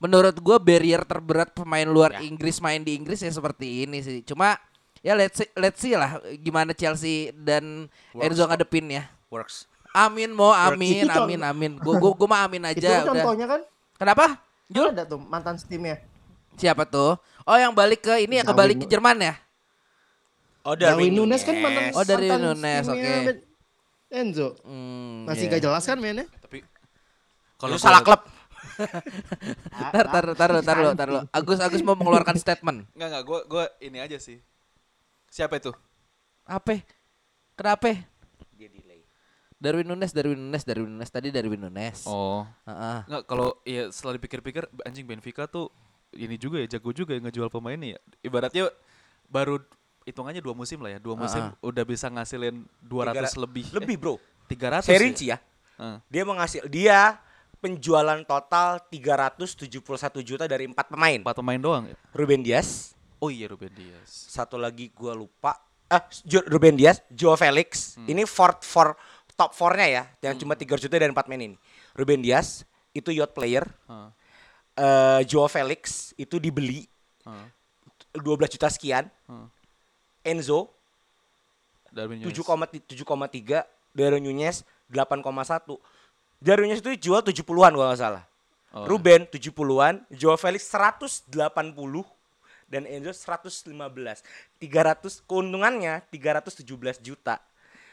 menurut 0.02 0.34
gue 0.34 0.56
barrier 0.58 0.98
terberat 1.00 1.54
pemain 1.54 1.86
luar 1.86 2.18
Inggris 2.20 2.58
main 2.58 2.82
di 2.82 2.92
Inggris 2.92 3.22
ya 3.22 3.30
seperti 3.30 3.86
ini 3.86 4.02
sih. 4.02 4.18
Cuma 4.22 4.58
ya 4.98 5.14
let's 5.14 5.38
see, 5.38 5.50
let's 5.54 5.78
see 5.78 5.94
lah 5.94 6.10
gimana 6.36 6.70
Chelsea 6.72 7.30
dan 7.32 7.86
Enzo 8.12 8.42
ngadepin 8.42 8.90
ya. 8.90 9.06
Works. 9.30 9.70
Amin 9.92 10.32
mo 10.32 10.50
amin 10.50 11.04
Itu 11.04 11.06
contoh- 11.06 11.24
amin 11.24 11.40
amin. 11.40 11.72
Gue 11.78 11.94
gue 11.96 12.10
gue 12.12 12.28
mah 12.28 12.42
amin 12.42 12.60
Itu 12.72 12.82
aja 12.82 12.88
kan 12.90 12.98
udah. 13.00 13.06
contohnya 13.14 13.46
kan? 13.46 13.60
Kenapa? 13.94 14.24
Jul? 14.66 14.88
Ada 14.90 15.04
tuh 15.06 15.20
mantan 15.20 15.54
steamnya. 15.54 16.02
siapa 16.52 16.82
tuh? 16.82 17.14
Oh 17.42 17.56
yang 17.56 17.72
balik 17.72 18.02
ke 18.02 18.20
ini 18.20 18.36
ya 18.36 18.44
kebalik 18.44 18.82
ke 18.82 18.86
Jerman 18.86 19.22
ya? 19.22 19.34
Oh 20.62 20.74
Darwin 20.74 21.10
Nunes 21.10 21.40
kan 21.40 21.56
mantan 21.56 21.90
Oh, 21.92 22.02
Darwin 22.02 22.28
mantan 22.28 22.54
Nunes, 22.54 22.84
oke. 22.86 23.12
Enzo. 24.08 24.48
Hmm, 24.60 25.24
Masih 25.24 25.46
iya. 25.46 25.52
gak 25.52 25.62
jelas 25.62 25.82
kan 25.82 25.96
mainnya? 25.96 26.28
Tapi 26.38 26.60
kalau 27.56 27.76
salah 27.76 28.00
klub 28.00 28.20
Tar, 28.72 30.06
tar, 30.06 30.06
tar, 30.08 30.26
tar, 30.34 30.50
tar, 30.58 30.62
tar, 30.62 30.94
tar. 30.94 31.08
Agus, 31.30 31.58
Agus 31.58 31.80
mau 31.80 31.92
mengeluarkan 31.92 32.36
statement. 32.36 32.84
Enggak 32.92 33.08
enggak 33.08 33.24
gue 33.24 33.40
gue 33.46 33.64
ini 33.82 33.98
aja 33.98 34.16
sih. 34.16 34.38
Siapa 35.28 35.56
itu? 35.56 35.72
Apa? 36.44 36.80
Kenapa? 37.54 37.94
dia 38.52 38.68
delay 38.68 39.02
Darwin 39.56 39.82
Nunes, 39.84 40.10
Darwin 40.10 40.38
Nunes, 40.38 40.62
Darwin 40.62 40.86
Nunes 40.88 41.10
tadi 41.10 41.28
Darwin 41.28 41.58
Nunes. 41.60 42.02
Oh. 42.04 42.42
Heeh. 42.64 42.98
Enggak 43.06 43.22
kalau 43.26 43.58
ya 43.62 43.88
setelah 43.88 44.16
dipikir-pikir 44.16 44.66
anjing 44.82 45.04
Benfica 45.04 45.46
tuh 45.46 45.70
ini 46.12 46.36
juga 46.36 46.58
ya 46.58 46.68
jago 46.68 46.90
juga 46.90 47.12
ya 47.12 47.20
ngejual 47.20 47.48
pemainnya 47.48 47.96
ya. 47.96 48.00
Ibaratnya 48.20 48.68
baru 49.26 49.62
hitungannya 50.02 50.38
dua 50.38 50.52
musim 50.52 50.78
lah 50.78 50.92
ya. 50.92 50.98
Dua 50.98 51.14
musim 51.14 51.40
Ah. 51.40 51.54
udah 51.62 51.84
bisa 51.84 52.06
ngasilin 52.06 52.66
200 52.80 53.32
lebih. 53.36 53.70
lebih 53.72 53.96
bro 53.96 54.14
Eh, 54.42 54.52
300 54.52 54.84
saya 54.84 54.92
ya? 54.92 55.00
rinci 55.00 55.24
ya 55.26 55.38
Heeh. 55.80 55.96
dia 56.06 56.22
menghasil 56.22 56.62
dia 56.68 57.16
penjualan 57.62 58.18
total 58.26 58.82
371 58.90 59.70
juta 60.20 60.44
dari 60.44 60.66
empat 60.66 60.90
pemain 60.90 61.22
Empat 61.22 61.38
pemain 61.38 61.56
doang 61.56 61.86
ya. 61.86 61.94
Ruben 62.10 62.42
Dias 62.42 62.98
Oh 63.22 63.30
iya 63.30 63.46
Ruben 63.46 63.70
Dias. 63.70 64.10
satu 64.28 64.58
lagi 64.58 64.90
gua 64.90 65.14
lupa 65.14 65.54
Jo- 66.24 66.42
Ruben 66.48 66.72
Diaz, 66.72 67.04
Joe 67.06 67.36
Felix. 67.36 68.00
Ini 68.00 68.24
fourth 68.24 68.64
for 68.64 68.96
top 69.36 69.52
four-nya 69.52 69.84
ya, 69.84 70.02
yang 70.24 70.34
cuma 70.34 70.56
3 70.56 70.80
juta 70.80 70.96
dan 70.96 71.12
4 71.12 71.28
main 71.28 71.52
ini. 71.52 71.56
Ruben 71.92 72.24
Diaz 72.24 72.64
itu 72.90 73.12
yacht 73.12 73.30
player. 73.30 73.68
Heeh. 73.86 74.08
Eh 74.72 75.20
Joe 75.28 75.44
Felix 75.46 76.16
itu 76.16 76.40
dibeli 76.40 76.88
Heeh. 77.22 77.46
12 78.16 78.24
juta 78.48 78.72
sekian. 78.72 79.04
Heeh. 79.28 79.46
Enzo 80.24 80.72
Darwin 81.92 82.24
Nunes. 82.24 82.32
7,7,3, 82.40 83.68
Darwin 83.92 84.24
Nunez 84.24 84.64
8,1. 84.88 85.76
Darwin 86.42 86.74
Nunez 86.74 86.82
itu 86.82 87.08
jual 87.08 87.22
70-an 87.22 87.72
kalau 87.72 87.86
nggak 87.88 88.02
salah. 88.02 88.24
Oh, 88.72 88.88
Ruben 88.88 89.28
70-an, 89.28 90.02
Joe 90.10 90.34
Felix 90.34 90.66
180 90.66 91.28
dan 92.66 92.82
Enzo 92.88 93.12
115. 93.12 93.68
300 93.68 94.24
keuntungannya 95.22 96.02
317 96.10 96.64
juta. 96.98 97.36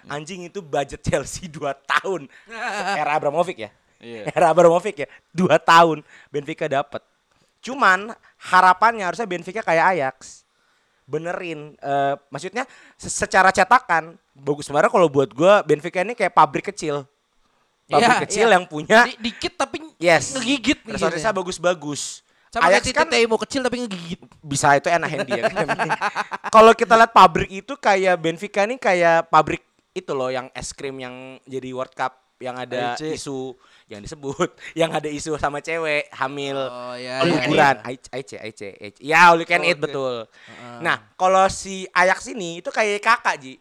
Anjing 0.08 0.48
itu 0.48 0.64
budget 0.64 1.04
Chelsea 1.04 1.52
2 1.52 1.60
tahun. 1.84 2.32
Era 2.96 3.12
Abramovich 3.14 3.60
ya. 3.60 3.70
Iya. 4.00 4.32
Era 4.32 4.50
Abramovich 4.50 5.04
ya. 5.04 5.08
2 5.36 5.52
tahun 5.60 5.98
Benfica 6.32 6.66
dapat. 6.72 7.04
Cuman 7.60 8.16
harapannya 8.40 9.04
harusnya 9.04 9.28
Benfica 9.28 9.60
kayak 9.60 9.86
Ajax. 9.94 10.48
Benerin 11.04 11.76
eh, 11.76 12.16
maksudnya 12.32 12.64
se- 12.96 13.12
secara 13.12 13.52
cetakan 13.52 14.16
bagus 14.32 14.64
sebenarnya 14.64 14.94
kalau 14.94 15.12
buat 15.12 15.28
gua 15.36 15.60
Benfica 15.68 16.00
ini 16.00 16.16
kayak 16.16 16.32
pabrik 16.32 16.72
kecil. 16.72 17.04
Pabrik 17.90 18.06
Iya, 18.08 18.24
kecil 18.24 18.46
iya. 18.46 18.54
yang 18.54 18.66
punya 18.66 19.00
Di- 19.04 19.18
dikit 19.20 19.54
tapi 19.56 19.78
Yes. 19.98 20.32
ngegigit 20.32 20.86
nih. 20.86 20.94
Resourcesnya 20.94 21.34
bagus-bagus. 21.34 22.22
Sama 22.50 22.66
Ajax 22.66 22.82
kayak 22.84 22.96
kan 22.96 23.08
Tite 23.08 23.26
mau 23.26 23.38
kecil 23.38 23.62
tapi 23.62 23.78
ngegigit. 23.80 24.22
bisa 24.40 24.74
itu 24.74 24.88
enak 24.88 25.06
handy 25.08 25.32
ya. 25.36 25.46
Kalau 26.56 26.74
kita 26.74 26.94
lihat 26.96 27.12
pabrik 27.12 27.50
itu 27.52 27.74
kayak 27.76 28.16
Benfica 28.16 28.64
nih 28.64 28.78
kayak 28.78 29.28
pabrik 29.28 29.62
itu 29.92 30.12
loh 30.12 30.30
yang 30.30 30.50
es 30.52 30.70
krim 30.70 30.96
yang 30.96 31.14
jadi 31.44 31.70
World 31.72 31.94
Cup 31.94 32.14
yang 32.40 32.56
ada 32.56 32.96
AIC. 32.96 33.20
isu 33.20 33.52
yang 33.86 34.00
disebut, 34.00 34.50
yang 34.80 34.90
ada 34.90 35.06
isu 35.06 35.36
sama 35.36 35.60
cewek 35.60 36.08
hamil 36.10 36.56
Oh 36.56 36.96
ya. 36.96 37.20
liburan, 37.22 37.84
AIC, 37.84 38.06
AIC, 38.08 38.32
AIC, 38.40 38.62
AIC. 38.80 38.98
Ya, 39.02 39.28
all 39.28 39.38
you 39.38 39.46
can 39.46 39.60
Oh, 39.60 39.68
eat 39.68 39.76
oke. 39.76 39.84
betul. 39.84 40.16
Nah, 40.80 41.04
kalau 41.14 41.44
si 41.50 41.84
Ajax 41.92 42.30
ini 42.30 42.62
itu 42.62 42.70
kayak 42.70 42.98
kakak 42.98 43.36
Ji. 43.38 43.54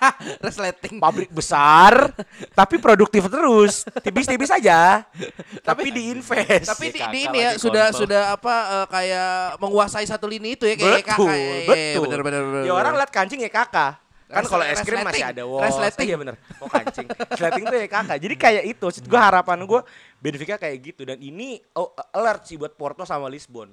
Resleting. 0.46 0.96
pabrik 0.98 1.30
besar 1.32 2.12
tapi 2.52 2.78
produktif 2.78 3.26
terus. 3.28 3.86
Tipis-tipis 4.02 4.50
aja. 4.58 5.06
Tapi 5.62 5.92
diinvest. 5.92 6.68
Tapi 6.72 6.86
di, 6.92 6.98
kakak 6.98 7.12
di 7.12 7.20
ini 7.28 7.38
ya 7.38 7.50
sudah 7.58 7.86
sudah 7.94 8.22
apa 8.36 8.54
eh, 8.82 8.86
kayak 8.90 9.32
menguasai 9.60 10.06
satu 10.06 10.26
lini 10.28 10.54
itu 10.54 10.64
ya 10.68 10.74
kayak 10.76 11.04
betul 11.04 11.28
kakak. 11.28 11.36
ya. 11.36 11.56
betul. 11.68 12.02
Bener, 12.06 12.20
bener, 12.24 12.42
bener, 12.42 12.62
ya 12.66 12.72
orang 12.72 12.94
lihat 12.98 13.10
kancing 13.10 13.40
ya 13.40 13.50
kakak. 13.52 14.02
Kan 14.32 14.48
kalau 14.48 14.64
es 14.64 14.80
krim 14.80 15.04
masih 15.04 15.28
ada 15.28 15.44
wall 15.44 15.60
Resleting. 15.60 16.06
iya 16.08 16.16
bener. 16.16 16.34
Oh 16.56 16.68
kancing. 16.72 17.04
Resleting 17.04 17.64
tuh 17.68 17.76
ya 17.76 17.88
kakak. 17.88 18.16
Jadi 18.16 18.34
kayak 18.40 18.64
itu. 18.64 18.86
Gue 19.04 19.20
harapan 19.20 19.60
gue 19.68 19.80
Benfica 20.24 20.56
kayak 20.56 20.76
gitu. 20.80 21.04
Dan 21.04 21.20
ini 21.20 21.60
oh, 21.76 21.92
alert 22.16 22.48
sih 22.48 22.56
buat 22.56 22.72
Porto 22.72 23.04
sama 23.04 23.28
Lisbon. 23.28 23.68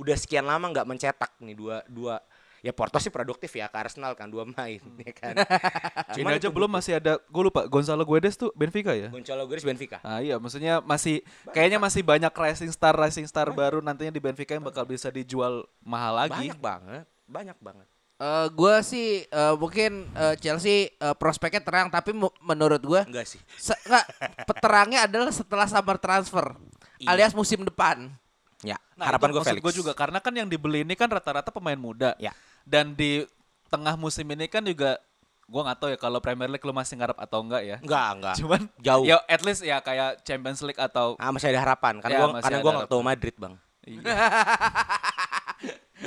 Udah 0.00 0.16
sekian 0.16 0.48
lama 0.48 0.72
nggak 0.72 0.88
mencetak 0.88 1.36
nih 1.44 1.52
dua 1.52 1.84
dua 1.84 2.16
ya 2.60 2.70
Porto 2.70 2.96
sih 2.96 3.08
produktif 3.08 3.50
ya 3.50 3.66
ke 3.66 3.76
Arsenal 3.76 4.12
kan 4.12 4.26
dua 4.26 4.42
main 4.44 4.78
ya 4.98 5.12
kan 5.12 5.34
Ini 6.18 6.26
aja 6.34 6.48
belum 6.48 6.66
masih 6.68 6.96
ada, 6.96 7.16
gue 7.20 7.42
lupa 7.44 7.62
Gonzalo 7.64 8.02
Guedes 8.02 8.34
tuh 8.34 8.50
Benfica 8.52 8.90
ya? 8.90 9.08
Gonçalo 9.08 9.44
Guedes 9.44 9.62
Benfica 9.62 9.98
Ah 10.00 10.18
iya, 10.18 10.36
maksudnya 10.36 10.80
masih 10.80 11.22
kayaknya 11.48 11.78
masih 11.78 12.02
banyak 12.02 12.30
rising 12.30 12.68
star 12.68 12.92
rising 12.92 13.24
star 13.24 13.48
baru 13.48 13.78
nantinya 13.78 14.10
di 14.10 14.18
Benfica 14.18 14.52
yang 14.52 14.62
bakal 14.62 14.82
bisa 14.82 15.08
dijual 15.08 15.62
mahal 15.80 16.18
lagi. 16.18 16.34
banyak 16.48 16.58
banget 16.58 17.04
banyak 17.24 17.58
banget 17.58 17.86
Eh, 18.18 18.46
gua 18.50 18.82
sih 18.82 19.22
eh, 19.22 19.54
mungkin 19.54 20.10
eh, 20.10 20.34
Chelsea 20.36 20.90
eh, 20.90 21.14
prospeknya 21.14 21.62
terang 21.62 21.86
tapi 21.86 22.10
menurut 22.40 22.82
gua 22.82 23.00
enggak 23.02 23.22
sih 23.24 23.38
se- 23.54 23.78
enggak, 23.80 24.10
peterangnya 24.42 25.06
adalah 25.06 25.30
setelah 25.30 25.66
summer 25.66 25.94
transfer 25.96 26.58
Iya. 26.98 27.14
alias 27.14 27.30
musim 27.30 27.62
depan. 27.62 28.10
ya 28.58 28.74
Nah, 28.98 29.06
harapan 29.06 29.30
gue 29.30 29.42
Felix 29.44 29.62
Gue 29.62 29.70
juga 29.72 29.94
karena 29.94 30.18
kan 30.18 30.34
yang 30.34 30.50
dibeli 30.50 30.82
ini 30.82 30.92
kan 30.92 31.06
rata-rata 31.06 31.54
pemain 31.54 31.78
muda. 31.78 32.18
Ya. 32.18 32.34
Dan 32.68 32.92
di 32.92 33.24
tengah 33.66 33.96
musim 33.96 34.28
ini 34.28 34.44
kan 34.44 34.60
juga 34.60 35.00
gue 35.44 35.62
nggak 35.62 35.78
tahu 35.78 35.88
ya 35.88 35.96
kalau 35.96 36.20
Premier 36.20 36.44
League 36.46 36.60
lu 36.60 36.70
masih 36.70 36.94
ngarep 36.94 37.16
atau 37.16 37.40
enggak 37.40 37.62
ya. 37.62 37.76
enggak 37.78 38.06
enggak 38.14 38.34
Cuman 38.36 38.60
Jauh. 38.78 39.02
Ya 39.02 39.16
at 39.24 39.40
least 39.40 39.60
ya 39.62 39.80
kayak 39.80 40.20
Champions 40.20 40.60
League 40.60 40.76
atau 40.78 41.16
Ah, 41.16 41.32
masih 41.32 41.48
ada 41.48 41.60
harapan 41.60 41.96
karena 41.98 42.12
Ya, 42.12 42.20
gua 42.20 42.28
masih 42.30 42.44
karena 42.44 42.58
gua 42.58 42.72
nggak 42.74 42.84
harapan. 42.86 43.06
Madrid 43.06 43.34
bang 43.34 43.54
Iya. 43.82 44.00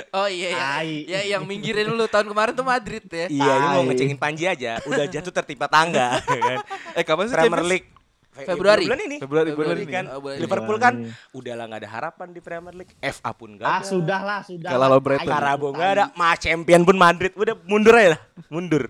Oh 0.08 0.24
iya 0.24 0.48
ya. 0.48 0.60
Tai. 0.80 0.94
Ya 1.04 1.20
yang 1.28 1.44
minggirin 1.44 1.84
lu 1.86 2.06
tahun 2.06 2.24
kemarin 2.24 2.52
tuh 2.54 2.64
Madrid 2.64 3.04
ya. 3.04 3.26
iya 3.28 3.52
ini 3.52 3.66
mau 3.68 3.82
ngecengin 3.84 4.16
Panji 4.16 4.44
aja 4.46 4.80
udah 4.84 5.04
jatuh 5.04 5.28
tertimpa 5.30 5.68
tangga 5.68 6.16
kan 6.24 6.64
eh 6.96 7.04
kapan 7.04 7.24
sih 7.26 7.34
Premier? 7.36 7.60
League 7.60 7.88
Februari. 8.32 8.88
bulan 8.88 9.00
ini 9.04 9.16
Februari, 9.20 9.48
Februari 9.52 9.84
bulan 9.84 9.92
kan 9.92 10.04
ini. 10.04 10.14
Oh, 10.16 10.20
bulan 10.24 10.34
ini. 10.34 10.42
Liverpool 10.48 10.78
kan 10.80 10.94
udahlah 11.36 11.64
nggak 11.68 11.80
ada 11.84 11.90
harapan 11.92 12.28
di 12.32 12.40
Premier 12.40 12.74
League 12.74 12.92
FA 12.96 13.30
pun 13.36 13.60
nggak 13.60 13.68
Ah 13.68 13.80
ada 13.80 13.84
sudah 13.84 14.20
lah, 14.24 14.40
sudah. 14.40 14.70
Brighton. 14.98 15.28
Tai, 15.28 15.36
Karabo 15.36 15.68
nggak 15.76 15.90
ada 15.92 16.04
Ma 16.16 16.32
champion 16.40 16.82
pun 16.88 16.96
Madrid 16.96 17.32
udah 17.36 17.54
mundur 17.68 17.92
aja 17.92 18.16
lah 18.16 18.20
mundur 18.48 18.88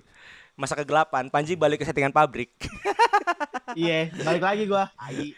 masa 0.54 0.78
kegelapan 0.78 1.26
Panji 1.26 1.58
balik 1.58 1.82
ke 1.82 1.84
settingan 1.88 2.14
pabrik 2.14 2.54
Iya, 3.72 4.12
balik 4.24 4.42
lagi 4.42 4.62
gua. 4.68 4.84
Tai. 4.92 5.28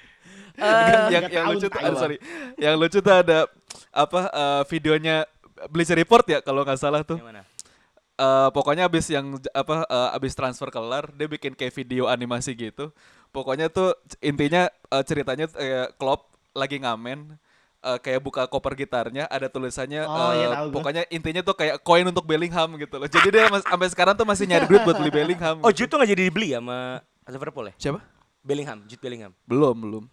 yang, 0.55 1.11
yang, 1.11 1.25
yang 1.31 1.45
lucu 1.51 1.67
tuh, 1.67 1.81
ah, 1.83 1.95
sorry, 1.99 2.17
yang 2.59 2.75
lucu 2.79 2.99
tuh 3.03 3.15
ada 3.15 3.47
apa 3.91 4.21
eh, 4.31 4.63
videonya 4.71 5.27
Bleacher 5.71 5.99
Report 5.99 6.23
ya 6.27 6.39
kalau 6.43 6.63
nggak 6.63 6.79
salah 6.79 7.03
tuh. 7.03 7.19
Gimana? 7.19 7.43
Eh, 8.15 8.49
pokoknya 8.55 8.87
abis 8.87 9.11
yang 9.11 9.35
apa 9.51 9.83
eh, 9.87 10.17
abis 10.19 10.39
transfer 10.39 10.71
kelar 10.71 11.11
dia 11.11 11.27
bikin 11.27 11.59
kayak 11.59 11.75
video 11.75 12.07
animasi 12.07 12.55
gitu. 12.55 12.95
Pokoknya 13.35 13.67
tuh 13.67 13.91
intinya 14.21 14.65
eh, 14.71 15.03
ceritanya 15.03 15.51
kayak 15.51 15.99
Klopp 15.99 16.31
lagi 16.55 16.79
ngamen 16.79 17.35
eh, 17.83 17.99
kayak 17.99 18.23
buka 18.23 18.47
koper 18.47 18.79
gitarnya 18.79 19.27
ada 19.27 19.51
tulisannya 19.51 20.07
Oh, 20.07 20.31
gua. 20.31 20.71
pokoknya 20.73 21.03
intinya 21.11 21.43
tuh 21.43 21.53
kayak 21.53 21.83
koin 21.83 22.07
untuk 22.07 22.23
Bellingham 22.23 22.79
gitu 22.79 22.95
loh. 22.95 23.05
Jadi 23.05 23.29
dia 23.29 23.51
mas- 23.51 23.67
sampai 23.67 23.91
sekarang 23.91 24.15
tuh 24.15 24.23
masih 24.23 24.47
nyari 24.47 24.65
duit 24.65 24.81
buat 24.81 24.97
beli 24.97 25.11
Bellingham. 25.11 25.59
oh 25.61 25.69
Jude 25.69 25.91
tuh 25.91 25.99
nggak 25.99 26.11
jadi 26.11 26.23
dibeli 26.25 26.55
sama 26.55 27.03
Liverpool 27.27 27.67
ya 27.67 27.75
siapa? 27.77 28.01
Bellingham 28.41 28.87
Jude 28.87 29.03
Bellingham 29.03 29.33
Belum, 29.43 29.75
belum. 29.75 30.05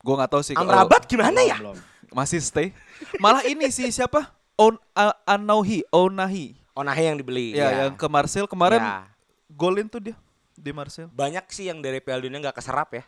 Gua 0.00 0.14
nggak 0.16 0.30
tahu 0.32 0.42
sih 0.42 0.54
kalau- 0.54 0.72
Amrabat 0.72 1.02
gimana 1.04 1.38
ya 1.38 1.60
Belum. 1.60 1.76
masih 2.10 2.40
stay. 2.40 2.72
Malah 3.18 3.44
ini 3.44 3.68
sih 3.68 3.86
siapa? 3.86 4.32
On 4.56 4.72
A- 4.90 5.12
Anauhi, 5.28 5.84
Onahi. 5.90 6.56
Onahe 6.72 7.02
yang 7.04 7.16
dibeli 7.16 7.52
Ya, 7.52 7.84
yang 7.84 7.92
ke 7.92 8.06
Marseille 8.06 8.46
kemarin 8.46 8.80
Ya. 8.80 9.04
golin 9.48 9.84
tuh 9.84 10.00
dia 10.00 10.16
di 10.56 10.72
Marseille. 10.72 11.08
banyak 11.12 11.44
sih 11.52 11.68
yang 11.68 11.78
dari 11.84 12.00
Piala 12.00 12.24
Dunia 12.24 12.40
nggak 12.40 12.56
keserap 12.56 12.90
ya. 12.96 13.04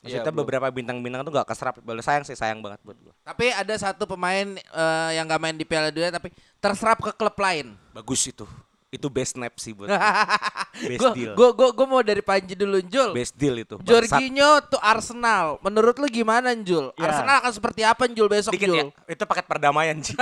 Maksudnya 0.00 0.32
belum. 0.32 0.40
beberapa 0.48 0.66
bintang-bintang 0.72 1.20
tuh 1.28 1.32
nggak 1.36 1.48
keserap. 1.52 1.74
Boleh 1.84 2.00
sayang 2.00 2.24
sih 2.24 2.32
sayang 2.32 2.64
banget 2.64 2.80
buat 2.80 2.96
gua. 3.04 3.12
Tapi 3.20 3.52
ada 3.52 3.74
satu 3.76 4.08
pemain 4.08 4.56
eh, 4.56 5.10
yang 5.12 5.28
gak 5.28 5.40
main 5.44 5.52
di 5.52 5.68
Piala 5.68 5.92
Dunia 5.92 6.08
tapi 6.08 6.32
terserap 6.56 7.04
ke 7.04 7.12
klub 7.12 7.36
lain. 7.36 7.76
Bagus 7.92 8.24
itu. 8.24 8.48
Itu 8.90 9.06
best 9.06 9.38
snap 9.38 9.54
sih 9.54 9.70
buat 9.70 9.86
gua. 9.86 9.94
best 10.90 10.98
Gue 10.98 11.10
deal. 11.14 11.32
gue 11.38 11.48
gue 11.54 11.68
gue 11.78 11.86
mau 11.86 12.02
dari 12.02 12.18
Panji 12.26 12.58
dulu 12.58 12.82
Jul. 12.82 13.14
Best 13.14 13.38
deal 13.38 13.54
itu. 13.62 13.78
Jorginho 13.86 14.58
tuh 14.66 14.82
Arsenal. 14.82 15.62
Menurut 15.62 15.94
lu 15.94 16.10
gimana 16.10 16.50
Jul? 16.58 16.90
Ya. 16.98 17.06
Arsenal 17.06 17.38
akan 17.38 17.52
seperti 17.54 17.86
apa 17.86 18.10
Jul 18.10 18.26
besok 18.26 18.50
Dikit 18.50 18.66
Jul? 18.66 18.90
ya. 18.90 19.14
Itu 19.14 19.22
paket 19.30 19.46
perdamaian 19.46 19.94
sih. 20.02 20.18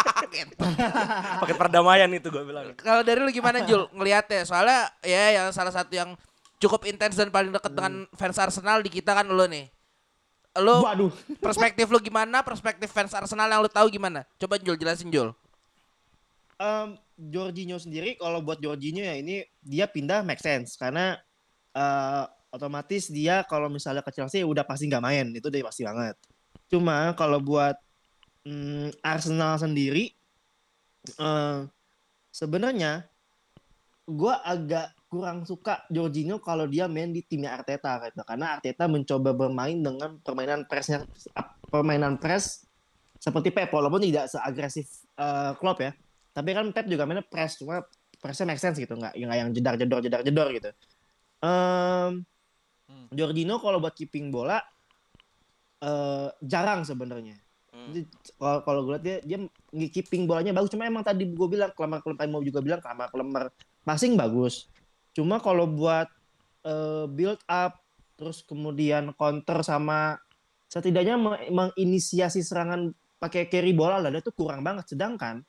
paket 1.44 1.56
perdamaian 1.60 2.08
itu 2.08 2.32
gua 2.32 2.40
bilang. 2.48 2.72
Kalau 2.80 3.04
dari 3.04 3.20
lu 3.20 3.28
gimana 3.28 3.60
Jul 3.68 3.84
ngelihatnya? 3.92 4.48
Soalnya 4.48 4.88
ya 5.04 5.36
yang 5.36 5.46
salah 5.52 5.76
satu 5.76 5.92
yang 5.92 6.16
cukup 6.56 6.88
intens 6.88 7.20
dan 7.20 7.28
paling 7.28 7.52
dekat 7.52 7.68
dengan 7.68 8.08
fans 8.16 8.40
Arsenal 8.40 8.80
di 8.80 8.88
kita 8.88 9.12
kan 9.12 9.28
lu 9.28 9.44
nih. 9.44 9.68
Lu 10.56 10.88
Waduh. 10.88 11.12
perspektif 11.36 11.84
lu 11.92 12.00
gimana? 12.00 12.40
Perspektif 12.40 12.88
fans 12.88 13.12
Arsenal 13.12 13.44
yang 13.44 13.60
lu 13.60 13.68
tahu 13.68 13.92
gimana? 13.92 14.24
Coba 14.40 14.56
Jul 14.56 14.80
jelasin 14.80 15.12
Jul. 15.12 15.36
Em, 16.56 16.96
Jorginho 17.16 17.80
sendiri 17.80 18.20
kalau 18.20 18.44
buat 18.44 18.60
Jorginho 18.60 19.00
ya 19.00 19.16
ini 19.16 19.40
dia 19.64 19.88
pindah 19.88 20.20
make 20.20 20.40
sense. 20.40 20.76
Karena 20.76 21.16
eh, 21.72 22.24
otomatis 22.52 23.08
dia 23.08 23.42
kalau 23.48 23.72
misalnya 23.72 24.04
ke 24.04 24.12
Chelsea 24.12 24.44
udah 24.44 24.62
pasti 24.68 24.86
nggak 24.86 25.04
main. 25.04 25.26
Itu 25.32 25.48
dia 25.48 25.64
pasti 25.64 25.88
banget. 25.88 26.20
Cuma 26.68 27.16
kalau 27.16 27.40
buat 27.40 27.76
mm, 28.44 29.00
Arsenal 29.00 29.56
sendiri 29.56 30.12
eh, 31.16 31.58
sebenarnya 32.30 33.08
gua 34.04 34.44
agak 34.44 34.92
kurang 35.08 35.48
suka 35.48 35.88
Jorginho 35.88 36.36
kalau 36.44 36.68
dia 36.68 36.84
main 36.84 37.16
di 37.16 37.24
timnya 37.24 37.56
Arteta 37.56 37.96
gitu. 38.04 38.20
Karena 38.28 38.60
Arteta 38.60 38.84
mencoba 38.84 39.32
bermain 39.32 39.80
dengan 39.80 40.20
permainan 40.20 40.68
pressnya 40.68 41.08
permainan 41.72 42.20
press 42.20 42.68
seperti 43.16 43.48
Pep 43.48 43.72
walaupun 43.72 44.04
tidak 44.04 44.28
seagresif 44.28 45.08
eh, 45.16 45.56
Klopp 45.56 45.80
ya 45.80 45.96
tapi 46.36 46.52
kan 46.52 46.68
Pep 46.76 46.84
juga 46.84 47.08
mainnya 47.08 47.24
press 47.24 47.56
cuma 47.56 47.80
pressnya 48.20 48.52
make 48.52 48.60
sense 48.60 48.76
gitu 48.76 48.92
nggak 48.92 49.16
nggak 49.16 49.38
yang 49.40 49.50
jedar 49.56 49.74
jedor 49.80 50.00
jedar 50.04 50.20
jedor 50.20 50.48
gitu. 50.52 50.68
Em, 51.40 52.20
Hmm. 52.86 53.10
Jorginho 53.10 53.58
kalau 53.58 53.82
buat 53.82 53.98
keeping 53.98 54.30
bola 54.30 54.62
eh 55.82 56.28
jarang 56.38 56.86
sebenarnya. 56.86 57.34
Hmm. 57.74 57.90
Jadi, 57.92 58.00
kalau 58.38 58.58
kalau 58.62 58.80
gue 58.86 58.92
lihat 58.94 59.04
dia 59.04 59.16
dia 59.26 59.38
keeping 59.90 60.24
bolanya 60.24 60.54
bagus. 60.54 60.70
Cuma 60.70 60.86
emang 60.86 61.02
tadi 61.02 61.26
gue 61.26 61.48
bilang 61.50 61.74
kelemar 61.74 62.00
kelemar 62.00 62.24
mau 62.30 62.42
juga 62.46 62.62
bilang 62.62 62.78
kelemar 62.78 63.10
kelemar 63.10 63.44
passing 63.82 64.14
bagus. 64.14 64.70
Cuma 65.12 65.42
kalau 65.42 65.66
buat 65.66 66.06
eh, 66.62 67.06
build 67.10 67.42
up 67.50 67.82
terus 68.16 68.40
kemudian 68.46 69.12
counter 69.18 69.60
sama 69.60 70.16
setidaknya 70.70 71.18
me- 71.20 71.50
menginisiasi 71.50 72.40
serangan 72.40 72.94
pakai 73.20 73.50
carry 73.50 73.74
bola 73.74 73.98
lah 73.98 74.14
dia 74.14 74.22
tuh 74.22 74.32
kurang 74.32 74.62
banget. 74.62 74.94
Sedangkan 74.94 75.42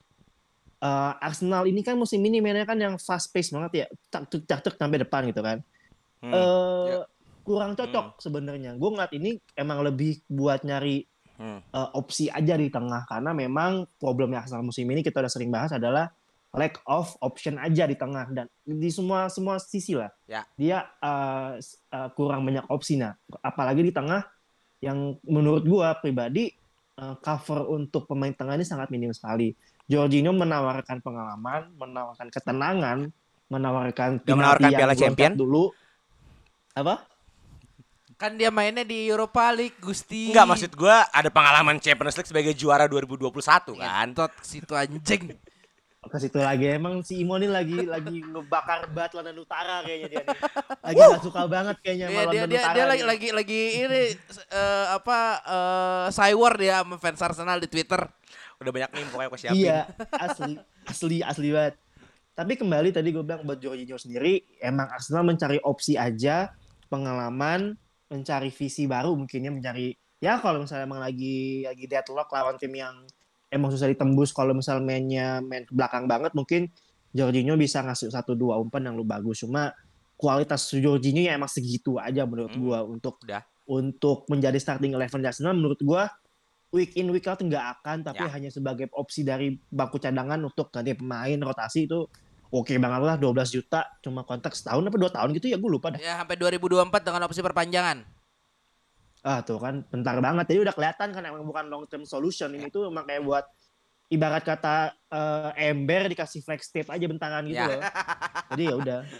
eh, 0.77 1.13
Arsenal 1.19 1.65
ini 1.65 1.81
kan 1.81 1.95
musim 1.95 2.21
ini 2.21 2.37
mainnya 2.37 2.63
kan 2.63 2.77
yang 2.77 2.95
fast 2.97 3.29
pace 3.29 3.49
banget 3.49 3.71
ya 3.73 3.85
tak 4.07 4.29
tuk 4.29 4.45
tak 4.45 4.61
tuk 4.61 4.75
sampai 4.75 5.01
depan 5.01 5.25
gitu 5.27 5.41
kan. 5.41 5.59
Hmm. 6.17 6.33
eh 6.33 7.01
kurang 7.41 7.77
cocok 7.77 8.19
sebenarnya. 8.19 8.75
Gue 8.75 8.89
ngeliat 8.91 9.13
ini 9.15 9.37
emang 9.53 9.81
lebih 9.81 10.19
buat 10.27 10.61
nyari 10.61 11.05
Hmm. 11.37 11.61
eh, 11.61 11.89
opsi 11.93 12.33
aja 12.33 12.57
di 12.57 12.67
tengah. 12.67 13.05
Karena 13.05 13.29
memang 13.29 13.85
problemnya 14.01 14.41
Arsenal 14.41 14.65
musim 14.65 14.89
ini 14.89 15.05
kita 15.05 15.21
udah 15.21 15.29
sering 15.29 15.53
bahas 15.53 15.69
adalah 15.69 16.09
lack 16.49 16.81
of 16.89 17.13
option 17.21 17.61
aja 17.61 17.85
di 17.85 17.93
tengah. 17.93 18.25
Dan 18.33 18.49
di 18.65 18.89
semua 18.89 19.29
semua 19.29 19.61
sisi 19.61 19.93
lah. 19.93 20.09
Ya. 20.25 20.41
dia 20.57 20.89
eh, 20.97 21.61
s- 21.61 21.77
eh, 21.87 22.09
kurang 22.17 22.41
banyak 22.41 22.65
opsi 22.67 22.97
nah 22.97 23.13
apalagi 23.39 23.85
di 23.85 23.93
tengah 23.93 24.25
yang 24.81 25.13
menurut 25.23 25.61
gua 25.63 25.93
pribadi 25.93 26.49
eh, 26.97 27.15
cover 27.21 27.69
untuk 27.69 28.09
pemain 28.09 28.33
tengah 28.33 28.57
ini 28.57 28.65
sangat 28.65 28.89
minim 28.89 29.13
sekali 29.13 29.53
Jorginho 29.87 30.35
menawarkan 30.35 30.99
pengalaman 30.99 31.71
menawarkan 31.73 32.27
ketenangan 32.27 33.07
menawarkan 33.47 34.19
menawarkan 34.21 34.69
Piala 34.69 34.93
Champion? 34.93 35.33
dulu 35.33 35.71
apa 36.73 37.07
Kan 38.17 38.33
dia 38.33 38.49
mainnya 38.49 38.81
di 38.81 39.05
Europa 39.05 39.53
League, 39.53 39.77
Gusti. 39.77 40.33
Enggak 40.33 40.49
maksud 40.49 40.71
gua 40.73 41.05
ada 41.13 41.29
pengalaman 41.29 41.77
Champions 41.77 42.17
League 42.17 42.25
sebagai 42.25 42.49
juara 42.51 42.89
2021 42.89 43.29
kan. 43.77 44.09
Ke 44.09 44.25
situ 44.41 44.73
anjing. 44.73 45.37
ke 46.01 46.17
situ 46.17 46.39
lagi 46.39 46.65
emang 46.71 47.03
si 47.05 47.21
Imo 47.21 47.35
ini 47.35 47.45
lagi 47.45 47.77
lagi 47.83 48.23
ngebakar 48.23 48.89
bat 48.89 49.13
London 49.13 49.43
Utara 49.45 49.85
kayaknya 49.85 50.07
dia 50.09 50.21
nih. 50.23 50.37
Lagi 50.81 51.01
gak 51.03 51.21
suka 51.21 51.41
banget 51.45 51.75
kayaknya 51.77 52.05
Iya, 52.07 52.15
sama 52.17 52.17
dia 52.17 52.41
London 52.41 52.49
dia 52.49 52.57
Utara. 52.57 52.73
dia 52.73 52.85
lagi 52.87 52.97
nih. 52.97 53.05
lagi 53.11 53.29
lagi 53.37 53.61
ini 53.85 54.03
eh, 54.49 54.85
apa 54.97 55.19
eh 55.45 56.05
cywar 56.09 56.53
dia 56.57 56.75
sama 56.81 56.95
fans 56.97 57.21
Arsenal 57.21 57.57
di 57.61 57.69
Twitter. 57.69 58.01
Udah 58.57 58.73
banyak 58.73 58.91
nih 58.93 59.03
pokoknya 59.13 59.27
aku 59.29 59.37
siapin. 59.37 59.59
Iya, 59.61 59.79
asli 60.17 60.53
asli 60.89 61.17
asli 61.21 61.47
banget. 61.53 61.75
Tapi 62.33 62.53
kembali 62.53 62.89
tadi 62.93 63.09
gue 63.09 63.25
bilang 63.25 63.41
buat 63.45 63.57
Jorginho 63.57 63.97
sendiri, 63.97 64.45
emang 64.61 64.89
Arsenal 64.93 65.25
mencari 65.25 65.57
opsi 65.61 65.97
aja, 65.97 66.53
pengalaman, 66.85 67.73
mencari 68.07 68.49
visi 68.53 68.87
baru 68.87 69.13
mungkinnya 69.17 69.51
mencari 69.51 69.91
ya 70.17 70.39
kalau 70.41 70.63
misalnya 70.65 70.87
emang 70.87 71.01
lagi 71.03 71.67
lagi 71.67 71.85
deadlock 71.85 72.31
lawan 72.31 72.57
tim 72.57 72.73
yang 72.73 73.05
emang 73.51 73.69
susah 73.69 73.91
ditembus 73.91 74.33
kalau 74.33 74.55
misal 74.55 74.81
mainnya 74.81 75.43
main 75.43 75.67
ke 75.67 75.73
belakang 75.75 76.07
banget 76.09 76.33
mungkin 76.33 76.71
Jorginho 77.13 77.53
bisa 77.59 77.83
ngasih 77.83 78.09
satu 78.09 78.33
dua 78.33 78.57
umpan 78.57 78.87
yang 78.87 78.95
lu 78.97 79.05
bagus 79.05 79.43
cuma 79.43 79.75
kualitas 80.17 80.71
Jorginho 80.73 81.21
ya 81.21 81.35
emang 81.37 81.51
segitu 81.51 81.99
aja 82.01 82.25
menurut 82.25 82.49
Hmm. 82.55 82.63
gua 82.63 82.79
untuk 82.87 83.21
Udah. 83.27 83.43
untuk 83.67 84.25
menjadi 84.31 84.57
starting 84.57 84.95
eleven 84.95 85.21
Arsenal 85.21 85.53
menurut 85.53 85.77
gua 85.83 86.09
week 86.69 86.95
in 86.95 87.07
week 87.09 87.25
out 87.25 87.39
nggak 87.39 87.79
akan 87.79 88.03
tapi 88.03 88.23
Ya. 88.23 88.31
hanya 88.31 88.49
sebagai 88.49 88.91
opsi 88.91 89.23
dari 89.23 89.55
bangku 89.67 89.97
cadangan 89.97 90.39
untuk 90.39 90.67
ganti 90.67 90.93
pemain 90.93 91.39
rotasi 91.39 91.87
itu 91.87 92.03
oke 92.47 92.73
banget 92.75 93.01
lah 93.03 93.15
12 93.15 93.31
juta 93.51 93.87
cuma 93.99 94.23
kontrak 94.23 94.51
setahun 94.51 94.83
apa 94.83 94.97
dua 94.97 95.11
tahun 95.11 95.31
gitu 95.33 95.47
ya 95.47 95.57
gue 95.57 95.67
lupa 95.67 95.95
dah 95.95 95.99
Ya 95.99 96.15
sampai 96.15 96.35
2024 96.35 96.91
dengan 97.03 97.21
opsi 97.23 97.39
perpanjangan. 97.39 98.03
ah 99.21 99.43
tuh 99.43 99.59
kan 99.59 99.83
bentar 99.91 100.15
banget 100.21 100.45
jadi 100.47 100.63
udah 100.63 100.71
kelihatan 100.71 101.11
kan 101.11 101.23
emang 101.25 101.43
bukan 101.43 101.67
long 101.67 101.83
term 101.85 102.07
solution 102.07 102.47
ini 102.53 102.71
tuh 102.71 102.87
emang 102.87 103.03
kayak 103.03 103.25
buat 103.25 103.43
ibarat 104.07 104.39
kata 104.39 104.95
eh, 105.11 105.67
ember 105.67 106.07
dikasih 106.07 106.39
flex 106.39 106.71
tape 106.71 106.87
aja 106.87 107.03
bentaran 107.03 107.43
gitu 107.43 107.59
Ya. 107.59 107.67
loh 107.67 107.81
jadi 108.51 108.63
ya 108.63 108.75
udah 108.77 108.99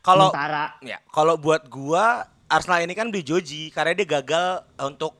Kalau 0.00 0.32
ya, 0.80 0.96
kalau 1.12 1.36
buat 1.36 1.68
gua 1.68 2.24
Arsenal 2.48 2.80
ini 2.82 2.96
kan 2.96 3.12
beli 3.12 3.20
Joji 3.20 3.68
karena 3.68 3.92
dia 3.92 4.08
gagal 4.08 4.64
untuk 4.80 5.19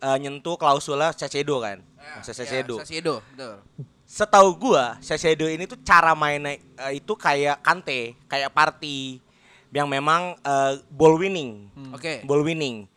eh, 0.00 0.16
nyentuh 0.18 0.56
klausula 0.58 1.12
Caicedo 1.14 1.60
kan. 1.62 1.82
Masa 2.18 2.32
Caicedo. 2.32 2.80
Ya, 2.80 2.84
Sasiedo, 2.84 3.14
betul. 3.34 3.54
Setahu 4.08 4.50
gua 4.56 4.96
Caicedo 5.04 5.44
ini 5.46 5.68
tuh 5.68 5.76
cara 5.84 6.16
mainnya 6.16 6.56
eh, 6.58 6.92
itu 6.96 7.12
kayak 7.12 7.60
Kante, 7.60 8.16
kayak 8.24 8.50
party 8.50 9.20
yang 9.74 9.86
memang 9.86 10.34
eh, 10.40 10.72
ball 10.88 11.20
winning. 11.20 11.68
Oke. 11.92 12.24
Ball 12.24 12.40
winning. 12.40 12.88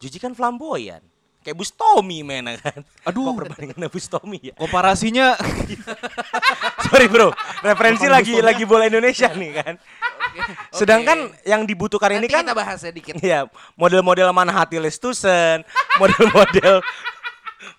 Joji 0.00 0.16
kan 0.16 0.32
flamboyan. 0.32 1.04
Kayak 1.40 1.56
Bustomi 1.56 2.20
mainnya 2.20 2.60
kan. 2.60 2.84
Aduh. 3.08 3.32
Kok 3.32 3.36
perbandingannya 3.40 3.88
Bustomi 3.88 4.52
ya? 4.52 4.54
Komparasinya 4.60 5.40
Sorry 6.84 7.08
bro, 7.08 7.32
referensi 7.64 8.04
Bukan 8.04 8.12
lagi 8.12 8.32
Bustomi. 8.36 8.48
lagi 8.48 8.62
bola 8.68 8.84
Indonesia 8.84 9.28
nih 9.32 9.50
kan. 9.56 9.74
Sedangkan 10.70 11.32
yang 11.42 11.64
dibutuhkan 11.64 12.12
ini 12.12 12.28
Nanti 12.28 12.34
kan 12.36 12.44
kita 12.44 12.54
bahas 12.54 12.78
ya 12.84 12.92
dikit. 12.92 13.14
Iya, 13.18 13.48
model-model 13.74 14.28
Manhati 14.30 14.76
Lestusen, 14.78 15.64
model-model 16.00 16.84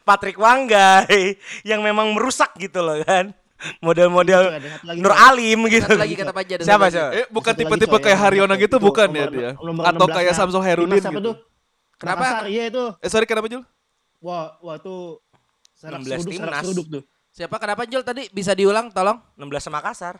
Patrick 0.02 0.41
Wanggai 0.41 1.38
yang 1.62 1.86
memang 1.86 2.12
merusak 2.17 2.58
gitu 2.58 2.82
loh 2.82 2.97
kan. 3.06 3.30
Model-model 3.78 4.58
Nur. 4.97 5.13
Alim 5.13 5.69
gitu. 5.69 5.86
Satu 5.86 6.02
lagi 6.02 6.17
kata 6.17 6.34
Paja, 6.34 6.52
ada 6.58 6.63
Siapa 6.65 6.86
satu 6.89 6.97
lagi. 6.97 6.97
siapa? 6.97 7.13
eh 7.13 7.26
bukan 7.30 7.54
tipe-tipe 7.54 7.97
kayak 8.02 8.17
Haryono 8.17 8.58
gitu 8.58 8.82
itu, 8.82 8.82
bukan 8.82 9.08
ya 9.13 9.26
dia? 9.30 9.50
Atau 9.86 10.10
16 10.10 10.17
kayak. 10.17 10.34
Samsul 10.34 10.65
Herudin 10.65 10.97
gitu. 10.97 11.32
Kenapa? 12.01 12.25
Makassar, 12.25 12.45
iya 12.49 12.63
itu. 12.65 12.83
Eh 12.97 13.09
sorry 13.13 13.29
kenapa 13.29 13.45
Jul? 13.45 13.61
Wah, 14.17 14.57
wah 14.59 14.77
tuh 14.81 15.21
serap 15.77 16.01
16 16.01 16.17
seruduk, 16.17 16.31
timnas. 16.33 16.61
seruduk 16.65 16.87
tuh. 16.89 17.03
Siapa 17.29 17.55
kenapa 17.61 17.85
Jul 17.85 18.01
tadi 18.01 18.25
bisa 18.33 18.57
diulang 18.57 18.89
tolong? 18.89 19.21
16 19.37 19.69
Makassar. 19.69 20.17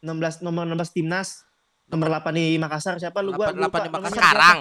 16 0.00 0.46
nomor 0.46 0.70
16 0.70 0.94
timnas. 0.94 1.42
Nomor 1.88 2.08
8 2.14 2.30
di 2.30 2.54
Makassar 2.56 2.94
siapa 3.00 3.18
lu 3.24 3.34
gua 3.34 3.50
8 3.50 3.58
lupa 3.58 3.78
di 3.82 3.90
namanya 3.90 4.06
Makassar. 4.06 4.14
Sekarang 4.14 4.58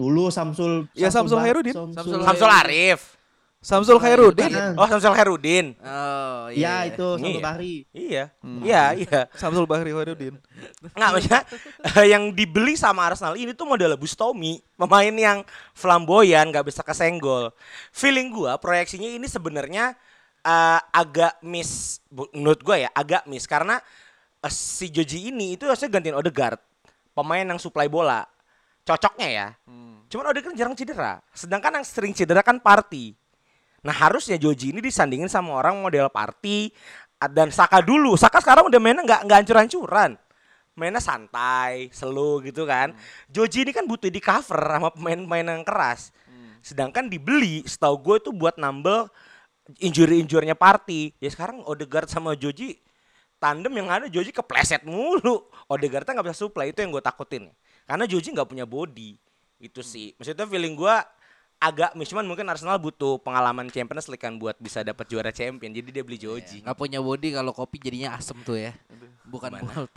Dulu 0.00 0.32
Samsul 0.32 0.88
Ya, 0.96 1.12
Samsul 1.12 1.36
Ba- 1.36 1.44
Hairudin. 1.44 1.76
Samsul 1.76 2.24
Samsul 2.24 2.48
Arif. 2.48 3.19
Samsul 3.60 4.00
Khairuddin. 4.00 4.48
Bukan. 4.48 4.72
Oh, 4.80 4.88
Samsul 4.88 5.12
Herudin. 5.12 5.76
Oh 5.84 6.48
Ya 6.48 6.88
iya. 6.88 6.96
itu 6.96 7.06
Samsul 7.20 7.36
Iya. 7.36 7.44
Bahri. 7.44 7.74
Iya. 7.92 8.24
Hmm. 8.40 8.60
Iya, 8.64 8.84
iya. 8.96 9.20
Samsul 9.36 9.68
Bahri 9.68 9.92
Khairuddin. 9.92 10.40
Nggak 10.96 11.10
maksudnya 11.12 11.42
eh, 11.92 12.06
yang 12.08 12.32
dibeli 12.32 12.72
sama 12.80 13.04
Arsenal 13.12 13.36
ini 13.36 13.52
tuh 13.52 13.68
model 13.68 14.00
Bustomi, 14.00 14.64
pemain 14.80 15.12
yang 15.12 15.44
flamboyan, 15.76 16.48
nggak 16.48 16.72
bisa 16.72 16.80
kesenggol. 16.80 17.52
Feeling 17.92 18.32
gua 18.32 18.56
proyeksinya 18.56 19.12
ini 19.12 19.28
sebenarnya 19.28 19.92
eh, 20.40 20.80
agak 20.96 21.36
miss 21.44 22.00
menurut 22.08 22.64
gua 22.64 22.80
ya, 22.80 22.88
agak 22.96 23.28
miss 23.28 23.44
karena 23.44 23.76
eh, 24.40 24.48
si 24.48 24.88
Joji 24.88 25.28
ini 25.36 25.60
itu 25.60 25.68
harusnya 25.68 25.92
gantiin 25.92 26.16
Odegaard, 26.16 26.56
pemain 27.12 27.44
yang 27.44 27.60
supply 27.60 27.92
bola. 27.92 28.24
Cocoknya 28.88 29.28
ya. 29.28 29.48
Cuman 30.08 30.32
Odegaard 30.32 30.56
jarang 30.56 30.72
cedera. 30.72 31.20
Sedangkan 31.36 31.76
yang 31.76 31.84
sering 31.84 32.16
cedera 32.16 32.40
kan 32.40 32.56
Party. 32.56 33.19
Nah 33.80 33.94
harusnya 33.96 34.36
Joji 34.36 34.76
ini 34.76 34.80
disandingin 34.84 35.28
sama 35.28 35.56
orang 35.56 35.80
model 35.80 36.12
Party 36.12 36.72
dan 37.32 37.52
Saka 37.52 37.80
dulu. 37.80 38.16
Saka 38.16 38.40
sekarang 38.40 38.68
udah 38.68 38.80
mainnya 38.80 39.04
nggak 39.04 39.20
nggak 39.28 39.38
hancur-hancuran. 39.44 40.16
Mainnya 40.78 41.02
santai, 41.02 41.92
slow 41.92 42.40
gitu 42.40 42.64
kan. 42.64 42.96
Joji 43.28 43.68
ini 43.68 43.72
kan 43.76 43.84
butuh 43.84 44.08
di 44.08 44.20
cover 44.22 44.56
sama 44.56 44.88
pemain-pemain 44.94 45.60
yang 45.60 45.64
keras. 45.66 46.08
Sedangkan 46.60 47.08
dibeli, 47.08 47.64
setahu 47.64 47.96
gue 48.00 48.16
itu 48.28 48.30
buat 48.32 48.56
nambel 48.60 49.08
injury-injurnya 49.80 50.56
Party. 50.56 51.16
Ya 51.20 51.28
sekarang 51.32 51.64
Odegaard 51.64 52.08
sama 52.08 52.36
Joji 52.36 52.80
tandem 53.40 53.72
yang 53.72 53.88
ada 53.88 54.06
Joji 54.06 54.30
kepleset 54.30 54.84
mulu. 54.84 55.48
Odegaardnya 55.66 56.20
nggak 56.20 56.26
bisa 56.30 56.38
supply 56.46 56.70
itu 56.70 56.84
yang 56.84 56.92
gue 56.92 57.02
takutin. 57.02 57.48
Karena 57.88 58.04
Joji 58.04 58.36
nggak 58.36 58.48
punya 58.48 58.68
body. 58.68 59.16
Itu 59.60 59.80
sih. 59.80 60.16
Maksudnya 60.16 60.44
feeling 60.48 60.76
gue 60.76 60.96
agak 61.60 61.92
miss 61.92 62.08
cuman 62.08 62.24
mungkin 62.24 62.48
Arsenal 62.48 62.80
butuh 62.80 63.20
pengalaman 63.20 63.68
Champions 63.68 64.08
League 64.08 64.24
kan 64.24 64.40
buat 64.40 64.56
bisa 64.56 64.80
dapat 64.80 65.04
juara 65.12 65.28
champion. 65.28 65.70
Jadi 65.70 65.92
dia 65.92 66.02
beli 66.02 66.16
Joji. 66.16 66.64
Nggak 66.64 66.76
punya 66.80 66.98
body 67.04 67.36
kalau 67.36 67.52
kopi 67.52 67.76
jadinya 67.76 68.16
asem 68.16 68.40
tuh 68.40 68.56
ya. 68.56 68.72
Bukan 69.28 69.52
bold. 69.60 69.92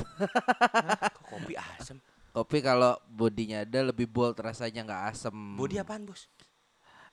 Kok 1.15 1.23
kopi 1.23 1.55
asem. 1.55 1.97
Kopi 2.35 2.59
kalau 2.59 2.99
bodinya 3.07 3.63
ada 3.63 3.79
lebih 3.79 4.11
bold 4.11 4.35
rasanya 4.43 4.83
nggak 4.83 5.01
asem. 5.15 5.35
Body 5.55 5.79
apaan, 5.79 6.03
Bos? 6.03 6.27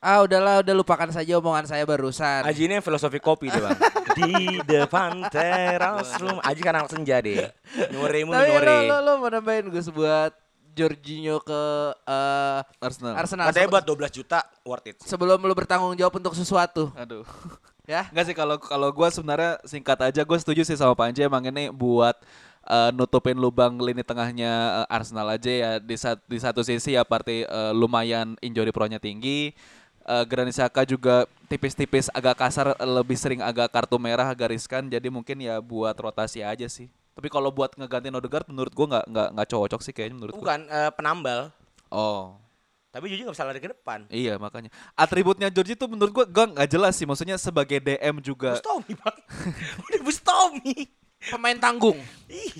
Ah 0.00 0.24
udahlah 0.24 0.64
udah 0.64 0.74
lupakan 0.80 1.12
saja 1.12 1.36
omongan 1.36 1.68
saya 1.68 1.84
barusan. 1.84 2.40
Aji 2.48 2.64
ini 2.64 2.80
yang 2.80 2.84
filosofi 2.84 3.20
kopi 3.20 3.52
deh, 3.52 3.60
Bang. 3.60 3.76
Di 4.16 4.56
depan 4.64 5.28
teras 5.28 6.16
rumah. 6.16 6.40
Aji 6.40 6.60
kan 6.64 6.72
anak 6.72 6.88
senja 6.88 7.20
deh. 7.20 7.44
Nyore 7.92 8.24
mu 8.24 8.32
Tapi 8.32 8.48
lo, 8.48 8.76
lo, 8.88 8.96
lo 9.04 9.12
mau 9.20 9.28
nambahin 9.28 9.68
gue 9.68 9.84
buat 9.92 10.32
Jorginho 10.80 11.36
ke 11.38 11.60
eh, 12.08 12.60
Arsenal. 12.80 13.14
Arsenal. 13.14 13.44
Katanya 13.52 13.68
buat 13.68 13.84
12 13.84 14.16
juta 14.16 14.38
worth 14.64 14.88
it. 14.88 14.96
sebelum 15.04 15.36
lo 15.38 15.52
bertanggung 15.52 15.92
jawab 15.92 16.16
untuk 16.16 16.32
sesuatu, 16.32 16.88
Aduh. 16.96 17.28
ya. 17.84 18.08
Enggak 18.08 18.32
sih 18.32 18.36
kalau 18.36 18.56
kalau 18.56 18.88
gua 18.88 19.12
sebenarnya 19.12 19.60
singkat 19.68 20.00
aja 20.00 20.24
gue 20.24 20.38
setuju 20.40 20.64
sih 20.64 20.78
sama 20.78 20.96
Panji 20.96 21.20
emang 21.20 21.44
ini 21.44 21.68
buat 21.68 22.16
eh, 22.64 22.90
nutupin 22.92 23.36
lubang 23.36 23.76
lini 23.76 24.00
tengahnya 24.00 24.52
eh, 24.84 24.96
Arsenal 24.96 25.28
aja 25.28 25.50
ya 25.50 25.70
di, 25.76 25.96
sat- 26.00 26.24
di 26.24 26.40
satu 26.40 26.64
sisi 26.64 26.96
ya 26.96 27.04
partai 27.04 27.44
eh, 27.44 27.72
lumayan 27.76 28.40
injury 28.40 28.72
pro-nya 28.72 28.96
tinggi. 28.96 29.52
Eh, 30.00 30.24
Granit 30.24 30.56
Xhaka 30.56 30.88
juga 30.88 31.28
tipis-tipis 31.46 32.08
agak 32.10 32.40
kasar 32.40 32.72
lebih 32.78 33.20
sering 33.20 33.44
agak 33.44 33.68
kartu 33.68 34.00
merah 34.00 34.32
agak 34.32 34.54
riskan 34.54 34.88
jadi 34.88 35.06
mungkin 35.12 35.36
ya 35.42 35.60
buat 35.60 35.92
rotasi 35.92 36.40
aja 36.40 36.64
sih. 36.66 36.88
Tapi 37.20 37.28
kalau 37.28 37.52
buat 37.52 37.76
ngegantiin 37.76 38.16
Odegaard 38.16 38.48
menurut 38.48 38.72
gua 38.72 38.96
nggak 38.96 39.04
nggak 39.12 39.28
nggak 39.36 39.48
cocok 39.52 39.80
sih 39.84 39.92
kayaknya 39.92 40.16
menurut 40.16 40.32
gua. 40.32 40.40
Bukan 40.40 40.60
eh, 40.72 40.90
penambal. 40.96 41.52
Oh. 41.92 42.40
Tapi 42.88 43.12
Joji 43.12 43.28
nggak 43.28 43.36
bisa 43.36 43.44
lari 43.44 43.60
ke 43.60 43.68
depan. 43.68 44.08
Iya 44.08 44.40
makanya 44.40 44.72
atributnya 44.96 45.52
George 45.52 45.76
itu 45.76 45.84
menurut 45.84 46.16
gua 46.16 46.24
gua 46.24 46.48
nggak 46.48 46.64
jelas 46.72 46.96
sih 46.96 47.04
maksudnya 47.04 47.36
sebagai 47.36 47.76
DM 47.76 48.24
juga 48.24 48.56
Bustomi, 48.56 48.96
Bang. 48.96 49.16
Udah 49.84 50.00
Bustomi. 50.00 50.88
Pemain 51.20 51.60
tanggung. 51.60 52.00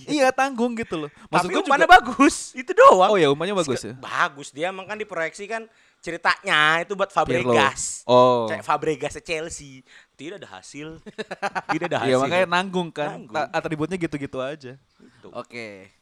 iya 0.05 0.29
tanggung 0.29 0.77
gitu 0.77 1.09
loh. 1.09 1.11
Maksud 1.33 1.49
Tapi 1.49 1.57
gua 1.57 1.63
umpannya 1.65 1.89
bagus. 1.89 2.53
Itu 2.53 2.77
doang. 2.77 3.09
Oh 3.09 3.17
ya 3.17 3.33
umpannya 3.33 3.57
bagus 3.57 3.81
ya. 3.81 3.97
Bagus 3.97 4.53
dia 4.53 4.69
emang 4.69 4.85
kan 4.85 5.01
diproyeksikan 5.01 5.73
ceritanya 6.01 6.81
itu 6.83 6.97
buat 6.97 7.13
Fabregas. 7.13 8.03
Oh. 8.09 8.49
Kayak 8.49 8.65
Fabregas 8.65 9.15
Chelsea. 9.21 9.85
Tidak 10.17 10.41
ada 10.41 10.49
hasil. 10.61 11.01
Tidak 11.73 11.87
ada 11.87 11.99
hasil. 12.05 12.11
Iya 12.11 12.17
makanya 12.19 12.47
nanggung 12.49 12.89
kan. 12.89 13.25
Nanggung. 13.25 13.37
Atributnya 13.53 13.97
gitu-gitu 14.01 14.41
aja. 14.41 14.77
Oke. 15.33 15.93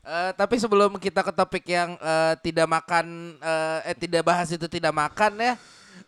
Eh, 0.00 0.30
tapi 0.32 0.56
sebelum 0.56 0.96
kita 0.96 1.20
ke 1.20 1.32
topik 1.32 1.64
yang 1.68 1.92
eh, 2.00 2.32
tidak 2.40 2.64
makan 2.64 3.36
eh, 3.36 3.92
eh 3.92 3.96
tidak 3.96 4.24
bahas 4.24 4.48
itu 4.48 4.64
tidak 4.64 4.96
makan 4.96 5.36
ya. 5.36 5.54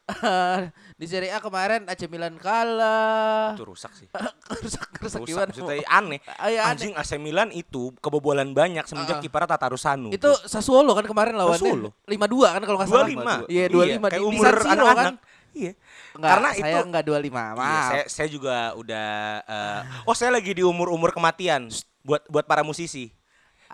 di 1.00 1.06
Serie 1.06 1.30
A 1.30 1.38
kemarin 1.38 1.86
AC 1.86 2.04
Milan 2.06 2.34
kalah. 2.36 3.54
itu 3.54 3.64
rusak 3.64 3.92
sih. 3.92 4.06
rusak 4.62 4.86
rusak 4.98 5.18
Rusak, 5.18 5.20
gimana? 5.24 5.48
maksudnya 5.48 5.86
aneh. 5.86 6.20
Ah, 6.34 6.48
iya, 6.48 6.60
aneh. 6.64 6.72
Anjing 6.74 6.92
AC 6.94 7.10
Milan 7.16 7.48
itu 7.50 7.94
kebobolan 7.98 8.50
banyak 8.50 8.84
semenjak 8.84 9.18
Ah. 9.18 9.22
kipernya 9.22 9.48
Tatarusanu. 9.48 10.08
Itu 10.10 10.30
Sassuolo 10.42 10.92
kan 10.92 11.04
kemarin 11.04 11.34
Sassuolo. 11.34 11.94
lawannya. 11.94 12.18
5-2 12.28 12.48
kan 12.50 12.62
kalau 12.62 12.78
nggak 12.78 12.88
salah. 12.88 13.06
25. 13.06 13.46
Iya, 13.46 13.64
25 13.68 14.06
Kayak 14.08 14.12
di, 14.12 14.26
umur 14.26 14.44
di 14.44 14.68
anak-anak. 14.68 14.96
kan. 14.98 15.14
Iya. 15.52 15.72
Enggak, 16.12 16.30
Karena 16.32 16.48
saya 16.50 16.64
itu 16.72 16.78
enggak 16.82 17.04
25. 17.04 17.22
Iya, 17.44 17.52
Maaf. 17.54 17.84
saya, 17.86 18.04
saya 18.08 18.28
juga 18.28 18.56
udah 18.74 19.08
eh, 19.44 19.80
oh 20.02 20.14
saya 20.14 20.30
lagi 20.30 20.50
di 20.50 20.62
umur-umur 20.62 21.10
kematian 21.10 21.68
buat 22.00 22.24
buat 22.26 22.44
para 22.44 22.60
musisi. 22.62 23.12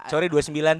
Sorry 0.06 0.30
29. 0.30 0.54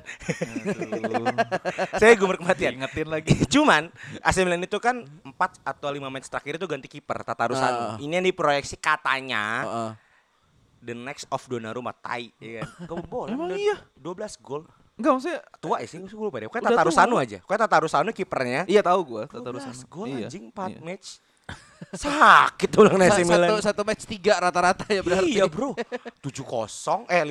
saya 2.00 2.14
di 2.14 2.22
umur 2.22 2.38
kematian. 2.38 2.78
Ingetin 2.78 3.11
lagi. 3.11 3.35
Cuman 3.54 3.90
AC 4.22 4.37
Milan 4.46 4.62
itu 4.62 4.78
kan 4.78 5.02
4 5.02 5.35
atau 5.66 5.90
5 5.90 5.98
match 6.07 6.31
terakhir 6.31 6.62
itu 6.62 6.66
ganti 6.70 6.87
kiper 6.87 7.26
Tatarusanu. 7.26 7.83
Ah. 7.83 7.96
Ini 7.98 8.22
yang 8.22 8.26
diproyeksi 8.31 8.78
katanya 8.78 9.66
Heeh. 9.66 9.90
the 10.87 10.94
next 10.94 11.26
of 11.35 11.42
Donnarumma 11.50 11.90
tai 11.98 12.31
ya 12.38 12.62
kan. 12.62 12.70
Kebobolan. 12.94 13.35
Emang 13.35 13.50
udah 13.50 13.59
iya? 13.59 13.74
12 13.98 14.38
gol. 14.38 14.62
Enggak 14.98 15.12
maksudnya 15.14 15.38
Tua 15.62 15.78
ya 15.78 15.87
sih, 15.87 16.02
gue 16.02 16.18
lupa 16.18 16.42
deh. 16.42 16.50
Udah 16.50 16.74
Tata. 16.74 16.83
Rusano 16.87 17.16
aja. 17.18 17.38
Pokoknya 17.42 17.61
Tata 17.66 17.78
Rusano 17.83 18.11
kipernya. 18.11 18.66
Iya 18.66 18.83
tahu 18.83 19.00
gua, 19.07 19.22
12 19.31 19.35
Tata 19.35 19.50
Rusano. 19.54 19.83
gol 19.90 20.07
Iya, 20.11 20.26
anjing 20.26 20.50
4 20.50 20.74
iya. 20.74 20.81
match. 20.83 21.09
Sakit 21.94 22.68
tuh 22.68 22.85
AC 22.85 23.24
Milan. 23.24 23.48
satu 23.48 23.57
satu 23.64 23.83
match 23.87 24.04
tiga 24.04 24.37
rata-rata 24.37 24.85
ya 24.90 25.00
berarti. 25.00 25.40
Iya 25.40 25.48
bro 25.48 25.72
7-0 26.20 27.09
Eh 27.09 27.24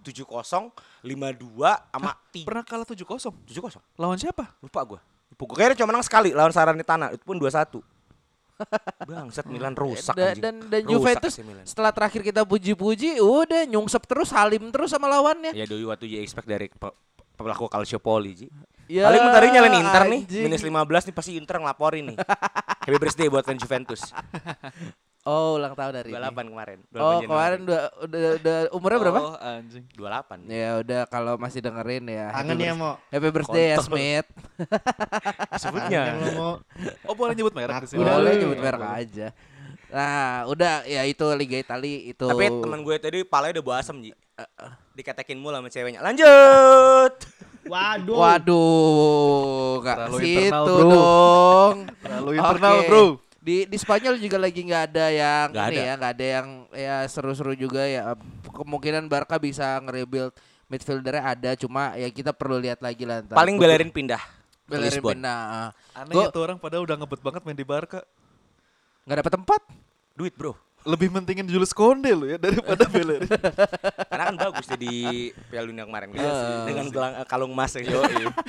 5-0 0.00 0.24
7-0 0.24 0.70
5-2 1.02 1.58
sama 1.88 2.12
3 2.30 2.44
Pernah 2.44 2.64
kalah 2.64 2.86
7-0. 2.86 3.04
7-0 3.44 3.78
Lawan 3.94 4.16
siapa? 4.16 4.44
Lupa 4.58 4.80
gue 4.84 5.00
gue 5.30 5.46
Kayaknya 5.54 5.76
cuma 5.78 5.88
menang 5.90 6.02
sekali 6.02 6.30
Lawan 6.30 6.50
Salernitana 6.50 7.10
Itu 7.10 7.22
pun 7.22 7.36
2-1 7.36 7.78
Bangsat 9.06 9.46
Milan 9.46 9.72
rusak 9.72 10.12
dan, 10.12 10.34
anjing. 10.34 10.42
dan 10.42 10.54
dan 10.66 10.82
Rusak 10.82 10.90
Juventus 10.90 11.34
Milan. 11.40 11.62
setelah 11.62 11.94
terakhir 11.94 12.20
kita 12.22 12.42
puji-puji 12.42 13.18
udah 13.18 13.62
nyungsep 13.64 14.02
terus 14.02 14.28
salim 14.28 14.66
terus 14.68 14.90
sama 14.90 15.06
lawannya. 15.06 15.54
Ya 15.54 15.62
do 15.62 15.74
you 15.74 15.86
what 15.86 15.96
do 15.96 16.04
you 16.04 16.18
expect 16.18 16.44
dari 16.44 16.66
pe- 16.66 16.96
pelaku 17.34 17.66
Calciopoli 17.66 18.34
Ji 18.34 18.48
Ya, 18.88 19.04
Paling 19.04 19.20
bentar 19.20 19.42
ini 19.44 19.52
nyalain 19.52 19.76
Inter 19.78 20.02
nih. 20.08 20.20
Minus 20.42 20.64
15 20.64 20.72
nih 20.80 21.14
pasti 21.14 21.36
Inter 21.36 21.60
ngelaporin 21.60 22.08
nih 22.08 22.16
Happy 22.82 22.96
birthday 22.96 23.28
buat 23.28 23.44
fans 23.44 23.60
Juventus 23.60 24.00
Oh, 25.28 25.60
ulang 25.60 25.76
tahun 25.76 25.92
dari 25.92 26.08
28 26.08 26.24
kemarin 26.48 26.78
28 26.88 26.96
Oh, 26.96 26.96
Januari. 26.96 27.26
kemarin 27.28 27.58
udah, 27.60 27.80
udah, 28.00 28.20
udah 28.34 28.56
umurnya 28.72 28.98
berapa? 28.98 29.20
Oh, 29.20 29.36
anjing. 29.36 29.84
28 29.92 30.48
Ya 30.48 30.70
udah 30.80 31.00
kalau 31.04 31.34
masih 31.36 31.60
dengerin 31.60 32.04
ya. 32.08 32.26
happy 32.32 32.48
Kangen 32.48 32.56
ya 32.58 32.72
mau. 32.72 32.94
Happy 33.06 33.28
birthday 33.28 33.64
ya 33.66 33.76
Kontol. 33.76 33.88
Smith. 33.92 34.28
Sebutnya. 35.62 36.02
Oh, 37.04 37.12
boleh 37.12 37.36
nyebut 37.36 37.52
merek 37.52 37.84
di 37.84 37.88
sini. 37.92 38.00
Udah, 38.00 38.14
Boleh 38.16 38.32
nyebut 38.34 38.56
merek 38.56 38.80
aja. 38.80 39.28
Nah, 39.88 40.44
udah 40.44 40.84
ya 40.84 41.04
itu 41.04 41.24
Liga 41.36 41.60
Itali 41.60 42.12
itu. 42.12 42.24
Tapi 42.24 42.48
teman 42.48 42.80
gue 42.80 42.96
tadi 42.96 43.18
palanya 43.20 43.60
udah 43.60 43.64
bau 43.64 43.76
asem 43.76 43.96
Ji 44.00 44.12
Diketekin 44.92 45.34
mulu 45.34 45.56
sama 45.56 45.68
ceweknya 45.68 46.00
Lanjut 46.00 47.12
Waduh. 47.68 48.16
Waduh. 48.16 49.76
Terlalu 49.84 50.16
Situ 50.18 50.40
internal, 50.40 50.64
bro. 50.64 50.88
dong. 50.88 51.76
Terlalu 52.00 52.30
internal, 52.32 52.74
Oke. 52.74 52.88
bro. 52.88 53.04
Di 53.38 53.64
di 53.64 53.76
Spanyol 53.76 54.18
juga 54.18 54.36
lagi 54.36 54.60
nggak 54.60 54.84
ada 54.88 55.06
yang 55.08 55.46
Nggak 55.48 55.64
ini 55.64 55.76
ada. 55.76 55.80
ya, 55.80 55.92
nggak 55.94 56.12
ada 56.12 56.26
yang 56.28 56.46
ya 56.70 56.96
seru-seru 57.06 57.54
juga 57.54 57.82
ya. 57.82 58.12
Kemungkinan 58.44 59.06
Barca 59.06 59.36
bisa 59.36 59.78
nge-rebuild 59.78 60.34
midfieldernya 60.66 61.22
ada, 61.24 61.50
cuma 61.54 61.94
ya 61.94 62.08
kita 62.08 62.30
perlu 62.30 62.58
lihat 62.58 62.78
lagi 62.78 63.02
lah. 63.02 63.22
ntar. 63.22 63.34
Paling 63.34 63.56
Bellerin 63.56 63.88
pindah 63.88 64.20
Bellerin 64.64 65.00
Lisbon. 65.00 65.16
pindah. 65.16 65.72
Aneh 65.94 66.12
Gua- 66.12 66.28
itu 66.28 66.38
orang 66.38 66.58
padahal 66.58 66.82
udah 66.82 66.96
ngebet 66.96 67.20
banget 67.20 67.40
main 67.40 67.54
di 67.54 67.64
Barca. 67.64 68.02
Nggak 69.02 69.18
dapat 69.18 69.32
tempat. 69.34 69.60
Duit 70.12 70.34
bro 70.34 70.52
Lebih 70.80 71.08
mentingin 71.08 71.44
Julius 71.44 71.70
Konde 71.70 72.10
lo 72.10 72.24
ya 72.24 72.36
daripada 72.36 72.84
Bellerin. 72.92 73.28
Karena 74.08 74.24
kan 74.24 74.36
bagus 74.36 74.66
dia 74.66 74.78
di 74.78 74.94
Piala 75.46 75.66
Dunia 75.66 75.84
kemarin 75.84 76.10
kan. 76.10 76.20
Sih. 76.20 76.58
Dengan 76.66 76.86
gelang 76.88 77.14
kalung 77.24 77.52
emas 77.52 77.70
ya. 77.72 77.82
Yo, 77.82 78.00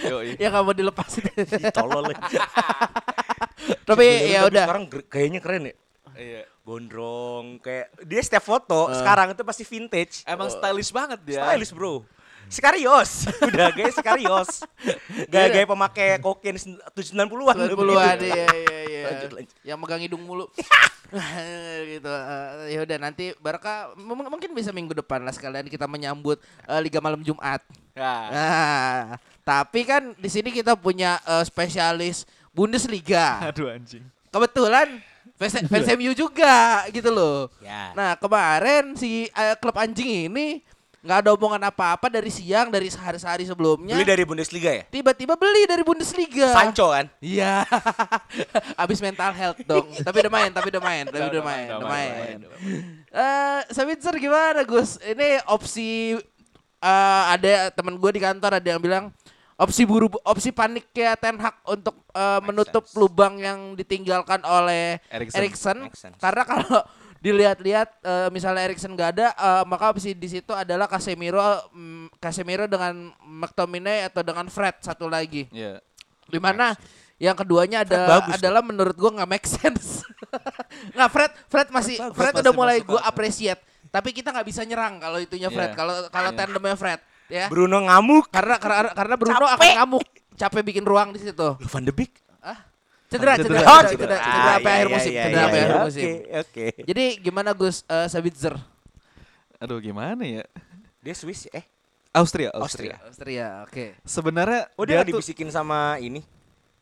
yo, 0.02 0.17
Ya 0.36 0.47
nggak 0.47 0.63
mau 0.63 0.73
dilepasin. 0.73 1.23
Tolol 1.69 2.10
lagi. 2.10 2.36
Tapi 3.84 4.06
ya 4.32 4.45
udah. 4.45 4.65
Sekarang 4.65 4.86
kayaknya 5.08 5.39
keren 5.41 5.63
ya. 5.69 5.76
Iya. 6.19 6.43
Gondrong 6.63 7.58
kayak 7.63 7.89
dia 8.06 8.22
setiap 8.22 8.45
foto 8.45 8.93
sekarang 8.93 9.34
itu 9.34 9.41
pasti 9.41 9.63
vintage. 9.65 10.22
Emang 10.24 10.52
stylish 10.52 10.91
banget 10.91 11.19
dia. 11.26 11.41
Stylish 11.41 11.74
bro. 11.74 12.06
Sikarios, 12.50 13.30
udah 13.45 13.69
gaya 13.69 13.93
Sikarios. 13.93 14.65
Gaya-gaya 15.34 15.69
pemakai 15.69 16.17
kokain 16.17 16.58
90-an. 16.58 17.54
90-an 17.54 18.17
iya 18.26 18.50
iya 18.50 18.80
iya. 18.89 19.02
Lanjut, 19.10 19.32
lanjut. 19.38 19.56
Yang 19.62 19.78
megang 19.78 20.02
hidung 20.02 20.24
mulu. 20.26 20.50
gitu. 21.86 22.10
Eh, 22.10 22.74
ya 22.74 22.80
udah 22.82 22.98
nanti 22.98 23.38
Barca 23.38 23.93
m- 23.93 24.30
mungkin 24.30 24.50
bisa 24.54 24.74
minggu 24.74 24.98
depan 24.98 25.22
lah 25.22 25.30
sekalian 25.30 25.69
kita 25.69 25.86
menyambut 25.86 26.41
eh, 26.65 26.82
Liga 26.82 26.98
Malam 26.98 27.22
Jumat. 27.22 27.62
Ya. 27.93 28.13
Nah, 28.34 29.00
tapi 29.45 29.86
kan 29.86 30.17
di 30.17 30.30
sini 30.30 30.50
kita 30.50 30.74
punya 30.74 31.22
eh, 31.26 31.45
spesialis 31.45 32.26
Bundesliga. 32.60 33.39
Aduh 33.48 33.72
anjing. 33.72 34.04
Kebetulan 34.28 35.00
fans, 35.39 35.63
fans 35.72 35.88
MU 35.95 36.12
juga 36.12 36.84
gitu 36.91 37.08
loh. 37.08 37.48
Ya. 37.63 37.95
Nah, 37.95 38.19
kemarin 38.19 39.00
si 39.00 39.32
eh, 39.32 39.56
klub 39.63 39.80
anjing 39.80 40.28
ini 40.28 40.60
nggak 41.00 41.24
ada 41.24 41.32
omongan 41.32 41.63
apa-apa 41.72 42.12
dari 42.12 42.28
siang 42.28 42.67
dari 42.67 42.91
sehari-sehari 42.91 43.48
sebelumnya. 43.48 43.95
Beli 43.95 44.04
dari 44.04 44.28
Bundesliga 44.28 44.67
ya? 44.76 44.84
Tiba-tiba 44.91 45.39
beli 45.39 45.63
dari 45.63 45.80
Bundesliga. 45.88 46.52
Sancho 46.52 46.91
kan? 46.91 47.08
Iya. 47.24 47.63
Abis 48.84 49.00
mental 49.00 49.32
health 49.32 49.63
dong. 49.63 49.88
tapi 50.04 50.19
udah 50.28 50.34
main, 50.36 50.52
tapi 50.52 50.67
udah 50.67 50.84
main, 50.84 51.04
tapi 51.08 51.24
Udah 51.24 51.32
udah 51.32 51.43
main, 51.48 51.67
udah 51.72 51.88
main. 51.88 52.38
Eh, 53.08 53.60
Sabitzer 53.72 54.12
gimana 54.19 54.67
Gus? 54.67 55.00
Ini 55.00 55.48
opsi 55.48 56.19
eh, 56.84 57.24
ada 57.32 57.72
temen 57.72 57.95
gue 57.95 58.12
di 58.12 58.19
kantor 58.19 58.60
ada 58.60 58.67
yang 58.67 58.84
bilang 58.84 59.08
opsi 59.60 59.84
buru 59.84 60.08
opsi 60.24 60.56
panik 60.56 60.88
ya 60.95 61.19
Ten 61.19 61.36
Hag 61.36 61.60
untuk 61.67 62.00
eh, 62.15 62.39
menutup 62.48 62.88
sense. 62.88 62.95
lubang 62.95 63.36
yang 63.36 63.76
ditinggalkan 63.76 64.39
oleh 64.48 65.04
sense. 65.52 66.00
Karena 66.15 66.43
kalau 66.48 66.80
dilihat-lihat 67.26 67.89
eh, 68.00 68.28
misalnya 68.32 68.63
Eriksen 68.63 68.95
nggak 68.95 69.10
ada, 69.19 69.28
eh, 69.36 69.63
maka 69.67 69.91
opsi 69.91 70.15
di 70.15 70.32
situ 70.32 70.56
adalah 70.56 70.88
Casemiro, 70.88 71.43
mm, 71.76 72.15
Casemiro 72.24 72.65
dengan 72.72 73.12
McTominay 73.19 74.08
atau 74.08 74.24
dengan 74.24 74.48
Fred 74.48 74.80
satu 74.80 75.12
lagi. 75.12 75.52
Iya. 75.52 75.84
Di 76.32 76.39
mana 76.39 76.72
yang 77.19 77.36
keduanya 77.36 77.84
ada 77.84 78.08
bagus 78.08 78.39
adalah 78.39 78.63
menurut 78.63 78.95
gua 78.95 79.12
nggak 79.12 79.30
make 79.30 79.43
sense. 79.43 80.08
nggak 80.95 81.10
Fred, 81.12 81.32
Fred 81.52 81.67
masih. 81.67 82.00
Fred 82.00 82.15
Fred 82.15 82.34
udah 82.39 82.54
masih 82.56 82.56
mulai 82.56 82.78
gua 82.80 83.04
akal. 83.04 83.12
appreciate. 83.12 83.60
Tapi 83.89 84.15
kita 84.15 84.32
nggak 84.32 84.48
bisa 84.48 84.62
nyerang 84.63 85.04
kalau 85.04 85.19
itunya 85.19 85.52
Fred. 85.52 85.74
Iya. 85.74 85.78
Kalau 85.78 85.95
kalau 86.08 86.32
Iya. 86.32 86.38
tandemnya 86.39 86.78
Fred, 86.80 87.00
ya. 87.30 87.46
Bruno 87.48 87.78
ngamuk. 87.80 88.28
Karena 88.28 88.58
karena 88.58 88.92
karena 88.92 89.15
Bruno 89.15 89.38
Capek. 89.39 89.54
akan 89.56 89.70
ngamuk, 89.78 90.06
capek 90.36 90.62
bikin 90.65 90.84
ruang 90.84 91.10
di 91.13 91.20
situ. 91.22 91.50
Van 91.56 91.86
de 91.86 91.94
Beek. 91.94 92.13
Cedera, 93.10 93.34
cedera, 93.34 93.42
Cedera. 93.42 93.65
cedera, 93.65 93.89
cedera, 93.89 93.89
cedera. 93.89 94.15
cedera, 94.22 94.22
Ah, 94.22 94.54
sampai 94.54 94.70
akhir 94.72 94.88
musim, 94.88 95.10
iya, 95.10 95.24
cedera 95.24 95.34
iya, 95.34 95.42
sampai 95.42 95.58
iya. 95.58 95.65
akhir 95.65 95.74
Oke, 95.74 95.86
musim. 95.89 96.10
Oke. 96.38 96.65
Jadi 96.86 97.06
gimana 97.18 97.50
Gus 97.58 97.78
uh, 97.84 98.06
Sabitzer? 98.06 98.54
Aduh 99.58 99.80
gimana 99.80 100.22
ya? 100.22 100.46
Dia 101.02 101.15
Swiss 101.18 101.50
eh 101.50 101.65
Austria, 102.10 102.54
Austria. 102.54 103.02
Austria. 103.02 103.10
Austria, 103.10 103.48
oke. 103.65 103.86
Sebenarnya 104.06 104.70
Oh 104.78 104.86
dia, 104.86 105.02
tuh- 105.02 105.18
dibisikin 105.18 105.50
sama 105.50 105.98
ini. 105.98 106.22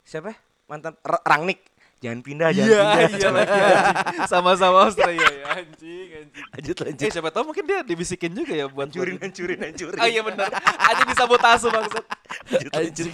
Siapa? 0.03 0.31
ya? 0.31 0.37
Mantan 0.67 0.99
R- 0.99 1.23
Rangnick. 1.23 1.63
Jangan 1.97 2.19
pindah, 2.21 2.49
jangan 2.51 2.69
Iya, 2.69 2.77
pindah. 2.77 3.09
iya 3.09 3.29
lagi 3.33 3.51
anjing. 3.57 4.25
Sama-sama 4.29 4.77
Australia 4.85 5.25
ya 5.25 5.45
anjing, 5.51 6.07
anjing. 6.13 6.45
Lanjut 6.53 6.75
Eh 6.75 6.83
lanjut. 6.85 7.09
siapa 7.09 7.29
tahu 7.29 7.43
mungkin 7.47 7.63
dia 7.65 7.79
dibisikin 7.81 8.31
juga 8.31 8.53
ya 8.53 8.65
buat 8.65 8.85
Hancurin, 8.85 9.17
buat- 9.17 9.25
hancurin, 9.25 9.59
hancurin. 9.59 9.97
Oh 9.97 10.05
iya 10.05 10.21
benar. 10.21 10.47
Anjing 10.77 11.07
disabotase 11.09 11.67
maksud. 11.67 12.03
Lanjut, 12.47 12.71
lanjut. 12.71 13.07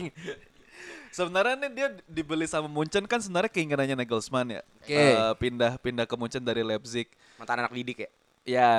Sebenarnya 1.09 1.55
nih 1.55 1.71
dia 1.71 1.87
dibeli 2.03 2.43
sama 2.43 2.65
Munchen 2.65 3.05
kan 3.05 3.21
sebenarnya 3.21 3.47
keinginannya 3.47 3.95
Nagelsmann 3.95 4.49
ya. 4.49 4.61
Oke. 4.81 4.97
Eh, 4.97 5.33
pindah 5.37 5.77
pindah 5.77 6.03
ke 6.03 6.15
Munchen 6.17 6.41
dari 6.41 6.59
Leipzig. 6.59 7.05
Mantan 7.37 7.61
anak 7.61 7.71
didik 7.71 7.97
ya. 7.99 8.09
Ya, 8.43 8.71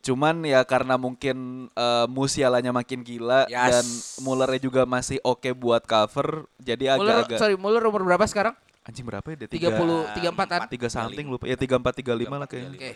cuman 0.00 0.44
ya 0.44 0.60
karena 0.60 1.00
mungkin 1.00 1.36
eh, 1.70 2.06
Musialanya 2.10 2.68
makin 2.68 3.00
gila 3.00 3.48
Yes. 3.48 3.64
dan 3.72 3.86
Mullernya 4.20 4.60
juga 4.60 4.84
masih 4.84 5.16
oke 5.22 5.48
buat 5.56 5.80
cover, 5.82 6.44
jadi 6.60 6.92
Muller, 6.92 7.24
agak-agak 7.24 7.38
sorry, 7.40 7.56
Muller 7.56 7.80
umur 7.86 8.04
berapa 8.04 8.26
sekarang? 8.26 8.52
Anjing 8.88 9.04
berapa 9.04 9.26
ya 9.28 9.36
dia? 9.44 9.48
30, 9.68 10.16
34-an. 10.16 10.60
tiga 10.66 10.88
something 10.88 11.26
lupa 11.28 11.44
ya 11.44 11.54
tiga 11.54 11.76
empat 11.76 11.94
tiga 11.94 12.16
lima 12.16 12.40
lah 12.40 12.48
kayaknya. 12.48 12.72
Oke. 12.74 12.92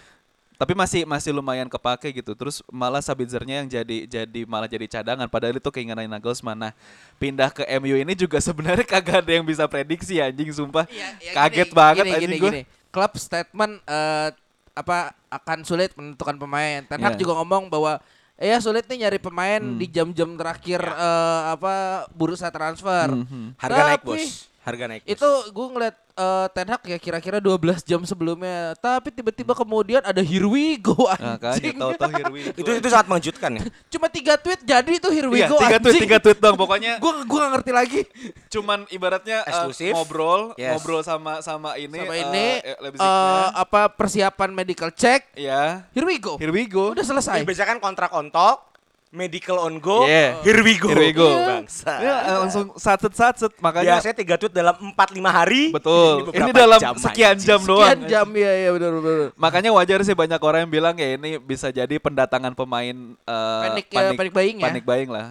Tapi 0.53 0.79
masih 0.79 1.03
masih 1.03 1.35
lumayan 1.35 1.67
kepake 1.67 2.15
gitu. 2.15 2.33
Terus 2.33 2.63
malah 2.71 3.03
Sabitzernya 3.03 3.61
yang 3.61 3.69
jadi 3.69 4.07
jadi 4.07 4.41
malah 4.47 4.71
jadi 4.71 4.87
cadangan. 4.87 5.27
Padahal 5.27 5.59
itu 5.59 5.69
keinginan 5.69 6.07
Nagelsmann. 6.07 6.55
Nah 6.55 6.73
pindah 7.19 7.51
ke 7.51 7.67
MU 7.77 7.99
ini 7.99 8.15
juga 8.15 8.39
sebenarnya 8.47 8.87
kagak 8.87 9.27
ada 9.27 9.33
yang 9.37 9.45
bisa 9.45 9.67
prediksi 9.67 10.23
anjing 10.23 10.49
sumpah. 10.49 10.87
Iya, 10.87 11.09
ya 11.19 11.33
Kaget 11.35 11.69
gini, 11.69 11.77
banget 11.77 12.05
gini, 12.05 12.15
anjing 12.15 12.31
gini, 12.31 12.39
gue. 12.39 12.51
gini. 12.53 12.63
Klub 12.89 13.13
statement 13.19 13.75
eh, 13.85 14.29
apa 14.73 14.99
akan 15.29 15.59
sulit 15.67 15.93
menentukan 15.93 16.37
pemain. 16.39 16.81
Ten 16.87 17.01
Hag 17.01 17.19
Iya. 17.19 17.21
juga 17.21 17.33
ngomong 17.43 17.67
bahwa 17.67 17.99
eh, 18.39 18.49
ya 18.49 18.63
sulit 18.63 18.87
nih 18.87 19.05
nyari 19.05 19.19
pemain 19.19 19.59
Hmm. 19.59 19.77
di 19.77 19.91
jam-jam 19.91 20.31
terakhir 20.39 20.79
eh, 20.79 21.43
apa 21.51 21.75
bursa 22.15 22.49
transfer. 22.49 23.11
Mhm. 23.11 23.59
Harga 23.59 23.83
naik, 23.91 24.01
Tapi 24.01 24.09
Bos. 24.15 24.52
Harga 24.63 24.87
naik. 24.87 25.03
Itu 25.05 25.27
gue 25.49 25.67
ngeliat 25.69 25.97
eh, 26.15 26.47
Ten 26.49 26.69
Hag 26.69 26.83
ya 26.85 26.95
kira-kira 26.97 27.37
12 27.37 27.59
jam 27.83 27.99
sebelumnya. 28.03 28.75
Tapi 28.77 29.11
tiba-tiba 29.11 29.53
kemudian 29.53 29.99
ada 30.01 30.23
here 30.23 30.47
we 30.47 30.75
go 30.77 30.95
Nah, 31.11 31.35
anjing. 31.35 31.75
tahu-tahu 31.75 32.11
here 32.13 32.31
we 32.31 32.41
go. 32.45 32.55
itu 32.63 32.71
itu 32.73 32.87
sangat 32.87 33.07
mengejutkan 33.07 33.51
ya. 33.53 33.63
Cuma 33.93 34.07
tiga 34.07 34.35
tweet 34.37 34.63
jadi 34.63 34.93
tuh 34.97 35.11
here 35.11 35.27
we 35.27 35.43
Iya, 35.43 35.51
go 35.51 35.59
tiga 35.59 35.77
tweet, 35.77 35.93
anjing. 35.93 36.03
tiga 36.07 36.19
tweet 36.19 36.39
dong. 36.39 36.55
Pokoknya 36.55 36.97
Gue 36.97 37.11
gua 37.27 37.39
gak 37.41 37.51
ngerti 37.53 37.73
lagi. 37.73 38.01
cuman 38.49 38.87
ibaratnya 38.89 39.43
eh, 39.43 39.51
Eksklusif. 39.51 39.93
ngobrol, 39.93 40.55
Yes. 40.55 40.71
ngobrol 40.73 41.03
sama 41.03 41.43
sama 41.43 41.75
ini 41.75 41.99
Sama 41.99 42.15
eh, 42.15 42.23
ini 42.23 42.47
eh, 42.57 42.71
eh, 42.71 42.77
Leipzignya. 42.79 43.51
apa 43.59 43.81
persiapan 43.91 44.51
medical 44.53 44.95
check. 44.95 45.27
ya. 45.35 45.83
Here 45.91 46.07
we 46.07 46.17
go. 46.17 46.39
Here 46.39 46.51
we 46.51 46.65
go. 46.65 46.95
Udah 46.95 47.03
selesai. 47.03 47.43
Biasanya 47.43 47.67
kan 47.69 47.79
kontrak 47.81 48.09
ontok, 48.11 48.72
medical 49.13 49.61
on 49.61 49.77
go. 49.77 50.09
Yeah. 50.09 50.41
Here 50.41 50.65
we 50.65 50.81
go. 50.81 50.89
Here 50.89 51.05
we 51.05 51.13
go. 51.13 51.29
Bangsa. 51.29 51.93
Ya, 52.01 52.17
eh, 52.25 52.37
langsung 52.41 52.73
satset 52.81 53.13
satset 53.13 53.53
makanya 53.61 54.01
Biasanya 54.01 54.17
tiga 54.17 54.35
tweet 54.41 54.57
dalam 54.57 54.75
4-5 54.97 55.29
hari. 55.29 55.63
betul. 55.69 56.33
Ini, 56.33 56.49
beberapa 56.49 56.57
dalam 56.57 56.81
jam 56.81 56.95
sekian 56.97 57.37
aja. 57.37 57.45
jam 57.45 57.61
doang. 57.61 57.93
Sekian 57.93 58.01
jam 58.09 58.27
ya 58.33 58.53
ya 58.57 58.71
benar 58.73 58.91
benar. 58.99 59.29
Makanya 59.37 59.71
wajar 59.77 60.01
sih 60.01 60.17
banyak 60.17 60.41
orang 60.41 60.61
yang 60.65 60.73
bilang 60.73 60.95
ya 60.97 61.21
ini 61.21 61.37
bisa 61.37 61.69
jadi 61.69 61.95
pendatangan 62.01 62.57
pemain 62.57 62.97
eh, 63.15 63.63
Panic, 63.69 63.87
ya, 63.93 64.17
panic 64.17 64.33
buying 64.33 64.57
ya. 64.65 64.73
Buying 64.81 65.11
lah. 65.13 65.27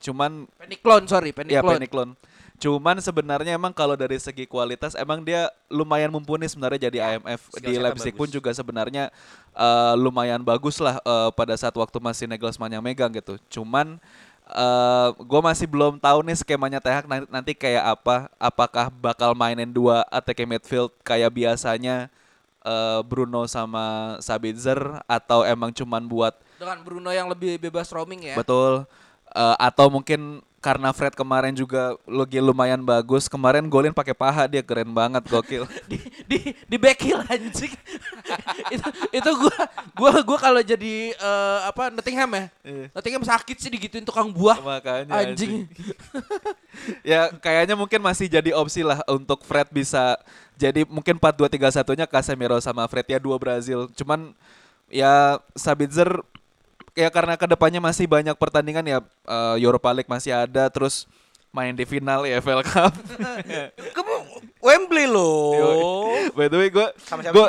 Cuman 0.00 0.46
Panic 0.54 0.80
clone 0.80 1.04
sorry, 1.10 1.34
panic 1.34 1.50
ya 1.50 1.60
clone. 1.60 1.76
panic 1.82 1.90
clone. 1.90 2.12
Cuman 2.60 3.00
sebenarnya 3.00 3.56
emang 3.56 3.72
kalau 3.72 3.96
dari 3.96 4.20
segi 4.20 4.44
kualitas 4.44 4.92
emang 4.92 5.24
dia 5.24 5.48
lumayan 5.72 6.12
mumpuni 6.12 6.44
sebenarnya 6.44 6.92
jadi 6.92 7.16
IMF 7.16 7.56
skill 7.56 7.64
di 7.64 7.80
Leipzig 7.80 8.12
pun 8.12 8.28
bagus. 8.28 8.36
juga 8.36 8.50
sebenarnya 8.52 9.08
eh, 9.56 9.94
lumayan 9.96 10.44
bagus 10.44 10.76
lah 10.76 11.00
eh, 11.00 11.30
pada 11.32 11.56
saat 11.56 11.72
waktu 11.72 11.96
masih 11.96 12.28
Nagelsmann 12.28 12.76
yang 12.76 12.84
megang 12.84 13.08
gitu. 13.16 13.40
Cuman 13.48 13.96
eh 14.50 15.08
gue 15.16 15.40
masih 15.40 15.64
belum 15.64 15.96
tahu 15.96 16.20
nih 16.20 16.36
skemanya 16.36 16.84
Ten 16.84 17.00
Hag 17.00 17.06
nanti, 17.32 17.56
kayak 17.56 17.96
apa. 17.96 18.28
Apakah 18.36 18.92
bakal 18.92 19.32
mainin 19.32 19.72
dua 19.72 20.04
attack 20.12 20.44
midfield 20.44 20.92
kayak 21.00 21.32
biasanya 21.32 22.12
eh, 22.60 23.00
Bruno 23.08 23.48
sama 23.48 24.20
Sabitzer 24.20 25.00
atau 25.08 25.48
emang 25.48 25.72
cuman 25.72 26.04
buat 26.04 26.36
Dengan 26.60 26.84
Bruno 26.84 27.08
yang 27.08 27.24
lebih 27.32 27.56
bebas 27.56 27.88
roaming 27.88 28.20
ya. 28.20 28.36
Betul. 28.36 28.84
Eh, 29.30 29.56
atau 29.62 29.88
mungkin 29.88 30.44
karena 30.60 30.92
Fred 30.92 31.16
kemarin 31.16 31.56
juga 31.56 31.96
lagi 32.04 32.36
lumayan 32.36 32.84
bagus. 32.84 33.32
Kemarin 33.32 33.64
golin 33.64 33.96
pakai 33.96 34.12
paha 34.12 34.44
dia 34.44 34.60
keren 34.60 34.92
banget 34.92 35.24
gokil. 35.24 35.64
di 35.90 35.96
di 36.28 36.38
di 36.52 36.76
back 36.76 37.00
heel 37.00 37.24
anjing. 37.24 37.72
itu 38.76 38.88
itu 39.08 39.30
gua 39.40 39.58
gua 39.96 40.12
gua 40.20 40.38
kalau 40.38 40.60
jadi 40.60 41.16
eh, 41.16 41.58
apa 41.64 41.88
Nottingham 41.88 42.28
ya. 42.36 42.44
Iya. 42.60 42.86
Nottingham 42.92 43.24
sakit 43.24 43.56
sih 43.56 43.72
digituin 43.72 44.04
tukang 44.04 44.28
buah. 44.28 44.60
Makanya 44.60 45.32
Anjing. 45.32 45.64
ya 47.00 47.32
kayaknya 47.40 47.72
mungkin 47.72 48.04
masih 48.04 48.28
jadi 48.28 48.52
opsi 48.52 48.84
lah 48.84 49.00
untuk 49.08 49.40
Fred 49.48 49.72
bisa 49.72 50.20
jadi 50.60 50.84
mungkin 50.84 51.16
4-2-3-1-nya 51.16 52.04
Casemiro 52.04 52.60
sama 52.60 52.84
Fred 52.84 53.08
ya 53.08 53.16
dua 53.16 53.40
Brazil. 53.40 53.88
Cuman 53.96 54.36
ya 54.92 55.40
Sabitzer 55.56 56.20
ya 57.00 57.08
karena 57.08 57.40
ke 57.40 57.48
depannya 57.48 57.80
masih 57.80 58.04
banyak 58.04 58.36
pertandingan 58.36 58.84
ya 58.84 58.98
eh, 59.24 59.56
Europa 59.64 59.88
League 59.96 60.10
masih 60.12 60.36
ada 60.36 60.68
terus 60.68 61.08
main 61.50 61.74
di 61.74 61.82
final 61.82 62.22
EFL 62.22 62.62
Cup. 62.62 62.94
Kamu 63.96 64.14
Wembley 64.62 65.10
loh. 65.10 66.14
By 66.36 66.46
the 66.46 66.58
way 66.60 66.68
gue 66.70 66.86
Sama 67.02 67.24
siapa 67.26 67.34
gue 67.34 67.48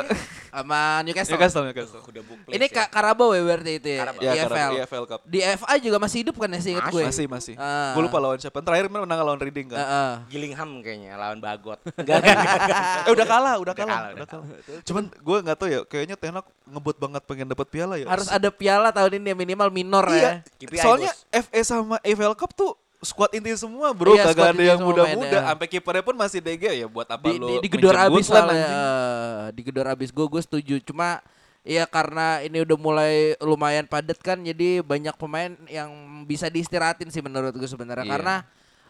Sama 0.52 0.80
Newcastle. 1.06 1.32
Newcastle 1.38 1.64
Newcastle. 1.70 2.00
Udah 2.02 2.22
book 2.26 2.38
Ini 2.50 2.66
Kak 2.68 2.88
Karabo 2.92 3.32
ya 3.32 3.40
berarti 3.46 3.72
itu 3.78 3.88
ya. 3.88 4.00
Karabau. 4.04 4.20
Ya, 4.20 4.32
EFL. 4.36 4.70
EFL 4.84 5.04
Cup. 5.06 5.20
Di 5.24 5.38
FA 5.56 5.74
juga 5.78 5.96
masih 6.02 6.18
hidup 6.26 6.36
kan 6.36 6.50
ya 6.50 6.60
sih 6.60 6.70
ingat 6.74 6.90
gue. 6.90 7.02
Masih 7.06 7.26
masih. 7.30 7.54
Ah. 7.56 7.94
Gue 7.94 8.02
lupa 8.04 8.18
lawan 8.18 8.36
siapa. 8.42 8.58
Terakhir 8.58 8.90
kemarin 8.90 9.06
menang 9.06 9.22
lawan 9.22 9.40
Reading 9.40 9.70
kan. 9.70 9.78
Heeh. 9.78 10.12
Gillingham 10.34 10.70
kayaknya 10.82 11.14
lawan 11.14 11.38
Bagot. 11.38 11.78
Enggak 12.02 12.20
eh 13.06 13.12
udah 13.14 13.26
kalah, 13.28 13.54
udah 13.62 13.74
kalah, 13.76 13.96
kalah, 13.96 14.10
udah 14.12 14.16
udah 14.18 14.26
kalah. 14.26 14.46
Cuman 14.82 15.04
gue 15.08 15.38
nggak 15.46 15.56
tahu 15.56 15.68
ya, 15.70 15.80
kayaknya 15.86 16.16
Ten 16.18 16.34
Hag 16.34 16.46
ngebut 16.68 16.96
banget 16.98 17.22
pengen 17.24 17.46
dapat 17.46 17.66
piala 17.70 17.94
ya. 17.96 18.06
Harus 18.10 18.28
ada 18.28 18.48
piala 18.50 18.90
tahun 18.90 19.22
ini 19.22 19.32
ya, 19.32 19.36
minimal 19.38 19.68
minor 19.70 20.04
Iya. 20.10 20.42
ya. 20.42 20.58
KPI, 20.58 20.80
Soalnya 20.82 21.12
bos. 21.14 21.44
FA 21.48 21.60
sama 21.62 21.96
EFL 22.02 22.34
Cup 22.36 22.50
tuh 22.52 22.81
squad 23.02 23.34
inti 23.34 23.50
semua 23.58 23.90
bro, 23.90 24.14
Iya, 24.14 24.30
kagak 24.30 24.54
ada 24.54 24.62
yang 24.62 24.80
muda-muda. 24.80 25.38
Sampai 25.50 25.66
kipernya 25.66 26.02
pun 26.06 26.14
masih 26.14 26.38
DG 26.38 26.64
ya 26.82 26.86
buat 26.86 27.10
apa 27.10 27.26
Di, 27.26 27.36
lu 27.36 27.58
di, 27.58 27.66
digedor 27.66 27.98
abis 27.98 28.30
anjing? 28.30 28.62
Eh, 28.62 29.42
digedor 29.58 29.86
abis 29.90 30.08
gue 30.14 30.26
gue 30.26 30.42
setuju. 30.42 30.74
Cuma 30.86 31.18
ya 31.62 31.82
karena 31.86 32.42
ini 32.42 32.62
udah 32.62 32.78
mulai 32.78 33.14
lumayan 33.38 33.86
padat 33.86 34.18
kan 34.18 34.38
jadi 34.38 34.82
banyak 34.82 35.14
pemain 35.14 35.54
yang 35.70 35.90
bisa 36.26 36.50
diistirahatin 36.50 37.06
sih 37.10 37.22
menurut 37.22 37.54
gue 37.54 37.66
sebenarnya 37.70 38.02
Iya. 38.02 38.12
karena 38.18 38.34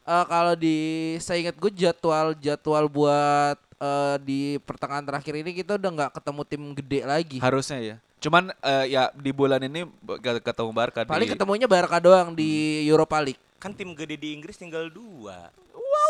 eh, 0.04 0.24
kalau 0.28 0.54
di 0.56 0.76
saya 1.20 1.48
ingat 1.48 1.56
gue 1.56 1.72
jadwal 1.72 2.32
jadwal 2.36 2.84
buat 2.88 3.56
eh, 3.76 4.16
di 4.24 4.40
pertengahan 4.64 5.04
terakhir 5.04 5.34
ini 5.40 5.56
kita 5.56 5.76
udah 5.76 5.90
nggak 5.90 6.12
ketemu 6.20 6.40
tim 6.48 6.62
gede 6.76 7.00
lagi. 7.04 7.38
Harusnya 7.40 7.80
ya. 7.80 7.96
Cuman 8.22 8.54
eh, 8.54 8.84
ya 8.88 9.10
di 9.12 9.30
bulan 9.30 9.58
ini 9.60 9.82
gak 10.16 10.40
ketemu 10.40 10.70
Barca 10.70 11.02
Paling 11.02 11.26
di 11.26 11.32
ketemunya 11.34 11.66
Barca 11.66 11.98
doang 11.98 12.32
di 12.32 12.50
Europa 12.86 13.18
League. 13.18 13.42
Kan 13.58 13.74
tim 13.74 13.90
gede 13.92 14.14
di 14.14 14.32
Inggris 14.32 14.54
tinggal 14.54 14.86
dua. 14.86 15.50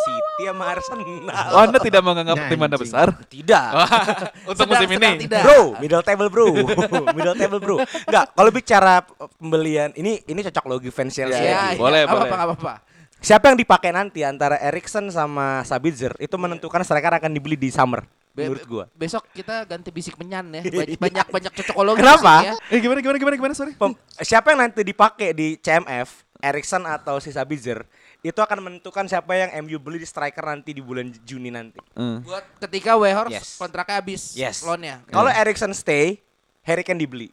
City 0.02 0.46
sama 0.46 0.64
Arsenal. 0.68 1.06
Oh, 1.52 1.60
Anda 1.60 1.78
tidak 1.78 2.02
menganggap 2.02 2.36
Nah, 2.36 2.48
tim 2.48 2.60
Anda 2.60 2.74
besar? 2.76 3.06
Tidak. 3.24 3.66
Untuk 4.50 4.66
Sedang- 4.66 4.70
musim 4.72 4.88
sedang 4.90 5.14
ini. 5.14 5.22
tidak. 5.26 5.42
Bro, 5.42 5.60
middle 5.78 6.02
table 6.02 6.28
bro, 6.28 6.46
middle 7.18 7.36
table 7.36 7.60
bro. 7.60 7.76
Enggak, 7.82 8.24
kalau 8.32 8.50
bicara 8.50 8.94
pembelian 9.36 9.90
ini 9.94 10.22
ini 10.22 10.40
cocok 10.42 10.64
logi 10.66 10.90
fans 10.90 11.12
Chelsea. 11.12 11.38
Iya, 11.38 11.74
Ya, 11.74 11.78
boleh, 11.78 12.00
apa 12.02 12.14
boleh. 12.14 12.30
apa 12.30 12.36
apa 12.40 12.54
apa. 12.56 12.74
Siapa 13.18 13.44
yang 13.46 13.58
dipakai 13.58 13.94
nanti 13.94 14.26
antara 14.26 14.58
Erikson 14.58 15.06
sama 15.08 15.62
Sabitzer 15.62 16.18
itu 16.18 16.34
menentukan 16.34 16.82
striker 16.82 17.22
akan 17.22 17.30
dibeli 17.30 17.54
di 17.54 17.70
summer 17.70 18.02
Be- 18.32 18.48
menurut 18.48 18.64
gua. 18.64 18.84
Besok 18.96 19.28
kita 19.30 19.68
ganti 19.68 19.92
bisik 19.92 20.16
menyan 20.16 20.48
ya. 20.50 20.62
Banyak 21.04 21.28
banyak, 21.28 21.52
cocokologi. 21.52 22.00
Kenapa? 22.00 22.34
ya. 22.42 22.54
Eh 22.72 22.80
gimana 22.80 23.04
gimana 23.04 23.18
gimana 23.20 23.36
gimana 23.36 23.54
sorry? 23.54 23.76
Pem- 23.76 23.98
siapa 24.20 24.56
yang 24.56 24.64
nanti 24.64 24.80
dipakai 24.80 25.36
di 25.36 25.60
CMF, 25.60 26.24
Erikson 26.40 26.88
atau 26.88 27.20
si 27.20 27.28
Sabitzer, 27.28 27.84
itu 28.24 28.40
akan 28.40 28.58
menentukan 28.64 29.04
siapa 29.04 29.36
yang 29.36 29.52
MU 29.62 29.76
beli 29.76 30.00
di 30.00 30.08
striker 30.08 30.42
nanti 30.42 30.72
di 30.72 30.80
bulan 30.80 31.12
Juni 31.22 31.52
nanti. 31.52 31.76
Hmm. 31.92 32.24
Buat 32.24 32.44
ketika 32.64 32.96
Wehorst 32.96 33.36
Yes. 33.36 33.48
kontraknya 33.60 33.96
habis 34.00 34.22
Yes. 34.32 34.64
loannya. 34.64 35.04
Kalau 35.06 35.28
Erikson 35.28 35.76
stay, 35.76 36.24
Harry 36.64 36.82
Kane 36.82 36.98
dibeli. 36.98 37.28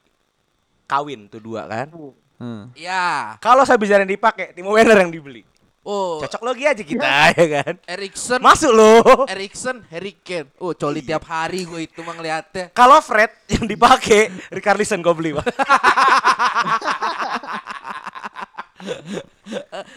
Kawin 0.83 1.29
tuh 1.29 1.39
dua 1.39 1.63
kan. 1.63 1.87
Hmm. 2.39 2.71
Ya. 2.75 3.35
Kalau 3.39 3.63
Sabitzer 3.63 4.01
yang 4.01 4.09
dipakai, 4.09 4.51
Timo 4.51 4.71
Werner 4.73 4.99
yang 4.99 5.11
dibeli. 5.11 5.45
Oh, 5.89 6.21
Cocok 6.21 6.45
logi 6.45 6.69
aja 6.69 6.85
kita 6.85 7.01
ya 7.33 7.45
kan. 7.49 7.73
Erikson 7.89 8.37
Masuk 8.45 8.69
loh. 8.77 9.25
Erikson 9.25 9.81
Harry 9.89 10.13
Kane. 10.21 10.53
Oh, 10.61 10.77
coli 10.77 11.01
tiap 11.01 11.25
hari 11.25 11.65
gue 11.65 11.89
itu 11.89 12.05
mah 12.05 12.13
ngeliatnya. 12.13 12.69
Kalau 12.77 13.01
Fred 13.01 13.33
yang 13.49 13.65
dipakai, 13.65 14.29
Richarlison 14.53 15.01
gue 15.01 15.13
beli, 15.17 15.33
Pak. 15.33 15.49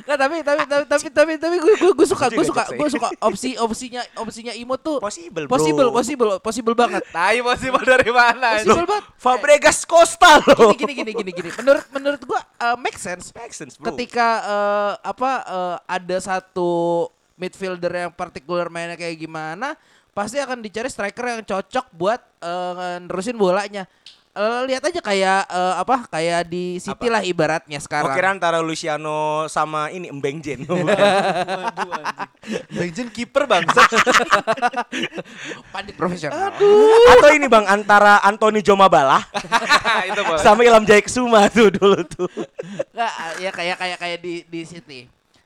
Nggak, 0.02 0.11
tapi 0.22 0.36
tapi 0.46 0.62
tapi 0.70 0.84
tapi 0.86 1.08
tapi 1.10 1.32
tapi 1.34 1.56
gue 1.58 1.74
gue 1.82 1.92
gue 1.98 2.06
suka 2.06 2.26
gue 2.30 2.46
suka 2.46 2.64
gue 2.70 2.88
suka 2.94 3.08
opsi 3.18 3.58
opsinya 3.58 4.02
opsinya 4.22 4.54
Imo 4.54 4.78
tuh 4.78 5.02
Possible, 5.02 5.50
bro. 5.50 5.58
possible 5.58 5.88
possible 5.90 6.30
possible 6.38 6.74
banget. 6.78 7.02
Tai 7.16 7.42
possible 7.42 7.82
dari 7.82 8.10
mana? 8.14 8.62
Possible 8.62 8.86
banget. 8.86 9.04
Fabregas 9.18 9.78
Costa 9.82 10.38
loh. 10.46 10.70
Gini 10.78 10.94
gini 10.94 11.10
gini 11.10 11.12
gini 11.12 11.30
gini. 11.42 11.50
Menurut 11.58 11.84
menurut 11.90 12.22
gue 12.22 12.40
uh, 12.62 12.76
make 12.78 12.98
sense. 13.00 13.34
Make 13.34 13.50
sense, 13.50 13.74
bro. 13.74 13.90
ketika 13.90 14.28
eh, 14.46 14.92
apa 15.02 15.30
eh, 15.42 15.76
ada 15.90 16.16
satu 16.22 16.70
midfielder 17.34 18.06
yang 18.06 18.12
partikular 18.14 18.70
mainnya 18.70 18.94
kayak 18.94 19.18
gimana, 19.18 19.74
pasti 20.14 20.38
akan 20.38 20.62
dicari 20.62 20.86
striker 20.86 21.24
yang 21.26 21.42
cocok 21.42 21.86
buat 21.90 22.20
eh, 22.44 23.02
nerusin 23.02 23.34
bolanya. 23.34 23.88
Eh, 24.32 24.60
lihat 24.64 24.80
aja 24.80 24.96
kayak 24.98 25.44
eh, 25.44 25.74
apa 25.76 26.08
kayak 26.08 26.48
di 26.48 26.80
City 26.80 27.06
lah 27.06 27.20
ibaratnya 27.20 27.76
sekarang. 27.76 28.16
kira 28.16 28.32
antara 28.32 28.58
Luciano 28.58 29.44
sama 29.46 29.88
ini 29.88 30.08
Embeng 30.08 30.40
Jen. 30.40 30.64
Legend 32.72 33.12
kiper 33.12 33.44
bangsa. 33.44 33.84
Pandit 35.74 35.94
profesional. 35.94 36.48
Atau 37.12 37.30
ini 37.30 37.44
Bang 37.44 37.68
antara 37.68 38.18
Anthony 38.20 38.60
Jomabala 38.60 39.20
itu 40.08 40.20
Bang. 40.24 40.40
sama 40.40 40.64
Ilham 40.64 40.82
Jayaksuma 40.82 41.46
tuh 41.48 41.68
dulu 41.68 42.00
tuh. 42.02 42.28
Nggak, 42.90 43.12
ya 43.36 43.50
kayak 43.52 43.76
kayak 43.76 43.98
kayak 44.00 44.18
di 44.18 44.34
di 44.44 44.60
City. 44.64 45.00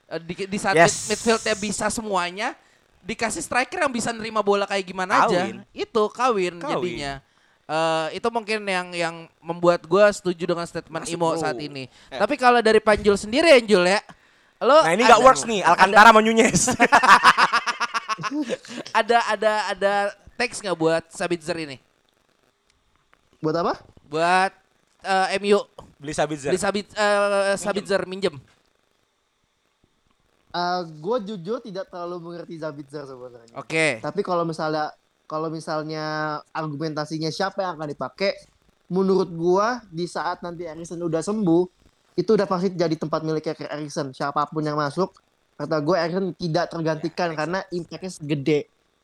Eh, 0.07 0.21
Di, 0.23 0.47
di 0.47 0.59
saat 0.59 0.79
Yes. 0.79 1.11
mid- 1.11 1.19
midfieldnya 1.19 1.55
bisa 1.59 1.91
semuanya, 1.91 2.55
dikasih 3.03 3.43
striker 3.43 3.83
yang 3.83 3.91
bisa 3.91 4.15
nerima 4.15 4.41
bola 4.41 4.63
kayak 4.63 4.87
gimana 4.87 5.27
aja, 5.27 5.43
Kawin. 5.43 5.59
itu 5.73 6.03
kawin, 6.09 6.55
Kawin. 6.57 6.71
jadinya. 6.71 7.13
Eh, 7.67 8.23
itu 8.23 8.29
mungkin 8.31 8.63
yang 8.63 8.87
yang 8.95 9.15
membuat 9.43 9.83
gua 9.91 10.07
setuju 10.15 10.55
dengan 10.55 10.63
statement 10.71 11.03
Masuk, 11.03 11.19
Imo 11.19 11.35
bro. 11.35 11.43
saat 11.43 11.59
ini. 11.59 11.91
Tapi 12.07 12.39
kalau 12.39 12.63
dari 12.63 12.79
Panjul 12.79 13.19
sendiri 13.19 13.51
ya 13.51 13.59
Jul 13.59 13.91
ya, 13.91 13.99
lo 14.63 14.87
Nah 14.87 14.95
ini 14.95 15.03
nggak 15.03 15.23
works 15.27 15.43
nih, 15.43 15.67
Alcantara 15.67 16.15
Nunez. 16.15 16.71
Ada 18.97 19.19
ada 19.29 19.53
ada 19.77 19.93
teks 20.41 20.65
nggak 20.65 20.79
buat 20.79 21.05
Sabitzer 21.13 21.53
ini? 21.59 21.77
Buat 23.45 23.61
apa? 23.61 23.75
Buat 24.09 24.57
eh, 25.05 25.37
MU 25.45 25.61
Beli 26.01 26.17
Sabitzer. 26.17 26.49
di 26.49 26.57
Sabit 26.57 26.97
eh, 26.97 27.59
Sabitzer 27.61 28.07
minjem. 28.09 28.41
gue 30.89 31.17
jujur 31.29 31.61
tidak 31.61 31.93
terlalu 31.93 32.17
mengerti 32.17 32.57
Zabitzer 32.57 33.05
sebenarnya. 33.05 33.53
Oke. 33.53 34.01
Tapi 34.01 34.25
kalau 34.25 34.49
misalnya 34.49 34.89
kalau 35.27 35.51
misalnya 35.51 36.39
argumentasinya 36.55 37.29
siapa 37.35 37.63
yang 37.63 37.77
akan 37.77 37.91
dipakai, 37.91 38.35
menurut 38.87 39.31
gua 39.35 39.83
di 39.91 40.07
saat 40.07 40.41
nanti 40.41 40.67
Erikson 40.67 41.03
udah 41.03 41.23
sembuh, 41.23 41.63
itu 42.17 42.31
udah 42.33 42.49
pasti 42.49 42.73
jadi 42.73 42.97
tempat 42.97 43.21
miliknya 43.27 43.55
ke 43.59 43.69
Erikson. 43.69 44.15
Siapa 44.15 44.49
pun 44.49 44.65
yang 44.65 44.79
masuk, 44.79 45.13
kata 45.61 45.77
gue 45.85 45.97
Erikson 46.01 46.27
tidak 46.39 46.73
tergantikan 46.73 47.37
karena 47.37 47.61
impactnya 47.69 48.11
segede. 48.11 48.59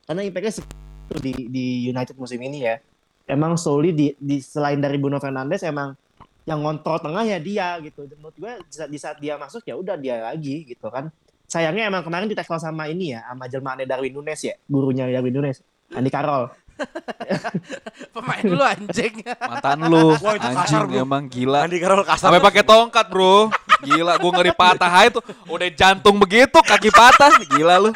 Karena 0.09 0.23
impactnya 0.25 0.63
segede 0.63 1.21
di 1.21 1.33
di 1.53 1.65
United 1.93 2.17
musim 2.17 2.41
ini 2.41 2.65
ya. 2.65 2.81
Emang 3.29 3.61
solely 3.61 3.93
di, 3.93 4.07
di 4.19 4.41
selain 4.41 4.81
dari 4.81 4.97
Bruno 4.99 5.21
Fernandes 5.21 5.63
emang 5.63 5.95
yang 6.43 6.59
ngontrol 6.59 6.99
tengah 6.99 7.23
ya 7.23 7.39
dia 7.39 7.79
gitu. 7.85 8.09
Menurut 8.19 8.35
gue 8.35 8.53
di 8.67 8.75
saat, 8.75 8.91
di 8.91 8.99
saat 8.99 9.17
dia 9.23 9.39
masuk 9.39 9.63
ya 9.63 9.79
udah 9.79 9.95
dia 10.01 10.23
lagi 10.33 10.67
gitu 10.67 10.89
kan. 10.91 11.13
Sayangnya 11.47 11.93
emang 11.93 12.01
kemarin 12.01 12.33
di 12.33 12.35
tackle 12.35 12.57
sama 12.57 12.89
ini 12.89 13.13
ya, 13.13 13.29
sama 13.29 13.45
jelmaannya 13.45 13.85
Darwin 13.85 14.17
Nunes 14.17 14.41
ya, 14.41 14.57
gurunya 14.65 15.05
Darwin 15.05 15.37
Nunes, 15.37 15.61
Andy 15.93 16.11
Carroll. 16.11 16.51
Pemain 18.15 18.43
dulu 18.43 18.63
anjing. 18.65 19.15
Mantan 19.39 19.79
lu, 19.87 20.17
Wah, 20.19 20.35
itu 20.35 20.49
kasar, 20.51 20.83
anjing 20.83 20.99
bro. 20.99 21.05
emang 21.07 21.25
gila. 21.31 21.59
Andi 21.69 21.79
Carroll 21.79 22.03
kasar. 22.03 22.29
Sampai 22.29 22.43
pakai 22.43 22.63
tongkat, 22.67 23.07
Bro. 23.07 23.53
Gila, 23.87 24.19
gua 24.19 24.31
ngeri 24.41 24.53
patah 24.57 24.91
aja 24.91 25.21
tuh. 25.21 25.25
Udah 25.47 25.69
jantung 25.71 26.17
begitu, 26.19 26.59
kaki 26.59 26.91
patah. 26.91 27.31
Gila 27.55 27.79
lu. 27.79 27.91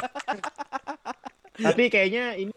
Tapi 1.57 1.88
kayaknya 1.88 2.36
ini 2.36 2.53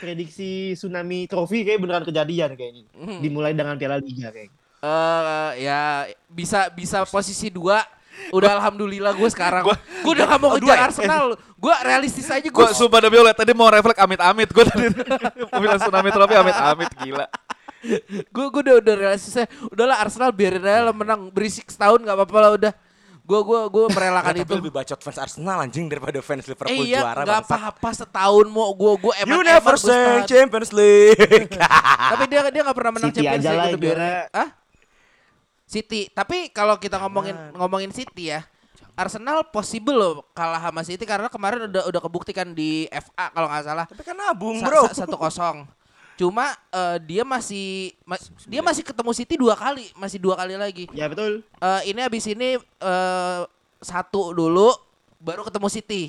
prediksi 0.00 0.72
tsunami 0.74 1.28
trofi 1.28 1.62
kayak 1.62 1.78
beneran 1.78 2.04
kejadian 2.06 2.56
kayaknya. 2.56 2.84
Dimulai 3.20 3.52
dengan 3.52 3.76
Piala 3.76 4.00
Liga 4.00 4.32
kayak. 4.32 4.50
Eh 4.78 5.50
ya 5.62 6.06
bisa 6.30 6.70
bisa 6.70 7.02
posisi 7.04 7.50
dua. 7.50 7.82
Udah 8.28 8.58
alhamdulillah 8.58 9.12
gue 9.12 9.28
sekarang. 9.28 9.64
Gue 10.02 10.12
udah 10.12 10.24
gak 10.26 10.40
mau 10.40 10.54
ya? 10.56 10.86
Arsenal. 10.86 11.24
Gue 11.54 11.74
realistis 11.82 12.28
aja 12.28 12.44
gue. 12.44 12.52
Gua 12.52 12.70
sumpah 12.70 13.00
demi 13.00 13.16
Allah 13.16 13.32
tadi 13.32 13.52
mau 13.52 13.66
refleks 13.66 13.98
amit-amit. 13.98 14.48
Gua 14.50 14.64
tadi 14.64 14.86
mau 15.48 15.58
bilang 15.58 15.78
tsunami 15.78 16.10
trofi 16.10 16.34
amit-amit 16.34 16.90
gila. 16.98 17.26
Gue 18.28 18.46
gue 18.50 18.60
udah 18.66 18.76
udah 18.78 18.94
realistis 18.96 19.34
aja. 19.34 19.46
Udahlah 19.64 20.02
Arsenal 20.02 20.30
biarin 20.30 20.62
aja 20.62 20.82
lah 20.82 20.94
menang 20.94 21.30
berisik 21.30 21.66
setahun 21.66 21.98
nggak 21.98 22.16
apa-apa 22.16 22.38
lah 22.38 22.52
udah. 22.54 22.72
Gue 23.22 23.44
gue 23.44 23.60
gue 23.68 23.84
merelakan 23.92 24.32
Tapi 24.32 24.40
itu. 24.40 24.54
lebih 24.56 24.72
bacot 24.72 24.98
fans 24.98 25.20
Arsenal 25.20 25.60
anjing 25.60 25.84
daripada 25.84 26.16
fans 26.18 26.42
Eh 26.42 26.48
Liverpool 26.48 26.80
iya 26.80 27.04
juara 27.04 27.22
nggak 27.22 27.40
bangsat. 27.44 27.58
apa-apa 27.60 27.88
setahun 27.92 28.46
mau 28.48 28.72
gue 28.72 28.92
gue 28.98 29.12
emang 29.20 29.30
You 29.30 29.40
never 29.44 29.74
say 29.76 30.24
Champions 30.24 30.72
League. 30.72 31.52
Tapi 32.08 32.24
dia 32.24 32.40
dia 32.48 32.62
nggak 32.64 32.76
pernah 32.76 32.92
menang 32.96 33.12
City 33.12 33.20
Champions 33.20 33.44
aja 33.44 33.50
League 33.52 33.60
lah 33.60 33.66
udah 33.68 33.78
biarin. 33.78 34.00
juara. 34.00 34.32
Ah? 34.32 34.48
City. 35.68 36.08
Tapi 36.08 36.48
kalau 36.48 36.80
kita 36.80 36.96
ngomongin 36.96 37.36
ngomongin 37.52 37.92
City 37.92 38.32
ya, 38.32 38.40
Arsenal 38.96 39.46
possible 39.46 39.94
loh 39.94 40.14
kalah 40.32 40.58
sama 40.58 40.80
City 40.80 41.04
karena 41.04 41.28
kemarin 41.28 41.68
udah 41.68 41.86
udah 41.86 42.00
kebuktikan 42.00 42.50
di 42.50 42.88
FA 42.88 43.30
kalau 43.30 43.46
nggak 43.46 43.62
salah 43.62 43.86
Tapi 43.86 44.02
kan 44.02 44.16
nabung, 44.16 44.58
Bro. 44.58 44.90
sa- 44.90 45.04
satu 45.04 45.14
kosong. 45.14 45.68
Cuma 46.16 46.50
eh, 46.72 46.96
dia 46.98 47.22
masih 47.22 47.94
ma- 48.02 48.18
dia 48.42 48.58
masih 48.58 48.82
ketemu 48.82 49.10
City 49.12 49.34
dua 49.36 49.54
kali, 49.54 49.86
masih 49.94 50.18
dua 50.18 50.34
kali 50.34 50.56
lagi. 50.56 50.88
Ya 50.90 51.06
betul. 51.06 51.44
Eh, 51.44 51.80
ini 51.86 52.00
abis 52.02 52.24
ini 52.26 52.58
eh, 52.58 53.40
satu 53.78 54.32
dulu, 54.32 54.74
baru 55.18 55.46
ketemu 55.46 55.68
City. 55.68 56.02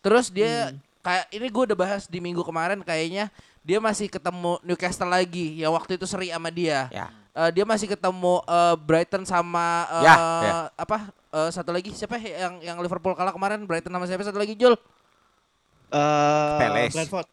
Terus 0.00 0.30
dia 0.30 0.72
kayak 0.98 1.26
ini 1.30 1.46
gue 1.46 1.62
udah 1.68 1.76
bahas 1.76 2.06
di 2.06 2.18
minggu 2.18 2.40
kemarin 2.40 2.80
kayaknya 2.80 3.28
dia 3.60 3.78
masih 3.78 4.06
ketemu 4.06 4.58
Newcastle 4.62 5.06
lagi 5.06 5.58
yang 5.58 5.70
waktu 5.70 5.94
itu 5.94 6.06
seri 6.06 6.30
sama 6.30 6.48
dia. 6.48 6.88
Ya. 6.88 7.06
Eh, 7.32 7.50
dia 7.50 7.64
masih 7.64 7.88
ketemu 7.88 8.44
eh, 8.44 8.76
Brighton 8.76 9.24
sama 9.24 9.88
eh, 9.88 10.04
Ya, 10.04 10.14
ya. 10.20 10.54
apa 10.76 10.96
eh, 11.32 11.48
satu 11.48 11.72
lagi 11.72 11.88
siapa 11.90 12.20
ya 12.20 12.44
yang 12.44 12.54
yang 12.60 12.76
Liverpool 12.78 13.16
kalah 13.16 13.32
kemarin 13.32 13.64
Brighton 13.64 13.88
sama 13.88 14.04
siapa 14.04 14.20
satu 14.20 14.36
lagi 14.36 14.52
Jul 14.52 14.76
Eh 15.92 16.56
Palace. 16.60 16.92
Brentford. 16.92 17.28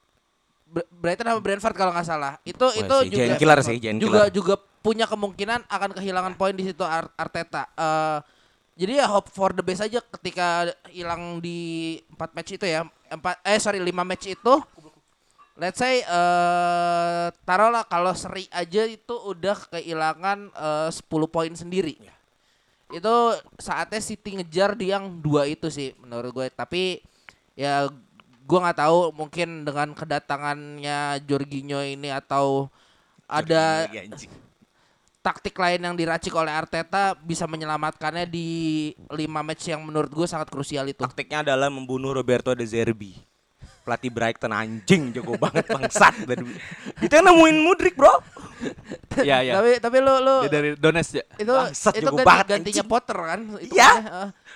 Br- 0.70 0.89
Brighton 0.89 1.28
sama 1.28 1.41
Brentford 1.41 1.76
kalau 1.76 1.91
nggak 1.91 2.08
salah. 2.08 2.39
Itu 2.43 2.72
itu 2.72 2.95
sih, 3.04 3.12
juga 3.12 3.36
killer 3.36 3.60
sih, 3.60 3.76
giant 3.76 4.00
juga 4.00 4.28
killer. 4.28 4.32
juga 4.32 4.54
punya 4.80 5.04
kemungkinan 5.04 5.68
akan 5.68 5.91
kehilangan 5.91 6.34
poin 6.36 6.56
di 6.56 6.64
situ 6.64 6.84
Ar- 6.84 7.12
Arteta. 7.16 7.68
Eh, 7.74 8.20
jadi 8.80 9.04
ya 9.04 9.12
hope 9.12 9.28
for 9.28 9.52
the 9.52 9.60
best 9.60 9.84
aja 9.84 10.00
ketika 10.00 10.72
hilang 10.88 11.43
di 11.43 12.00
empat 12.08 12.32
match 12.32 12.56
itu 12.56 12.64
ya. 12.64 12.88
Empat 13.08 13.36
eh 13.43 13.60
sorry 13.60 13.80
lima 13.80 14.08
match 14.08 14.32
itu. 14.32 14.54
Let's 15.60 15.78
say 15.78 15.99
eh 16.01 17.26
taruhlah 17.43 17.84
kalau 17.84 18.16
seri 18.16 18.47
aja 18.49 18.88
itu 18.88 19.12
udah 19.12 19.60
kehilangan 19.68 20.55
eh, 20.55 20.89
10 20.89 21.03
poin 21.28 21.51
sendiri. 21.51 21.99
Itu 22.89 23.36
saatnya 23.60 23.99
City 23.99 24.39
ngejar 24.39 24.74
di 24.74 24.89
yang 24.89 25.20
dua 25.20 25.45
itu 25.45 25.68
sih 25.68 25.91
menurut 25.99 26.32
gue. 26.32 26.47
Tapi 26.49 27.03
ya 27.60 27.91
gua 28.47 28.60
nggak 28.66 28.80
tahu 28.82 28.99
mungkin 29.14 29.68
dengan 29.68 29.93
kedatangannya 29.93 31.22
Jorginho 31.28 31.84
ini 31.86 32.10
atau 32.10 32.72
ada 33.30 33.86
taktik 35.20 35.53
lain 35.60 35.84
yang 35.84 35.93
diracik 35.93 36.34
oleh 36.34 36.49
Arteta 36.49 37.14
bisa 37.20 37.45
menyelamatkannya 37.45 38.26
di 38.26 38.47
lima 39.14 39.45
match 39.45 39.70
yang 39.70 39.84
menurut 39.84 40.10
gue 40.10 40.26
sangat 40.26 40.49
krusial 40.49 40.88
itu. 40.89 41.03
Taktiknya 41.03 41.45
adalah 41.45 41.70
membunuh 41.70 42.16
Roberto 42.16 42.55
De 42.55 42.66
Zerbi. 42.66 43.29
Pelatih 43.90 44.12
Brighton 44.14 44.54
anjing 44.54 45.10
jago 45.10 45.34
banget 45.36 45.66
bangsat. 45.66 46.14
Dan- 46.24 46.46
Itu 47.02 47.10
yang 47.10 47.26
nemuin 47.26 47.58
Mudrik, 47.58 47.98
Bro. 47.98 48.22
Iya, 49.18 49.42
iya. 49.42 49.54
Tapi 49.58 49.70
tapi 49.82 49.98
lu 49.98 50.14
lu 50.22 50.36
Dia 50.46 50.52
dari 50.52 50.70
Donetsk 50.76 51.14
ya. 51.16 51.26
itu 51.36 51.50
Bangsat, 51.50 51.94
itu 51.96 52.06
jago 52.06 52.14
ganti, 52.14 52.28
banget, 52.28 52.46
gantinya 52.46 52.70
anjing. 52.78 52.88
Potter 52.88 53.18
kan? 53.18 53.40
Itu 53.58 53.74
eh. 53.74 53.98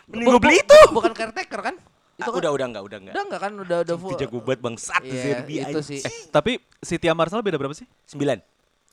Mending 0.05 0.21
Bu- 0.21 0.29
gua 0.29 0.39
beli 0.39 0.55
itu. 0.59 0.79
Bukan 0.91 1.11
caretaker 1.11 1.61
kan? 1.63 1.75
Itu 2.13 2.21
Ah, 2.21 2.27
kan 2.29 2.37
udah 2.37 2.51
udah 2.53 2.65
enggak, 2.69 2.83
udah 2.83 2.97
enggak. 3.01 3.13
udah 3.13 3.23
enggak 3.25 3.41
kan 3.41 3.51
udah 3.57 3.77
udah 3.81 3.95
full. 3.97 4.13
Jago 4.13 4.37
banget 4.39 4.59
bangsat 4.61 5.01
Iya, 5.01 5.17
Zerbi 5.17 5.53
itu 5.57 5.65
anjing. 5.81 5.97
sih. 5.97 5.99
Tapi 6.29 6.51
City 6.79 7.09
sama 7.09 7.25
Arsenal 7.25 7.41
beda 7.41 7.57
berapa 7.57 7.73
sih? 7.73 7.89
Sembilan. 8.05 8.37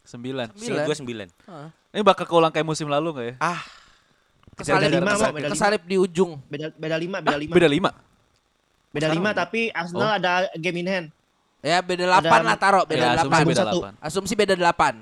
Sembilan. 0.03 0.47
Sembilan. 0.51 0.84
Gue 0.88 0.97
sembilan. 0.97 1.28
Heeh. 1.28 1.68
Ini 1.91 2.03
bakal 2.03 2.24
keulang 2.24 2.49
kayak 2.49 2.64
musim 2.64 2.88
lalu 2.88 3.09
nggak 3.12 3.26
ya? 3.26 3.34
Ah, 3.38 3.61
Kesalip, 4.51 4.82
Beda 4.82 4.99
lima, 4.99 5.11
kesal- 5.11 5.32
Beda 5.32 5.41
lima. 5.43 5.53
kesalip 5.53 5.82
di 5.84 5.97
ujung. 5.97 6.32
Beda 6.47 6.66
beda 6.70 6.97
lima, 6.97 7.18
beda 7.18 7.38
lima. 7.38 7.53
Beda 7.53 7.68
lima. 7.68 7.91
Beda 8.91 9.09
lima 9.09 9.30
tapi 9.30 9.70
Arsenal 9.70 10.18
ada 10.18 10.51
game 10.59 10.82
in 10.82 10.88
hand. 10.88 11.07
Ya 11.61 11.78
beda 11.78 12.09
8 12.09 12.24
Ada- 12.24 12.43
lah 12.43 12.57
taruh 12.57 12.84
beda 12.84 13.05
Ya, 13.05 13.11
8. 13.14 13.20
asumsi 13.20 13.45
beda 13.45 13.55
Satu. 13.55 13.68
delapan. 13.76 13.93
Asumsi 14.01 14.32
beda 14.34 14.55
8. 14.57 14.95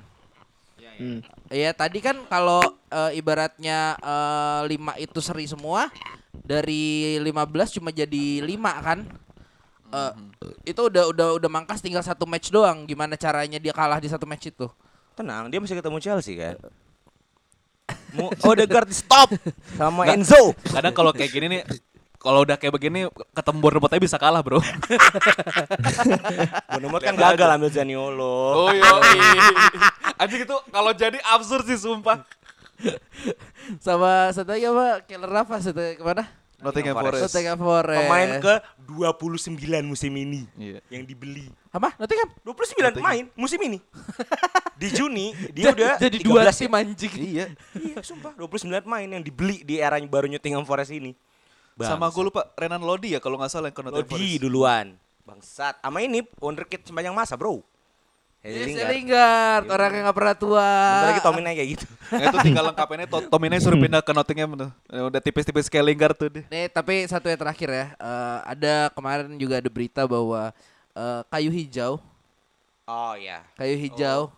Hmm. 0.99 1.19
Iya 1.47 1.71
tadi 1.71 1.99
kan 2.03 2.17
kalau 2.27 2.59
eh, 2.89 3.11
ibaratnya 3.15 3.95
eh, 3.97 4.61
5 4.67 4.99
itu 4.99 5.19
seri 5.23 5.47
semua 5.47 5.87
dari 6.35 7.15
15 7.23 7.79
cuma 7.79 7.89
jadi 7.89 8.43
5 8.43 8.59
kan. 8.83 8.99
Eh, 9.89 10.13
Itu 10.67 10.91
udah 10.91 11.09
udah 11.09 11.27
udah 11.39 11.49
mangkas 11.49 11.79
tinggal 11.79 12.03
satu 12.03 12.27
match 12.27 12.51
doang. 12.51 12.83
Gimana 12.85 13.15
caranya 13.15 13.57
dia 13.57 13.71
kalah 13.71 13.97
di 13.97 14.11
satu 14.11 14.27
match 14.27 14.51
itu? 14.51 14.67
tenang, 15.15 15.51
dia 15.51 15.59
masih 15.59 15.75
ketemu 15.75 15.99
Chelsea 15.99 16.39
kan. 16.39 16.55
Mau 18.15 18.31
Odegaard 18.47 18.87
stop 18.95 19.35
sama 19.75 20.07
Enzo. 20.07 20.55
Kadang 20.63 20.95
kalau 20.95 21.11
kayak 21.11 21.27
gini 21.27 21.45
nih, 21.51 21.61
kalau 22.19 22.43
udah 22.43 22.59
kayak 22.59 22.75
begini 22.75 23.07
ketemu 23.31 23.57
Bournemouth 23.63 23.93
aja 23.95 24.03
bisa 24.03 24.19
kalah 24.19 24.43
bro. 24.43 24.59
Bournemouth 26.69 27.03
kan 27.03 27.15
gagal 27.15 27.49
ambil 27.55 27.71
Zaniolo. 27.71 28.67
Oh 28.67 28.71
iya. 28.75 28.91
Anjing 30.19 30.43
itu 30.43 30.57
kalau 30.69 30.91
jadi 30.91 31.15
absurd 31.31 31.63
sih 31.65 31.79
sumpah. 31.79 32.27
Sama 33.79 34.31
satu 34.35 34.51
lagi 34.51 34.67
apa? 34.67 35.03
Keller 35.07 35.31
apa? 35.31 35.55
Satu 35.63 35.79
ke 35.79 36.03
mana? 36.03 36.27
Nottingham 36.59 36.95
Forest. 36.99 37.23
Nottingham 37.23 37.57
Forest. 37.59 38.03
Pemain 38.03 38.29
ke 38.43 38.53
29 38.83 39.87
musim 39.87 40.11
ini 40.11 40.43
Iya. 40.59 40.83
yang 40.91 41.07
dibeli. 41.07 41.47
apa? 41.71 41.95
Nottingham. 41.95 42.29
29 42.43 42.99
pemain 42.99 43.25
musim 43.39 43.59
ini. 43.63 43.79
Di 44.75 44.91
Juni 44.91 45.31
dia 45.55 45.71
udah 45.71 45.95
jadi 45.95 46.17
dua 46.19 46.51
13 46.51 46.59
tim 46.59 46.71
ya. 46.71 46.77
anjing. 46.83 47.13
Iya. 47.15 47.45
Iya, 47.79 47.97
sumpah 48.03 48.35
29 48.35 48.83
pemain 48.83 49.07
yang 49.07 49.23
dibeli 49.23 49.63
di 49.63 49.79
era 49.79 49.95
baru 50.03 50.27
Nottingham 50.27 50.67
Forest 50.67 50.91
ini. 50.91 51.15
Sama 51.85 52.09
gue 52.09 52.23
lupa 52.25 52.41
Renan 52.53 52.81
Lodi 52.81 53.15
ya 53.15 53.19
kalau 53.19 53.39
nggak 53.39 53.47
salah 53.47 53.69
yang 53.69 53.75
ke 53.75 53.81
Nottingham 53.81 54.03
Lodi 54.03 54.15
Forest. 54.27 54.41
duluan. 54.41 54.85
Bangsat. 55.23 55.79
Sama 55.79 55.99
ini 55.99 56.19
wonderkid 56.35 56.83
sepanjang 56.83 57.13
masa, 57.13 57.37
Bro. 57.37 57.61
Yes, 58.39 58.71
Lingard. 58.71 58.87
Lingard, 58.89 59.63
orang 59.67 59.91
yang 59.93 60.03
gak 60.07 60.15
pernah 60.15 60.31
tua. 60.33 60.63
Bentar 60.63 61.09
lagi 61.11 61.21
Tominay 61.21 61.53
kayak 61.53 61.69
gitu. 61.75 61.85
Nah, 62.09 62.23
itu 62.25 62.37
tinggal 62.41 62.63
lengkapinnya 62.65 63.05
To- 63.05 63.27
Tomine 63.27 63.59
suruh 63.59 63.77
pindah 63.77 63.99
ke 63.99 64.09
Nottingham 64.09 64.49
tuh. 64.55 64.71
Ya, 64.87 65.01
Udah 65.05 65.19
tipis-tipis 65.19 65.67
kayak 65.67 65.85
Lingard 65.85 66.15
tuh 66.15 66.31
dia. 66.31 66.43
Nih, 66.47 66.65
tapi 66.67 67.03
satu 67.03 67.27
yang 67.27 67.35
terakhir 67.37 67.67
ya. 67.67 67.85
Eh, 67.93 68.37
ada 68.47 68.73
kemarin 68.89 69.35
juga 69.35 69.59
ada 69.59 69.67
berita 69.67 70.03
bahwa 70.03 70.55
eh, 70.89 71.21
kayu 71.27 71.51
hijau, 71.51 71.99
Oh 72.83 73.13
iya. 73.13 73.43
kayu 73.53 73.75
hijau, 73.77 74.31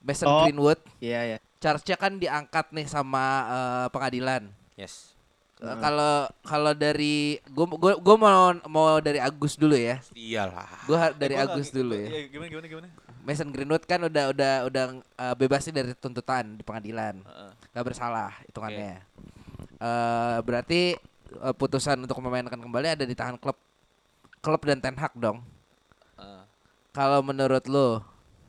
Mason 0.00 0.26
Oh. 0.26 0.42
Greenwood, 0.42 0.80
Iya 0.98 1.36
ya. 1.36 1.38
charge-nya 1.56 1.94
kan 1.94 2.16
diangkat 2.16 2.72
nih 2.72 2.86
sama 2.86 3.24
eh, 3.46 3.86
pengadilan. 3.92 4.48
Yes. 4.74 5.12
Eh, 5.56 5.76
Kalau 5.80 6.14
kalau 6.44 6.72
dari 6.72 7.40
gua 7.48 7.64
gua 7.70 7.92
gua 7.96 8.16
mau 8.18 8.36
mau 8.68 8.86
dari 9.00 9.16
Agus 9.16 9.56
dulu 9.56 9.72
ya. 9.72 9.96
Iyalah. 10.12 10.84
Gua 10.84 10.98
ha- 11.00 11.16
dari 11.16 11.32
Gua 11.32 11.42
nggak- 11.42 11.56
Agus 11.56 11.68
dulu 11.70 11.96
Iya, 11.96 12.04
ya. 12.06 12.22
gimana 12.28 12.48
gimana 12.50 12.66
gimana? 12.68 12.88
Mason 13.24 13.48
Greenwood 13.48 13.82
kan 13.82 13.98
udah 13.98 14.24
udah 14.30 14.52
udah 14.64 14.84
eh, 15.00 15.34
bebasin 15.34 15.72
dari 15.72 15.90
tuntutan 15.92 16.54
di 16.54 16.62
pengadilan. 16.62 17.18
Heeh. 17.18 17.50
Gak 17.72 17.84
bersalah 17.84 18.36
hitungannya. 18.44 19.00
Eh 19.76 20.38
berarti 20.42 20.80
eh, 21.34 21.54
putusan 21.54 21.98
untuk 21.98 22.20
memainkan 22.20 22.54
kembali 22.54 22.92
ada 22.92 23.02
di 23.02 23.16
tangan 23.16 23.34
klub 23.34 23.56
klub 24.38 24.60
dan 24.60 24.78
Ten 24.78 24.94
Hag 24.94 25.16
dong. 25.16 25.40
Heeh. 26.16 26.42
Kalau 26.92 27.20
menurut 27.20 27.64
lo 27.64 28.04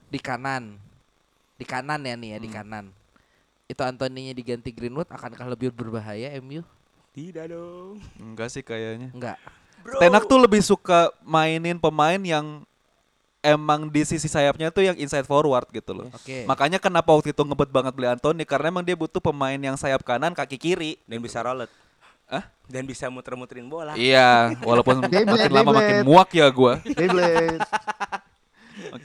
di 0.08 0.20
kanan, 0.20 0.76
di 1.56 1.64
kanan 1.64 2.04
ya 2.04 2.14
nih 2.14 2.36
ya 2.36 2.38
di 2.38 2.48
Hmm. 2.48 2.58
kanan, 2.58 2.86
itu 3.66 3.80
Antoninya 3.80 4.32
diganti 4.32 4.70
Greenwood 4.70 5.08
akankah 5.08 5.48
lebih 5.48 5.72
berbahaya 5.72 6.36
MU? 6.38 6.68
Tidak 7.18 7.50
dong. 7.50 7.98
Enggak 8.22 8.54
sih 8.54 8.62
kayaknya. 8.62 9.10
Enggak. 9.10 9.42
Tenak 9.98 10.30
tuh 10.30 10.38
lebih 10.38 10.62
suka 10.62 11.10
mainin 11.26 11.82
pemain 11.82 12.22
yang 12.22 12.62
emang 13.42 13.90
di 13.90 14.06
sisi 14.06 14.30
sayapnya 14.30 14.70
tuh 14.70 14.86
yang 14.86 14.94
inside 15.02 15.26
forward 15.26 15.66
gitu 15.74 15.98
loh. 15.98 16.14
Oke. 16.14 16.46
Makanya 16.46 16.78
kenapa 16.78 17.10
waktu 17.10 17.34
itu 17.34 17.42
ngebet 17.42 17.74
banget 17.74 17.98
beli 17.98 18.06
Anthony 18.14 18.46
karena 18.46 18.70
emang 18.70 18.86
dia 18.86 18.94
butuh 18.94 19.18
pemain 19.18 19.58
yang 19.58 19.74
sayap 19.74 20.06
kanan 20.06 20.38
kaki 20.38 20.62
kiri. 20.62 21.02
Dan 21.10 21.18
bisa 21.18 21.42
rolet. 21.42 21.74
Hah? 22.30 22.46
Dan 22.70 22.86
bisa 22.86 23.10
muter-muterin 23.10 23.66
bola. 23.66 23.98
Iya, 23.98 24.54
walaupun 24.62 25.02
makin 25.02 25.50
lama 25.50 25.72
makin 25.74 26.06
muak 26.06 26.30
ya 26.38 26.46
gua. 26.54 26.78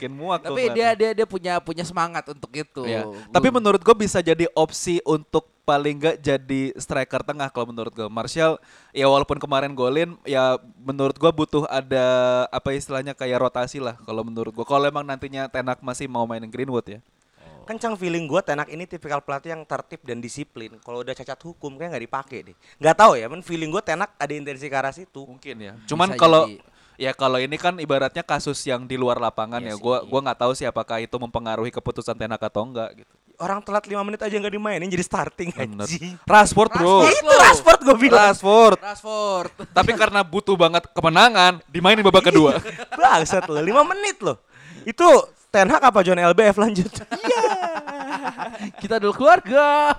Makin 0.03 0.13
muak 0.13 0.39
Tapi 0.43 0.51
ngeliatnya. 0.67 0.75
dia 0.75 0.89
dia 0.93 1.11
dia 1.15 1.27
punya 1.27 1.53
punya 1.57 1.83
semangat 1.83 2.27
untuk 2.27 2.51
itu. 2.51 2.83
Iya. 2.83 3.07
Gua- 3.07 3.31
Tapi 3.31 3.47
menurut 3.49 3.79
gue 3.79 3.95
bisa 3.97 4.19
jadi 4.19 4.45
opsi 4.51 4.99
untuk 5.01 5.47
paling 5.63 5.95
nggak 5.95 6.17
jadi 6.19 6.75
striker 6.75 7.23
tengah 7.23 7.47
kalau 7.47 7.71
menurut 7.71 7.87
gue. 7.89 8.03
Martial 8.05 8.59
ya 8.91 9.07
walaupun 9.07 9.39
kemarin 9.39 9.71
golin 9.71 10.19
ya 10.23 10.59
menurut 10.77 11.15
gue 11.15 11.31
butuh 11.31 11.63
ada 11.65 12.03
apa 12.51 12.75
istilahnya 12.75 13.15
kayak 13.15 13.39
rotasi 13.39 13.79
lah 13.79 13.95
kalau 13.97 14.21
menurut 14.21 14.51
gue. 14.51 14.65
Kalau 14.65 14.83
emang 14.83 15.07
nantinya 15.07 15.47
Tenak 15.47 15.79
masih 15.79 16.11
mau 16.11 16.27
mainin 16.27 16.51
Greenwood 16.51 16.83
ya. 16.89 16.99
Kencang 17.63 17.95
feeling 17.95 18.27
gue 18.27 18.43
Tenak 18.43 18.67
ini 18.67 18.83
tipikal 18.83 19.23
pelatih 19.23 19.55
yang 19.55 19.63
tertib 19.63 20.03
dan 20.03 20.19
disiplin. 20.19 20.75
Kalau 20.83 20.99
udah 20.99 21.15
cacat 21.15 21.39
hukum 21.39 21.79
kayak 21.79 21.95
nggak 21.95 22.03
dipakai 22.03 22.39
deh. 22.43 22.55
Nggak 22.75 22.95
tahu 22.99 23.15
ya, 23.15 23.31
men 23.31 23.39
feeling 23.39 23.71
gue 23.71 23.79
Tenak 23.79 24.11
ada 24.19 24.33
intensi 24.35 24.67
ke 24.67 24.75
arah 24.75 24.91
situ. 24.91 25.23
Mungkin 25.23 25.55
ya. 25.63 25.73
Cuman 25.87 26.11
kalau 26.19 26.43
jadi. 26.43 26.59
Ya 26.97 27.11
kalau 27.13 27.37
ini 27.41 27.55
kan 27.57 27.77
ibaratnya 27.77 28.21
kasus 28.21 28.59
yang 28.65 28.85
di 28.85 28.95
luar 28.97 29.17
lapangan 29.21 29.61
ya. 29.61 29.75
Iya 29.75 30.03
Gua 30.05 30.19
nggak 30.23 30.39
tahu 30.39 30.51
sih 30.53 30.67
apakah 30.67 31.01
itu 31.01 31.15
mempengaruhi 31.17 31.73
keputusan 31.73 32.15
Tenak 32.17 32.41
atau 32.41 32.65
enggak 32.65 33.03
gitu. 33.03 33.13
Orang 33.41 33.65
telat 33.65 33.89
5 33.89 33.97
menit 34.05 34.21
aja 34.21 34.35
nggak 34.37 34.53
dimainin 34.53 34.89
jadi 34.93 35.05
starting 35.05 35.49
Bener. 35.51 35.89
anjing. 35.89 36.15
Rashford 36.23 36.71
bro. 36.77 37.01
Rashford. 37.01 37.17
Itu 37.17 37.33
Rashford 37.33 37.79
gue 37.81 37.97
bilang. 37.97 38.29
Rashford. 38.29 38.77
Rashford. 38.77 39.53
Tapi 39.73 39.91
karena 39.97 40.21
butuh 40.21 40.53
banget 40.53 40.85
kemenangan, 40.93 41.59
dimainin 41.65 42.05
babak 42.05 42.29
kedua. 42.29 42.61
Bangsat 42.99 43.49
lo, 43.49 43.57
5 43.57 43.91
menit 43.91 44.21
loh. 44.21 44.37
Itu 44.85 45.05
Ten 45.53 45.69
Hag 45.69 45.85
apa 45.85 46.01
John 46.01 46.17
LBF 46.17 46.57
lanjut? 46.57 46.89
Kita 48.81 48.97
dulu 48.97 49.13
keluarga. 49.13 49.93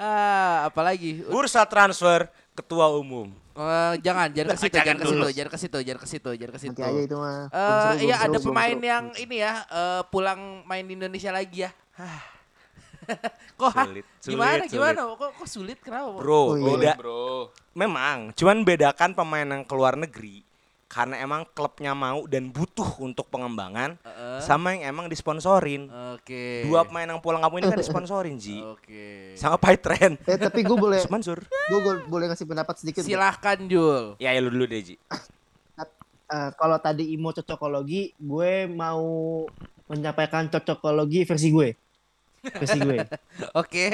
ah, 0.00 0.72
apalagi? 0.72 1.20
Bursa 1.28 1.68
transfer 1.68 2.24
ketua 2.56 2.88
umum. 2.96 3.28
Eh, 3.56 3.94
jangan, 4.04 4.28
jangan 4.36 4.52
ke 4.52 4.60
situ, 4.60 4.76
Jangan 4.76 4.96
ke 5.00 5.06
situ, 5.08 5.28
jangan 5.32 5.48
ke 5.48 5.58
situ, 5.58 5.78
jangan 5.80 6.00
ke 6.00 6.08
situ, 6.08 6.30
jangan 6.36 6.52
ke 6.52 6.60
situ. 6.60 6.80
Aja 6.84 7.00
itu 7.00 7.16
mah. 7.16 7.48
Eh, 7.48 7.92
iya 8.04 8.16
ada 8.20 8.36
pemain 8.36 8.76
yang 8.76 9.04
ini 9.16 9.36
ya 9.40 9.52
eh, 9.64 10.02
pulang 10.12 10.60
main 10.68 10.84
di 10.84 10.92
Indonesia 10.92 11.32
lagi 11.32 11.64
ya. 11.64 11.70
kok 13.56 13.70
hah? 13.72 13.86
Sulit, 13.88 14.04
gimana 14.22 14.62
sulit, 14.66 14.72
gimana? 14.76 15.00
Kok 15.08 15.30
kok 15.40 15.48
sulit 15.48 15.78
kenapa? 15.80 16.20
Bro, 16.20 16.36
Oh, 16.36 16.48
iya. 16.54 16.68
beda. 16.76 16.92
bro. 17.00 17.48
Memang, 17.72 18.32
cuman 18.32 18.60
bedakan 18.60 19.10
pemain 19.16 19.46
yang 19.46 19.64
keluar 19.64 19.96
negeri 19.96 20.45
karena 20.86 21.18
emang 21.18 21.42
klubnya 21.50 21.92
mau 21.98 22.30
dan 22.30 22.54
butuh 22.54 23.02
untuk 23.02 23.26
pengembangan 23.26 23.98
Heeh. 24.06 24.38
sama 24.38 24.78
yang 24.78 24.94
emang 24.94 25.06
disponsorin. 25.10 25.90
Oke. 26.14 26.62
Dua 26.62 26.86
pemain 26.86 27.10
yang 27.10 27.18
pulang 27.18 27.42
kampung 27.42 27.58
ini 27.58 27.66
kan 27.66 27.78
disponsorin, 27.78 28.38
Ji. 28.38 28.62
Oke. 28.62 29.34
Sama 29.34 29.58
Paitren. 29.58 30.14
Eh 30.22 30.38
tapi 30.38 30.62
gue 30.62 30.78
boleh 30.78 31.02
Mansur. 31.10 31.42
gue 31.42 31.80
boleh 32.06 32.30
ngasih 32.30 32.46
pendapat 32.46 32.74
sedikit. 32.78 33.02
Silahkan 33.02 33.58
Jul. 33.66 34.14
Ya, 34.22 34.30
ya 34.30 34.38
lu 34.38 34.54
dulu 34.54 34.70
deh, 34.70 34.80
Ji. 34.82 34.94
Eh, 36.26 36.50
kalau 36.58 36.78
tadi 36.82 37.14
Imo 37.14 37.30
cocokologi, 37.30 38.10
gue 38.18 38.66
mau 38.66 39.46
menyampaikan 39.86 40.50
cocokologi 40.50 41.22
versi 41.22 41.48
gue. 41.54 41.68
Versi 42.42 42.78
gue. 42.82 42.98
Oke. 43.62 43.86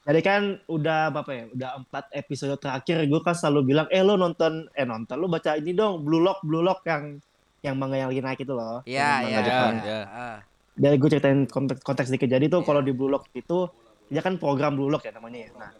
Jadi 0.00 0.20
kan 0.24 0.42
udah 0.64 1.12
apa 1.12 1.32
ya? 1.32 1.44
Udah 1.52 1.70
empat 1.84 2.04
episode 2.16 2.56
terakhir 2.56 3.04
gue 3.04 3.20
kan 3.20 3.36
selalu 3.36 3.74
bilang, 3.74 3.86
eh 3.92 4.00
lo 4.00 4.16
nonton, 4.16 4.66
eh 4.72 4.88
nonton, 4.88 5.20
lo 5.20 5.28
baca 5.28 5.60
ini 5.60 5.76
dong, 5.76 6.00
Blue 6.00 6.24
Lock, 6.24 6.40
Blue 6.40 6.64
Lock 6.64 6.80
yang 6.88 7.20
yang 7.60 7.76
manga 7.76 8.00
yang 8.00 8.08
lagi 8.08 8.24
naik 8.24 8.40
itu 8.40 8.52
loh. 8.56 8.80
Iya, 8.88 9.28
iya. 9.28 9.38
ya. 9.44 10.00
Ah. 10.08 10.38
Dari 10.72 10.96
gue 10.96 11.08
ceritain 11.12 11.44
konteks, 11.44 11.84
konteks 11.84 12.08
dikit. 12.08 12.32
Jadi 12.32 12.48
tuh 12.48 12.64
Iya. 12.64 12.66
kalau 12.72 12.80
di 12.80 12.92
Blue 12.96 13.12
Lock 13.12 13.28
itu 13.36 13.68
dia 14.08 14.24
kan 14.24 14.40
program 14.40 14.80
Blue 14.80 14.88
Lock 14.88 15.04
ya 15.04 15.12
namanya 15.12 15.38
ya. 15.44 15.50
Nah, 15.60 15.70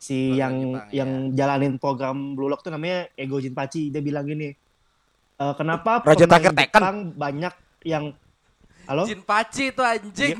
si 0.00 0.32
Program 0.32 0.40
yang 0.40 0.54
Jepang, 0.56 0.88
yang 0.96 1.10
jalanin 1.36 1.72
program 1.76 2.16
Blue 2.32 2.48
Lock 2.48 2.64
tuh 2.64 2.72
namanya 2.72 3.12
Ego 3.12 3.36
Jinpachi. 3.36 3.92
Dia 3.92 4.00
bilang 4.00 4.24
gini, 4.24 4.48
"E, 5.36 5.44
kenapa 5.54 6.00
Raja 6.00 6.24
pemain 6.24 6.40
Terakhir 6.40 6.52
Tekken." 6.56 6.80
Jepang 6.80 6.98
banyak 7.12 7.54
yang 7.84 8.04
Halo? 8.86 9.02
Jin 9.04 9.20
Paci 9.20 9.74
itu 9.74 9.82
anjing. 9.82 10.36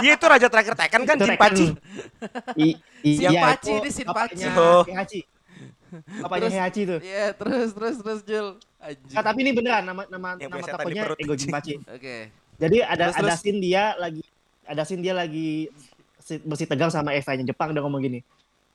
Iya 0.00 0.12
itu 0.16 0.26
Raja 0.26 0.48
Terakhir 0.48 0.74
Tekken 0.74 1.02
kan 1.04 1.16
Itu 1.20 1.26
Jin. 1.28 1.36
Paci. 1.36 1.66
I, 2.56 2.68
i, 3.04 3.10
Siapa 3.20 3.32
iya, 3.32 3.42
Pachi? 3.44 3.72
itu 3.76 3.88
Ini 3.92 4.02
bapaknya 4.08 4.46
Pachi. 4.48 4.60
Oh. 4.60 4.82
Heihachi. 4.88 5.20
Bapaknya 6.24 6.40
Terus- 6.40 6.54
Heihachi 6.56 6.82
tuh. 6.86 6.98
Iya, 7.02 7.26
terus 7.36 7.68
terus 7.76 7.96
terus 8.00 8.20
Jul. 8.24 8.46
Anjing. 8.80 9.16
Ah, 9.16 9.22
tapi 9.22 9.38
ini 9.44 9.52
beneran 9.52 9.84
nama 9.84 10.02
nama 10.08 10.28
Yang 10.40 10.50
nama 10.50 10.66
tokonya 10.72 11.02
Ego 11.04 11.14
anjing. 11.14 11.36
Jinpachi. 11.36 11.72
Oke. 11.96 12.16
Jadi 12.60 12.76
ada 12.84 13.04
Terus, 13.12 13.16
ada 13.20 13.32
scene 13.36 13.60
dia 13.60 13.84
lagi 13.96 14.22
ada 14.64 14.82
scene 14.84 15.00
dia 15.00 15.14
lagi 15.16 15.68
si- 16.20 16.40
bersih 16.40 16.68
tegang 16.68 16.92
sama 16.92 17.12
Eva-nya 17.12 17.44
Jepang 17.44 17.72
dia 17.72 17.80
ngomong 17.80 18.00
gini. 18.00 18.20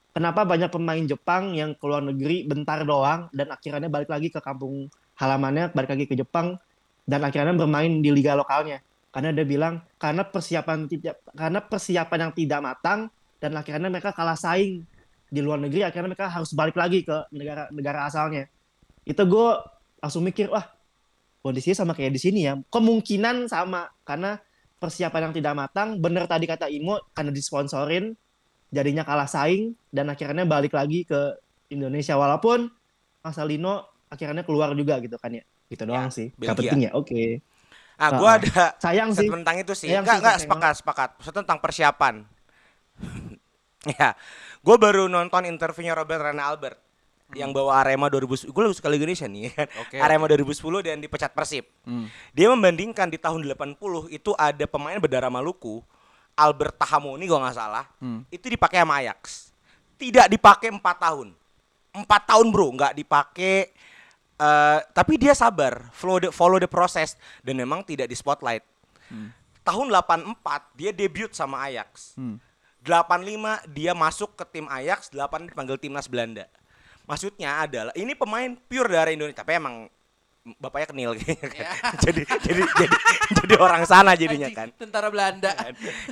Kenapa 0.10 0.48
banyak 0.48 0.72
pemain 0.72 1.04
Jepang 1.04 1.52
yang 1.54 1.76
keluar 1.76 2.00
negeri 2.00 2.48
bentar 2.48 2.82
doang 2.82 3.28
dan 3.30 3.52
akhirnya 3.52 3.90
balik 3.92 4.08
lagi 4.08 4.32
ke 4.32 4.40
kampung 4.40 4.88
halamannya, 5.16 5.76
balik 5.76 5.92
lagi 5.92 6.06
ke 6.08 6.16
Jepang 6.16 6.56
dan 7.04 7.22
akhirnya 7.22 7.52
bermain 7.52 8.00
di 8.00 8.10
liga 8.10 8.34
lokalnya. 8.34 8.80
Karena 9.16 9.32
dia 9.32 9.48
bilang 9.48 9.80
karena 9.96 10.28
persiapan 10.28 10.92
tidak 10.92 11.24
karena 11.32 11.64
persiapan 11.64 12.20
yang 12.28 12.34
tidak 12.36 12.60
matang 12.60 13.00
dan 13.40 13.56
akhirnya 13.56 13.88
mereka 13.88 14.12
kalah 14.12 14.36
saing 14.36 14.84
di 15.32 15.40
luar 15.40 15.64
negeri 15.64 15.88
akhirnya 15.88 16.12
mereka 16.12 16.28
harus 16.28 16.52
balik 16.52 16.76
lagi 16.76 17.08
ke 17.08 17.32
negara 17.32 17.72
negara 17.72 18.12
asalnya. 18.12 18.52
Itu 19.08 19.24
gue 19.24 19.50
langsung 20.04 20.20
mikir 20.20 20.52
wah 20.52 20.68
kondisinya 21.40 21.80
sama 21.80 21.96
kayak 21.96 22.12
di 22.12 22.20
sini 22.20 22.40
ya. 22.44 22.60
Kemungkinan 22.68 23.48
sama 23.48 23.88
karena 24.04 24.36
persiapan 24.84 25.32
yang 25.32 25.34
tidak 25.40 25.54
matang. 25.64 25.96
Bener 26.04 26.28
tadi 26.28 26.44
kata 26.44 26.68
Imo 26.68 27.00
karena 27.16 27.32
disponsorin 27.32 28.20
jadinya 28.68 29.08
kalah 29.08 29.32
saing 29.32 29.80
dan 29.96 30.12
akhirnya 30.12 30.44
balik 30.44 30.76
lagi 30.76 31.08
ke 31.08 31.40
Indonesia 31.72 32.20
walaupun 32.20 32.68
Marcelino 33.24 33.96
akhirnya 34.12 34.44
keluar 34.44 34.76
juga 34.76 35.00
gitu 35.00 35.16
kan 35.16 35.40
ya. 35.40 35.44
Gitu 35.72 35.88
doang 35.88 36.12
sih. 36.12 36.36
Belgia. 36.36 36.58
penting 36.60 36.82
ya. 36.90 36.92
Oke. 36.94 37.40
Ah, 37.40 37.55
Ah, 37.96 38.12
gua 38.16 38.36
ah. 38.36 38.40
ada 38.40 38.66
Sayang 38.78 39.16
sih. 39.16 39.28
tentang 39.28 39.56
itu 39.56 39.72
sih. 39.72 39.88
Sayang 39.88 40.04
Enggak, 40.04 40.16
sih, 40.16 40.22
enggak 40.22 40.38
sepakat, 40.44 40.74
sepakat. 40.80 41.10
Maksudnya 41.16 41.40
tentang 41.42 41.60
persiapan. 41.60 42.16
ya, 44.00 44.10
gue 44.60 44.76
baru 44.76 45.06
nonton 45.06 45.46
interviewnya 45.46 45.94
Robert 45.94 46.22
Rene 46.22 46.42
Albert 46.42 46.78
yang 47.34 47.52
bawa 47.52 47.82
Arema 47.82 48.08
2010. 48.08 48.52
Gue 48.52 48.62
lagi 48.64 48.76
suka 48.78 48.88
Liga 48.88 49.04
Indonesia 49.04 49.28
nih. 49.28 49.52
kan. 49.52 49.68
Oke, 49.84 49.96
Arema 49.98 50.26
2010 50.28 50.86
dan 50.86 50.98
dipecat 51.00 51.32
Persib. 51.32 51.66
Hmm. 51.84 52.08
Dia 52.32 52.48
membandingkan 52.50 53.08
di 53.08 53.18
tahun 53.18 53.44
80 53.44 53.78
itu 54.10 54.32
ada 54.36 54.66
pemain 54.66 54.98
berdarah 54.98 55.32
Maluku, 55.32 55.82
Albert 56.36 56.76
Tahamoni 56.78 57.26
kalau 57.26 57.42
nggak 57.44 57.56
salah, 57.56 57.86
Hmm. 58.00 58.24
itu 58.28 58.48
dipakai 58.48 58.84
sama 58.84 59.00
Ajax. 59.00 59.52
Tidak 59.96 60.28
dipakai 60.28 60.68
4 60.70 60.82
tahun. 61.00 61.32
4 61.96 62.04
tahun 62.28 62.48
bro, 62.52 62.68
nggak 62.76 62.94
dipakai. 62.94 63.72
Eh, 64.40 64.80
tapi 64.92 65.20
dia 65.20 65.34
sabar, 65.36 65.90
follow 65.96 66.20
the, 66.24 66.30
follow 66.32 66.60
the 66.60 66.70
process 66.70 67.16
dan 67.42 67.60
memang 67.60 67.84
tidak 67.84 68.12
di 68.12 68.16
spotlight. 68.18 68.64
Tahun 69.66 69.88
84 69.90 70.78
dia 70.78 70.92
debut 70.94 71.34
sama 71.34 71.66
Ajax. 71.66 72.14
Hmm. 72.20 72.38
85 72.86 73.66
dia 73.74 73.98
masuk 73.98 74.38
ke 74.38 74.46
tim 74.46 74.70
Ajax, 74.70 75.10
8 75.10 75.50
dipanggil 75.50 75.82
timnas 75.82 76.06
Belanda. 76.06 76.46
Maksudnya 77.10 77.66
adalah 77.66 77.94
ini 77.98 78.14
pemain 78.14 78.54
pure 78.70 78.90
dari 78.94 79.18
Indonesia, 79.18 79.42
tapi 79.42 79.58
emang 79.58 79.90
bapaknya 80.62 80.88
kenil 80.94 81.12
kayaknya 81.18 81.50
kan. 81.50 81.66
jadi 82.06 82.22
jadi 82.46 82.62
jadi 82.62 82.96
jadi 83.42 83.56
orang 83.58 83.84
sana 83.90 84.14
jadinya 84.14 84.50
kan. 84.54 84.70
Tentara 84.78 85.10
Belanda. 85.10 85.54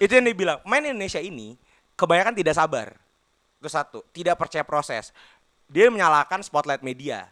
Itu 0.01 0.17
yang 0.17 0.25
dibilang, 0.25 0.57
pemain 0.65 0.81
Indonesia 0.89 1.21
ini 1.21 1.53
kebanyakan 1.93 2.33
tidak 2.33 2.57
sabar. 2.57 2.97
Itu 3.61 3.69
satu, 3.69 4.01
tidak 4.09 4.35
percaya 4.41 4.65
proses. 4.65 5.13
Dia 5.69 5.93
menyalahkan 5.93 6.41
spotlight 6.41 6.81
media. 6.81 7.29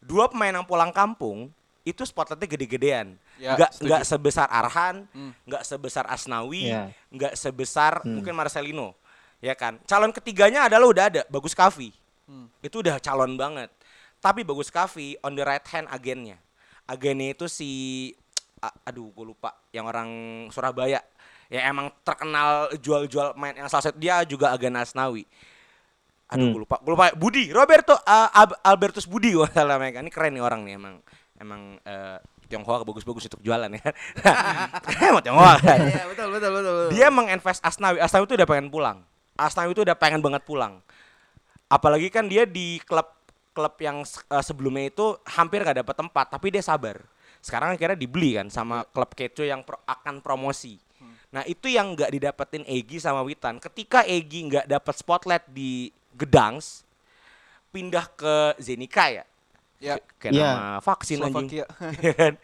Dua 0.00 0.26
pemain 0.26 0.50
yang 0.50 0.64
pulang 0.64 0.90
kampung 0.90 1.52
itu 1.80 2.04
spotlightnya 2.04 2.44
gede-gedean. 2.46 3.16
Ya, 3.36 3.56
nggak 3.56 3.72
setuju. 3.72 3.88
nggak 3.88 4.02
sebesar 4.04 4.46
Arhan, 4.48 4.96
Hmm. 5.10 5.32
nggak 5.44 5.62
sebesar 5.62 6.04
Asnawi, 6.06 6.68
Ya. 6.68 6.92
nggak 7.08 7.32
sebesar 7.34 8.04
mungkin 8.04 8.36
Marcelino, 8.36 8.92
ya 9.40 9.56
kan. 9.56 9.80
Calon 9.84 10.12
ketiganya 10.12 10.68
adalah 10.68 10.84
udah 10.84 11.04
ada, 11.08 11.22
Bagus 11.26 11.56
Kavi. 11.56 11.88
Hmm. 12.28 12.52
Itu 12.60 12.84
udah 12.84 13.00
calon 13.00 13.34
banget. 13.34 13.72
Tapi 14.20 14.44
Bagus 14.44 14.68
Kavi 14.68 15.16
on 15.20 15.32
the 15.32 15.40
right 15.40 15.64
hand 15.64 15.88
agennya. 15.88 16.36
Agennya 16.84 17.32
itu 17.32 17.48
si 17.48 17.70
a- 18.60 18.76
aduh 18.84 19.08
gue 19.08 19.24
lupa 19.26 19.56
yang 19.70 19.88
orang 19.88 20.08
Surabaya 20.52 21.00
yang 21.48 21.64
emang 21.66 21.88
terkenal 22.00 22.68
jual-jual 22.76 23.32
main 23.34 23.56
yang 23.56 23.66
salah 23.66 23.88
satu 23.88 23.96
dia 23.96 24.20
juga 24.22 24.52
agen 24.52 24.76
Asnawi. 24.76 25.24
Aduh 26.30 26.46
Hmm. 26.46 26.52
gue 26.54 26.62
lupa, 26.62 26.76
gue 26.78 26.92
lupa 26.94 27.06
Budi, 27.12 27.50
Roberto 27.50 27.92
uh, 27.92 28.00
Ab- 28.30 28.58
Albertus 28.62 29.04
Budi 29.04 29.34
gue 29.36 29.50
salah 29.50 29.76
namanya. 29.76 29.98
Ini 29.98 30.10
keren 30.10 30.32
nih 30.32 30.42
orang 30.42 30.62
nih 30.62 30.74
emang 30.74 30.94
emang 31.36 31.60
eh, 31.82 32.18
Tionghoa 32.46 32.82
bagus-bagus 32.82 33.26
untuk 33.26 33.40
jualan 33.40 33.70
ya. 33.70 33.90
Emang 35.06 35.22
Tionghoa 35.22 35.54
kan. 35.56 35.78
Iya, 35.78 36.02
betul 36.04 36.28
betul 36.30 36.50
betul. 36.52 36.72
betul. 36.74 36.88
Dia 36.90 37.06
menginvest 37.08 37.62
Asnawi. 37.62 37.98
Asnawi 37.98 38.26
itu 38.26 38.34
udah 38.34 38.48
pengen 38.48 38.66
pulang. 38.68 38.98
Asnawi 39.34 39.70
itu 39.70 39.82
udah 39.82 39.94
pengen 39.94 40.18
banget 40.18 40.42
pulang. 40.42 40.82
Apalagi 41.66 42.10
kan 42.10 42.26
dia 42.26 42.42
di 42.42 42.82
klub 42.82 43.06
klub 43.50 43.74
yang 43.78 44.02
eh, 44.02 44.42
sebelumnya 44.42 44.90
itu 44.90 45.14
hampir 45.28 45.62
gak 45.62 45.78
dapat 45.78 45.94
tempat, 45.96 46.26
tapi 46.28 46.50
dia 46.50 46.58
sabar. 46.60 46.98
Sekarang 47.38 47.72
akhirnya 47.72 47.94
dibeli 47.94 48.34
kan 48.34 48.50
sama 48.50 48.82
klub 48.84 49.14
Keco 49.14 49.42
yang 49.42 49.62
pro- 49.62 49.80
akan 49.86 50.18
promosi. 50.20 50.76
Nah 51.30 51.46
itu 51.46 51.70
yang 51.70 51.94
nggak 51.94 52.10
didapetin 52.10 52.66
Egi 52.66 52.98
sama 52.98 53.22
Witan. 53.22 53.56
Ketika 53.56 54.02
Egi 54.02 54.50
nggak 54.50 54.66
dapat 54.66 54.94
spotlight 54.98 55.46
di 55.46 55.86
Gedangs, 56.12 56.82
pindah 57.70 58.06
ke 58.10 58.34
Zenica 58.58 59.08
ya. 59.08 59.24
Ya. 59.80 59.96
Kayak 60.18 60.32
Iya. 60.34 60.50
nama 60.50 60.78
vaksin 60.78 61.18
anjing. 61.18 61.32
Slovakia. 61.32 61.64
Iya 62.04 62.12
kan? 62.12 62.34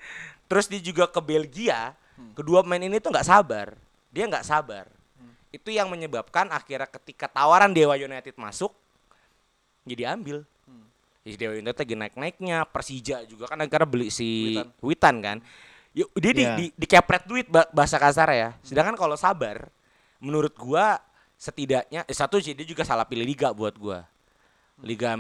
Terus 0.47 0.67
dia 0.67 0.81
juga 0.81 1.05
ke 1.07 1.21
Belgia. 1.21 1.93
Kedua 2.33 2.63
pemain 2.63 2.81
ini 2.81 2.97
tuh 2.97 3.11
nggak 3.11 3.27
sabar. 3.27 3.77
Dia 4.09 4.25
nggak 4.25 4.47
sabar. 4.47 4.89
Itu 5.51 5.69
yang 5.69 5.87
menyebabkan 5.87 6.49
akhirnya 6.49 6.89
ketika 6.89 7.27
tawaran 7.27 7.73
Dewa 7.73 7.93
United 7.95 8.37
masuk, 8.37 8.73
jadi 9.83 10.13
ambil. 10.13 10.45
Jadi 11.23 11.35
Dewa 11.37 11.55
United 11.55 11.77
lagi 11.77 11.97
naik-naiknya. 11.97 12.65
Persija 12.65 13.27
juga 13.27 13.51
kan 13.51 13.59
akhirnya 13.59 13.85
beli 13.85 14.09
si 14.09 14.55
Witan. 14.55 14.69
Witan, 14.81 15.17
kan. 15.21 15.39
Yuk, 15.93 16.09
dia 16.15 16.33
di, 16.33 16.45
Iya. 16.45 16.55
di, 16.55 16.67
dikepret 16.77 17.25
duit 17.25 17.47
ba- 17.49 17.67
bahasa 17.69 17.97
kasar 17.97 18.29
ya. 18.31 18.49
Sedangkan 18.63 18.95
kalau 18.95 19.17
sabar, 19.17 19.67
menurut 20.21 20.53
gua 20.55 21.01
setidaknya 21.37 22.03
eh, 22.09 22.17
satu 22.17 22.41
sih 22.41 22.57
dia 22.57 22.65
juga 22.65 22.83
salah 22.83 23.05
pilih 23.05 23.25
liga 23.25 23.53
buat 23.53 23.77
gua. 23.77 24.09
Liga 24.85 25.17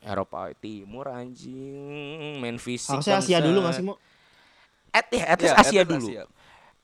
Eropa 0.00 0.48
Timur 0.56 1.12
anjing, 1.12 2.40
main 2.40 2.56
fisik. 2.56 2.96
Harusnya 2.96 3.20
Asia 3.20 3.38
dulu 3.44 3.58
nggak 3.60 3.74
sih, 3.76 3.84
Mo? 3.84 4.00
At, 4.88 5.12
ya, 5.12 5.24
at 5.28 5.38
least 5.44 5.52
Ya, 5.52 5.60
Asia 5.60 5.80
at 5.84 5.88
dulu. 5.92 6.06
Asia. 6.08 6.22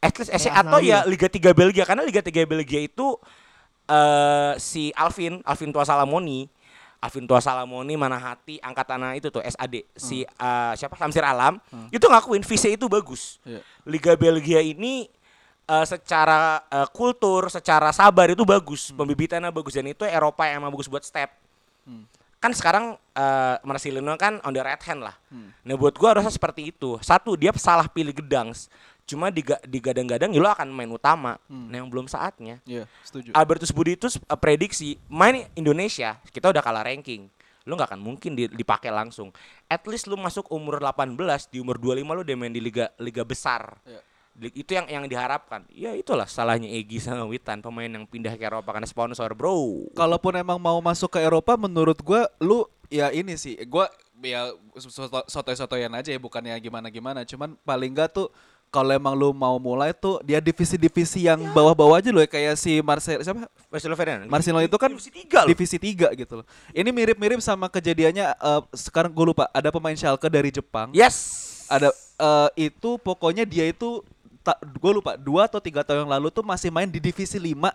At 0.00 0.14
least 0.20 0.32
Asia 0.32 0.50
Kayak 0.52 0.68
atau 0.68 0.78
ya 0.84 0.88
ya? 0.90 0.98
Liga 1.08 1.28
3 1.32 1.56
Belgia 1.56 1.84
karena 1.88 2.02
Liga 2.04 2.20
3 2.20 2.44
Belgia 2.44 2.80
itu 2.84 3.16
eh 3.88 4.52
si 4.60 4.92
Alvin, 4.92 5.40
Alvin 5.48 5.70
Tua 5.72 5.84
Salamoni, 5.88 6.44
Alvin 7.00 7.24
Tua 7.24 7.40
Salamoni 7.40 7.94
mana 7.96 8.20
hati 8.20 8.60
angkatan 8.60 9.16
itu 9.16 9.32
tuh 9.32 9.40
SAD 9.40 9.88
si 9.96 10.28
eh, 10.28 10.72
siapa 10.76 11.00
Samsir 11.00 11.24
Alam 11.24 11.56
itu 11.88 12.04
ngakuin 12.04 12.44
visi 12.44 12.76
itu 12.76 12.84
bagus. 12.84 13.40
Iya. 13.48 13.64
Liga 13.88 14.12
Belgia 14.12 14.60
ini 14.60 15.08
eh, 15.70 15.86
secara 15.86 16.40
eh, 16.66 16.88
kultur, 16.90 17.46
secara 17.46 17.88
sabar 17.90 18.26
itu 18.26 18.42
bagus, 18.42 18.90
pembibitannya 18.90 19.48
bagus 19.48 19.72
dan 19.72 19.86
itu 19.86 20.02
Eropa 20.02 20.44
yang 20.44 20.60
emang 20.60 20.74
bagus 20.74 20.86
buat 20.86 21.02
step. 21.02 21.30
Kan 22.40 22.50
sekarang 22.50 22.96
eh 23.12 23.56
Marcelino 23.62 24.16
kan 24.16 24.40
on 24.40 24.50
the 24.50 24.60
right 24.60 24.80
hand 24.80 25.00
lah. 25.00 25.12
Nah 25.60 25.76
buat 25.76 25.92
gua 25.92 26.16
harusnya 26.16 26.32
seperti 26.32 26.72
itu. 26.72 26.96
Satu 27.00 27.36
dia 27.36 27.52
salah 27.52 27.84
pilih 27.84 28.16
Gedangs, 28.16 28.72
cuma 29.04 29.28
diga- 29.28 29.60
digadang-gadang 29.62 30.32
ya 30.32 30.40
lo 30.40 30.48
akan 30.48 30.72
main 30.72 30.88
utama. 30.88 31.36
Nah 31.46 31.76
yang 31.76 31.86
belum 31.86 32.08
saatnya. 32.08 32.56
Iya, 32.64 32.88
setuju. 33.04 33.36
Albertus 33.36 33.68
Budi 33.70 33.92
itu 33.92 34.08
prediksi 34.36 34.96
main 35.06 35.44
Indonesia 35.52 36.16
kita 36.30 36.48
udah 36.48 36.64
kalah 36.64 36.80
ranking. 36.80 37.28
Lu 37.68 37.76
nggak 37.76 37.92
akan 37.92 38.00
mungkin 38.00 38.32
di- 38.32 38.48
dipakai 38.48 38.88
langsung. 38.88 39.28
At 39.68 39.84
least 39.84 40.08
lu 40.08 40.16
masuk 40.16 40.48
umur 40.48 40.80
18, 40.80 41.12
di 41.44 41.60
umur 41.60 41.76
25 41.76 42.16
lu 42.16 42.24
udah 42.24 42.36
main 42.40 42.48
di 42.50 42.58
liga 42.58 42.88
liga 42.96 43.20
besar. 43.20 43.76
Iya. 43.84 44.00
Itu 44.40 44.72
yang 44.72 44.88
yang 44.88 45.04
diharapkan. 45.04 45.68
Ya 45.68 45.92
itulah 45.92 46.24
salahnya 46.24 46.66
Egi 46.66 46.96
sama 47.02 47.28
Witan 47.28 47.60
pemain 47.60 47.90
yang 47.90 48.08
pindah 48.08 48.32
ke 48.40 48.44
Eropa 48.48 48.72
karena 48.72 48.88
sponsor, 48.88 49.28
Bro. 49.36 49.92
Kalaupun 49.92 50.32
emang 50.40 50.56
mau 50.56 50.80
masuk 50.80 51.12
ke 51.12 51.20
Eropa 51.20 51.60
menurut 51.60 52.00
gua 52.00 52.24
lu 52.40 52.64
ya 52.88 53.12
ini 53.12 53.36
sih 53.36 53.60
gua 53.68 53.86
ya 54.20 54.52
soto- 54.76 55.28
sotoy-sotoyan 55.28 55.92
aja 55.96 56.12
ya 56.12 56.20
bukannya 56.20 56.52
gimana-gimana 56.60 57.24
cuman 57.24 57.56
paling 57.64 57.94
enggak 57.94 58.12
tuh 58.12 58.28
kalau 58.70 58.94
emang 58.94 59.18
lu 59.18 59.34
mau 59.34 59.58
mulai 59.58 59.90
tuh 59.90 60.22
dia 60.22 60.38
divisi-divisi 60.38 61.26
yang 61.26 61.42
bawah-bawah 61.50 61.98
aja 61.98 62.14
loh 62.14 62.22
ya 62.22 62.30
kayak 62.30 62.54
si 62.54 62.78
Marcel 62.78 63.18
siapa 63.18 63.50
Marcelo 63.66 63.98
Ferdinand. 63.98 64.30
Marcelo 64.30 64.62
itu 64.62 64.78
kan 64.78 64.94
divisi 64.94 65.10
3 65.10 65.42
loh. 65.42 65.48
divisi 65.50 65.76
3 65.76 66.14
gitu 66.14 66.32
loh. 66.38 66.46
Ini 66.70 66.90
mirip-mirip 66.94 67.42
sama 67.42 67.66
kejadiannya 67.66 68.30
eh, 68.30 68.62
sekarang 68.70 69.10
gue 69.10 69.34
lupa 69.34 69.50
ada 69.50 69.74
pemain 69.74 69.98
Schalke 69.98 70.30
dari 70.30 70.54
Jepang. 70.54 70.94
Yes. 70.94 71.18
Ada 71.66 71.90
eh, 72.22 72.70
itu 72.70 72.94
pokoknya 73.02 73.42
dia 73.42 73.66
itu 73.66 74.06
gue 74.56 74.92
lupa 74.92 75.14
dua 75.14 75.46
atau 75.46 75.58
tiga 75.58 75.82
tahun 75.82 76.04
yang 76.04 76.12
lalu 76.16 76.28
tuh 76.28 76.42
masih 76.42 76.68
main 76.68 76.86
di 76.86 76.98
divisi 76.98 77.36
5 77.36 77.70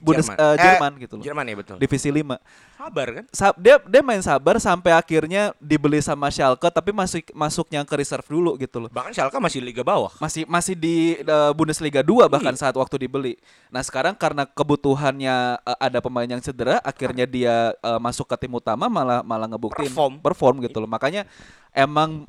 Bundes, 0.00 0.24
Jerman. 0.24 0.40
eh, 0.40 0.48
Eh, 0.48 0.56
Jerman 0.64 0.92
gitu 0.96 1.12
loh. 1.12 1.24
Jerman 1.28 1.44
ya 1.44 1.56
betul. 1.60 1.76
Divisi 1.76 2.08
5. 2.08 2.40
Sabar 2.72 3.08
kan? 3.12 3.24
Sa- 3.36 3.52
dia 3.52 3.76
dia 3.84 4.00
main 4.00 4.24
sabar 4.24 4.56
sampai 4.56 4.96
akhirnya 4.96 5.52
dibeli 5.60 6.00
sama 6.00 6.32
Schalke 6.32 6.64
tapi 6.66 6.88
masuk 6.88 7.20
masuknya 7.36 7.84
ke 7.84 8.00
reserve 8.00 8.24
dulu 8.24 8.56
gitu 8.56 8.80
loh. 8.80 8.88
Bahkan 8.88 9.12
Schalke 9.12 9.36
masih 9.36 9.60
liga 9.60 9.84
bawah. 9.84 10.08
Masih 10.16 10.48
masih 10.48 10.72
di 10.72 11.20
eh, 11.20 11.52
Bundesliga 11.52 12.00
2 12.00 12.32
bahkan 12.32 12.48
Iya. 12.50 12.64
saat 12.64 12.80
waktu 12.80 12.96
dibeli. 12.96 13.36
Nah, 13.68 13.84
sekarang 13.84 14.16
karena 14.16 14.48
kebutuhannya 14.48 15.36
eh, 15.60 15.78
ada 15.78 16.00
pemain 16.00 16.24
yang 16.26 16.40
cedera, 16.40 16.80
akhirnya 16.80 17.28
dia 17.28 17.76
eh, 17.76 18.00
masuk 18.00 18.24
ke 18.24 18.40
tim 18.40 18.56
utama 18.56 18.88
malah 18.88 19.20
malah 19.20 19.52
ngebuktiin 19.52 19.92
Perform. 19.92 20.12
perform 20.18 20.56
gitu 20.64 20.80
loh. 20.80 20.88
Makanya 20.88 21.28
emang 21.70 22.24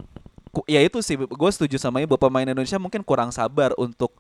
ya 0.67 0.83
itu 0.83 0.99
sih 0.99 1.15
gue 1.15 1.49
setuju 1.51 1.79
sama 1.79 2.03
bahwa 2.03 2.19
pemain 2.19 2.43
Indonesia 2.43 2.75
mungkin 2.75 3.01
kurang 3.01 3.31
sabar 3.31 3.71
untuk 3.79 4.11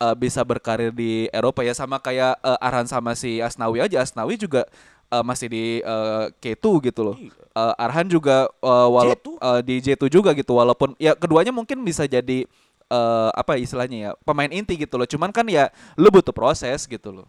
eh, 0.00 0.16
bisa 0.16 0.40
berkarir 0.42 0.90
di 0.90 1.28
Eropa 1.30 1.60
ya 1.60 1.72
sama 1.72 2.00
kayak 2.00 2.40
eh, 2.40 2.58
Arhan 2.64 2.88
sama 2.88 3.12
si 3.12 3.38
Asnawi 3.38 3.84
aja. 3.84 4.00
Asnawi 4.00 4.40
juga 4.40 4.64
eh, 5.12 5.22
masih 5.22 5.48
di 5.52 5.64
eh, 5.80 6.24
K2 6.40 6.64
gitu 6.88 7.00
loh. 7.12 7.16
Eh, 7.54 7.74
Arhan 7.76 8.08
juga 8.08 8.48
eh, 8.48 8.88
wala- 8.88 9.12
J2. 9.14 9.28
eh, 9.36 9.60
di 9.62 9.74
J2 9.82 10.02
juga 10.08 10.30
gitu 10.32 10.56
walaupun 10.56 10.96
ya 10.96 11.12
keduanya 11.12 11.52
mungkin 11.52 11.84
bisa 11.84 12.08
jadi 12.08 12.48
eh, 12.88 13.30
apa 13.36 13.60
istilahnya 13.60 13.98
ya 13.98 14.10
pemain 14.24 14.48
inti 14.48 14.74
gitu 14.80 14.96
loh. 14.96 15.06
Cuman 15.06 15.30
kan 15.30 15.44
ya 15.46 15.68
lu 15.94 16.08
butuh 16.08 16.32
proses 16.32 16.88
gitu 16.88 17.12
loh. 17.12 17.28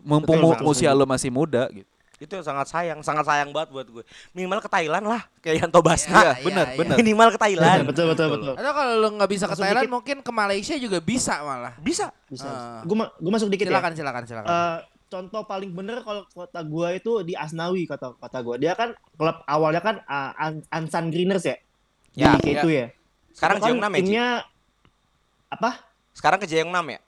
Mumpung 0.00 0.40
Betul, 0.56 0.68
usia 0.68 0.92
lu 0.92 1.04
masih 1.04 1.28
muda 1.32 1.66
gitu. 1.72 1.88
Itu 2.20 2.36
yang 2.36 2.44
sangat 2.44 2.68
sayang, 2.68 3.00
sangat 3.00 3.24
sayang 3.24 3.48
banget 3.48 3.72
buat 3.72 3.88
gue. 3.88 4.04
Minimal 4.36 4.60
ke 4.60 4.68
Thailand 4.68 5.08
lah, 5.08 5.24
kayak 5.40 5.64
Yanto 5.64 5.80
Iya, 5.80 5.88
Basna. 5.88 6.20
benar, 6.44 6.66
benar. 6.76 6.96
Minimal 7.00 7.28
ke 7.32 7.38
Thailand. 7.40 7.80
betul 7.88 8.06
betul 8.12 8.26
betul. 8.36 8.54
Atau 8.60 8.72
kalau 8.76 8.94
lu 9.00 9.08
nggak 9.16 9.30
bisa 9.32 9.44
ke 9.48 9.56
Thailand 9.56 9.88
dikit. 9.88 9.94
mungkin 9.96 10.16
ke 10.20 10.30
Malaysia 10.30 10.74
juga 10.76 11.00
bisa 11.00 11.40
malah. 11.40 11.72
Bisa. 11.80 12.12
Bisa. 12.28 12.44
Ah. 12.44 12.84
Gue 12.84 13.00
gue 13.00 13.32
masuk 13.32 13.48
dikit 13.48 13.72
Silakan 13.72 13.92
ya. 13.92 14.04
silakan 14.04 14.22
silakan. 14.28 14.48
Eh, 14.52 14.78
contoh 15.08 15.42
paling 15.42 15.72
bener 15.72 16.04
kalau 16.04 16.22
kota 16.28 16.60
gua 16.62 16.92
itu 16.92 17.24
di 17.24 17.32
Asnawi 17.32 17.88
kata 17.88 18.12
kata 18.14 18.38
gua. 18.44 18.60
Dia 18.60 18.76
kan 18.76 18.92
klub 19.16 19.40
awalnya 19.48 19.80
kan 19.80 20.04
uh, 20.04 20.30
An- 20.36 20.66
Ansan 20.68 21.08
Greeners 21.08 21.42
ya. 21.42 21.56
Ya, 22.12 22.36
di 22.36 22.52
itu 22.52 22.68
ya. 22.68 22.92
Sekarang 23.32 23.58
Itu 23.58 23.64
kan 23.64 23.70
Jeong 23.72 23.80
6 23.80 23.88
ya, 23.88 23.96
timnya 23.96 24.26
apa? 25.48 25.70
Sekarang 26.12 26.38
ke 26.38 26.46
Jeong 26.46 26.68
6 26.68 26.84
ya? 26.84 27.00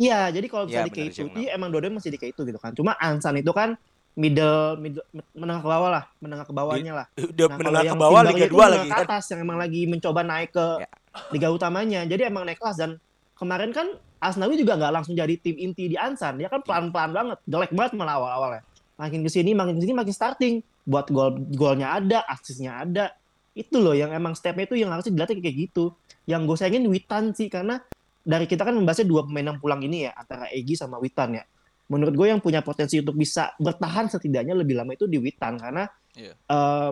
Iya, 0.00 0.20
jadi 0.32 0.46
kalau 0.48 0.64
Iya, 0.64 0.86
misalnya 0.86 0.86
di 0.86 0.92
benar, 0.94 1.08
K2, 1.08 1.16
Jeong 1.16 1.30
dia 1.34 1.48
emang 1.52 1.68
dua-duanya 1.68 1.96
masih 1.98 2.12
di 2.14 2.20
K2 2.20 2.38
gitu 2.46 2.60
kan. 2.60 2.72
Cuma 2.72 2.92
Ansan 2.96 3.36
itu 3.36 3.52
kan 3.52 3.76
middle, 4.18 4.76
middle 4.78 5.04
menengah 5.34 5.62
ke 5.62 5.68
bawah 5.70 5.90
lah, 5.90 6.04
menengah 6.18 6.46
ke 6.46 6.54
bawahnya 6.54 6.92
lah. 6.92 7.06
Udah 7.14 7.46
Nah, 7.46 7.56
menengah 7.56 7.82
ke 7.86 7.96
bawah 7.96 8.20
Liga 8.20 8.28
barunya 8.30 8.46
itu 8.46 8.54
2 8.54 8.58
menengah 8.58 8.70
lagi 8.74 8.88
ke 8.88 8.94
kan. 8.94 9.06
atas 9.06 9.24
yang 9.30 9.40
emang 9.46 9.58
lagi 9.58 9.80
mencoba 9.86 10.20
naik 10.26 10.50
ke 10.50 10.66
Ya. 10.82 10.88
liga 11.34 11.48
utamanya. 11.50 12.00
Jadi 12.06 12.22
emang 12.26 12.42
naik 12.46 12.58
kelas 12.58 12.76
dan 12.78 12.90
kemarin 13.38 13.70
kan 13.74 13.86
Asnawi 14.20 14.60
juga 14.60 14.76
nggak 14.76 14.92
langsung 14.92 15.16
jadi 15.16 15.32
tim 15.40 15.56
inti 15.56 15.88
di 15.88 15.96
Ansan. 15.96 16.36
Dia 16.36 16.52
kan 16.52 16.60
pelan-pelan 16.60 17.10
banget, 17.16 17.38
jelek 17.48 17.72
banget 17.72 17.92
malah 17.96 18.20
awal-awalnya. 18.20 18.62
Makin 19.00 19.24
ke 19.24 19.30
sini, 19.32 19.56
makin 19.56 19.80
ke 19.80 19.88
sini, 19.88 19.94
makin 19.96 20.12
starting. 20.12 20.54
Buat 20.84 21.08
gol 21.08 21.40
golnya 21.56 21.96
ada, 21.96 22.20
asisnya 22.28 22.84
ada. 22.84 23.16
Itu 23.56 23.80
loh 23.80 23.96
yang 23.96 24.12
emang 24.12 24.36
stepnya 24.36 24.68
itu 24.68 24.76
yang 24.76 24.92
harusnya 24.92 25.16
dilatih 25.16 25.40
kayak 25.40 25.56
gitu. 25.56 25.96
Yang 26.28 26.40
gue 26.52 26.56
sayangin 26.60 26.84
Witan 26.92 27.32
sih 27.32 27.48
karena 27.48 27.80
dari 28.20 28.44
kita 28.44 28.68
kan 28.68 28.76
membahasnya 28.76 29.08
dua 29.08 29.24
pemain 29.24 29.56
yang 29.56 29.58
pulang 29.58 29.80
ini 29.80 30.04
ya 30.04 30.12
antara 30.12 30.52
Egi 30.52 30.76
sama 30.76 31.00
Witan 31.00 31.40
ya. 31.40 31.44
Menurut 31.90 32.14
gue 32.14 32.26
yang 32.26 32.38
punya 32.38 32.62
potensi 32.62 32.96
untuk 32.96 33.14
bisa 33.14 33.50
bertahan 33.58 34.06
setidaknya 34.06 34.54
lebih 34.54 34.78
lama 34.78 34.94
itu 34.94 35.04
di 35.04 35.18
Witan 35.18 35.58
karena 35.58 35.90
Iya. 36.14 36.34
eh, 36.34 36.90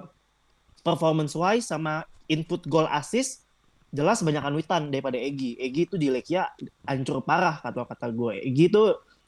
performance 0.81 1.35
wise 1.35 1.67
sama 1.67 2.03
input 2.27 2.67
goal 2.67 2.87
assist 2.89 3.47
jelas 3.89 4.21
banyakan 4.21 4.53
Witan 4.53 4.91
daripada 4.91 5.17
Egi. 5.17 5.55
Egi 5.57 5.87
itu 5.87 5.97
di 5.97 6.09
Lekia 6.09 6.51
hancur 6.85 7.23
parah 7.23 7.57
kata 7.59 7.87
kata 7.87 8.11
gue. 8.11 8.43
Egi 8.43 8.69
itu 8.69 8.83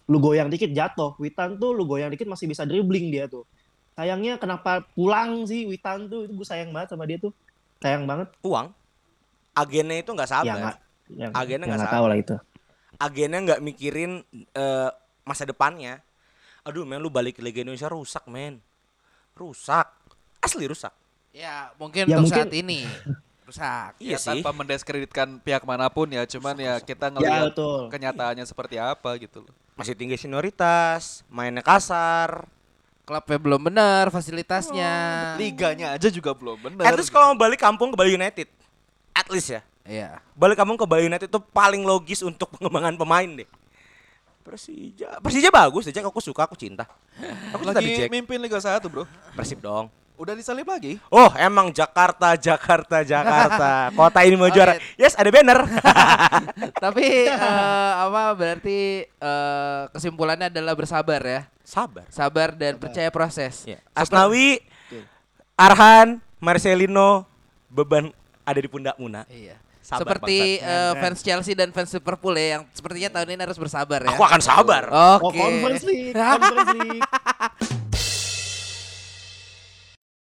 lu 0.06 0.18
goyang 0.18 0.50
dikit 0.50 0.68
jatuh. 0.68 1.14
Witan 1.16 1.56
tuh 1.56 1.70
lu 1.70 1.86
goyang 1.86 2.10
dikit 2.10 2.26
masih 2.26 2.44
bisa 2.44 2.66
dribbling 2.66 3.08
dia 3.08 3.24
tuh. 3.24 3.46
Sayangnya 3.94 4.36
kenapa 4.36 4.82
pulang 4.92 5.42
sih 5.44 5.64
Witan 5.64 6.06
tuh 6.06 6.26
itu 6.26 6.32
gue 6.34 6.44
sayang 6.44 6.70
banget 6.70 6.92
sama 6.92 7.06
dia 7.06 7.16
tuh. 7.16 7.32
Sayang 7.78 8.04
banget. 8.04 8.28
Uang. 8.42 8.74
Agennya 9.52 9.96
itu 9.98 10.10
nggak 10.10 10.28
Ya 10.28 10.34
sabar. 10.36 10.56
nggak. 10.56 10.76
Ya, 11.10 11.26
Agennya 11.34 11.66
ya 11.66 11.74
nggak 11.74 11.90
tahu 11.90 12.06
lah 12.06 12.18
itu. 12.18 12.36
Agennya 12.96 13.38
nggak 13.42 13.60
mikirin 13.60 14.12
eh, 14.52 14.90
masa 15.30 15.46
depannya. 15.46 16.02
Aduh 16.60 16.82
men 16.82 16.98
lu 16.98 17.06
balik 17.06 17.38
ke 17.38 17.40
Liga 17.40 17.62
Indonesia 17.62 17.86
rusak 17.86 18.26
men. 18.26 18.58
Rusak. 19.32 19.86
Asli 20.38 20.66
rusak. 20.66 20.90
Ya 21.30 21.70
mungkin 21.76 22.04
Ya, 22.04 22.18
untuk 22.18 22.26
mungkin- 22.28 22.42
saat 22.42 22.52
ini 22.52 22.80
rusak. 23.46 23.92
Iya 23.96 24.10
ya, 24.10 24.18
sih. 24.18 24.28
tanpa 24.36 24.50
mendiskreditkan 24.52 25.38
pihak 25.38 25.62
mana 25.62 25.86
pun 25.86 26.06
ya 26.06 26.22
cuman 26.24 26.54
ya 26.54 26.74
kita 26.78 27.06
Ya 27.06 27.12
ngelihat 27.12 27.44
betul. 27.50 27.80
kenyataannya 27.88 28.44
seperti 28.44 28.76
apa 28.76 29.14
gitu 29.16 29.42
loh. 29.42 29.54
Masih 29.74 29.94
tinggi 29.94 30.18
senioritas, 30.18 31.22
mainnya 31.26 31.62
kasar. 31.62 32.44
Klubnya 33.00 33.38
belum 33.38 33.60
benar, 33.64 34.06
fasilitasnya. 34.08 34.92
Liganya 35.34 35.94
aja 35.94 36.06
juga 36.08 36.30
belum 36.30 36.60
benar. 36.60 36.84
At 36.84 36.94
least 36.94 37.10
kalau 37.10 37.32
mau 37.32 37.38
balik 37.40 37.58
kampung 37.58 37.90
ke 37.90 37.96
Bali 37.96 38.14
United. 38.14 38.46
At 39.10 39.26
least 39.26 39.50
ya. 39.50 39.66
Iya. 39.82 40.22
Balik 40.32 40.54
kampung 40.54 40.78
ke 40.78 40.86
Bali 40.86 41.04
United 41.04 41.26
itu 41.26 41.40
paling 41.42 41.82
logis 41.82 42.20
untuk 42.20 42.52
pengembangan 42.54 42.94
pemain 42.94 43.26
deh. 43.26 43.48
Persija, 44.40 45.20
Persija 45.20 45.52
bagus 45.52 45.84
aja 45.86 46.00
aku 46.00 46.20
suka, 46.20 46.48
aku 46.48 46.56
cinta. 46.56 46.88
Aku 47.52 47.60
cinta 47.60 47.76
lagi 47.76 48.08
Jack. 48.08 48.10
mimpin 48.10 48.40
Liga 48.40 48.56
1, 48.56 48.80
Bro. 48.88 49.04
Persib 49.36 49.60
dong. 49.60 49.92
Udah 50.20 50.36
disalib 50.36 50.68
lagi. 50.68 51.00
Oh, 51.08 51.32
emang 51.36 51.72
Jakarta, 51.72 52.36
Jakarta, 52.36 53.00
Jakarta. 53.00 53.88
Kota 53.96 54.20
ini 54.20 54.36
mau 54.36 54.52
Oke. 54.52 54.56
juara. 54.56 54.76
Yes, 55.00 55.16
ada 55.16 55.32
banner. 55.32 55.64
Tapi 56.84 57.24
eh, 57.32 57.92
apa 58.04 58.36
berarti 58.36 59.08
eh, 59.08 59.82
kesimpulannya 59.96 60.52
adalah 60.52 60.76
bersabar 60.76 61.24
ya. 61.24 61.48
Sabar. 61.64 62.04
Sabar 62.12 62.52
dan 62.52 62.76
percaya 62.76 63.08
proses. 63.08 63.64
Ya. 63.64 63.80
Asnawi, 63.96 64.60
Arhan, 65.56 66.20
Marcelino, 66.36 67.24
beban 67.72 68.12
ada 68.44 68.60
di 68.60 68.68
pundak 68.68 69.00
Muna. 69.00 69.24
Iya. 69.28 69.56
Sabar, 69.90 70.22
Seperti 70.22 70.62
eh, 70.62 70.92
fans 71.02 71.18
Chelsea 71.18 71.58
dan 71.58 71.74
fans 71.74 71.90
Liverpool 71.90 72.38
ya 72.38 72.46
yang 72.54 72.62
sepertinya 72.70 73.10
tahun 73.18 73.34
ini 73.34 73.42
harus 73.42 73.58
bersabar 73.58 74.06
ya. 74.06 74.14
Aku 74.14 74.22
akan 74.22 74.38
sabar. 74.38 74.86
Oh, 74.86 75.34
Oke. 75.34 75.42
conference 75.42 75.82
league, 75.82 76.14
conference 76.14 76.70
league. 76.78 77.02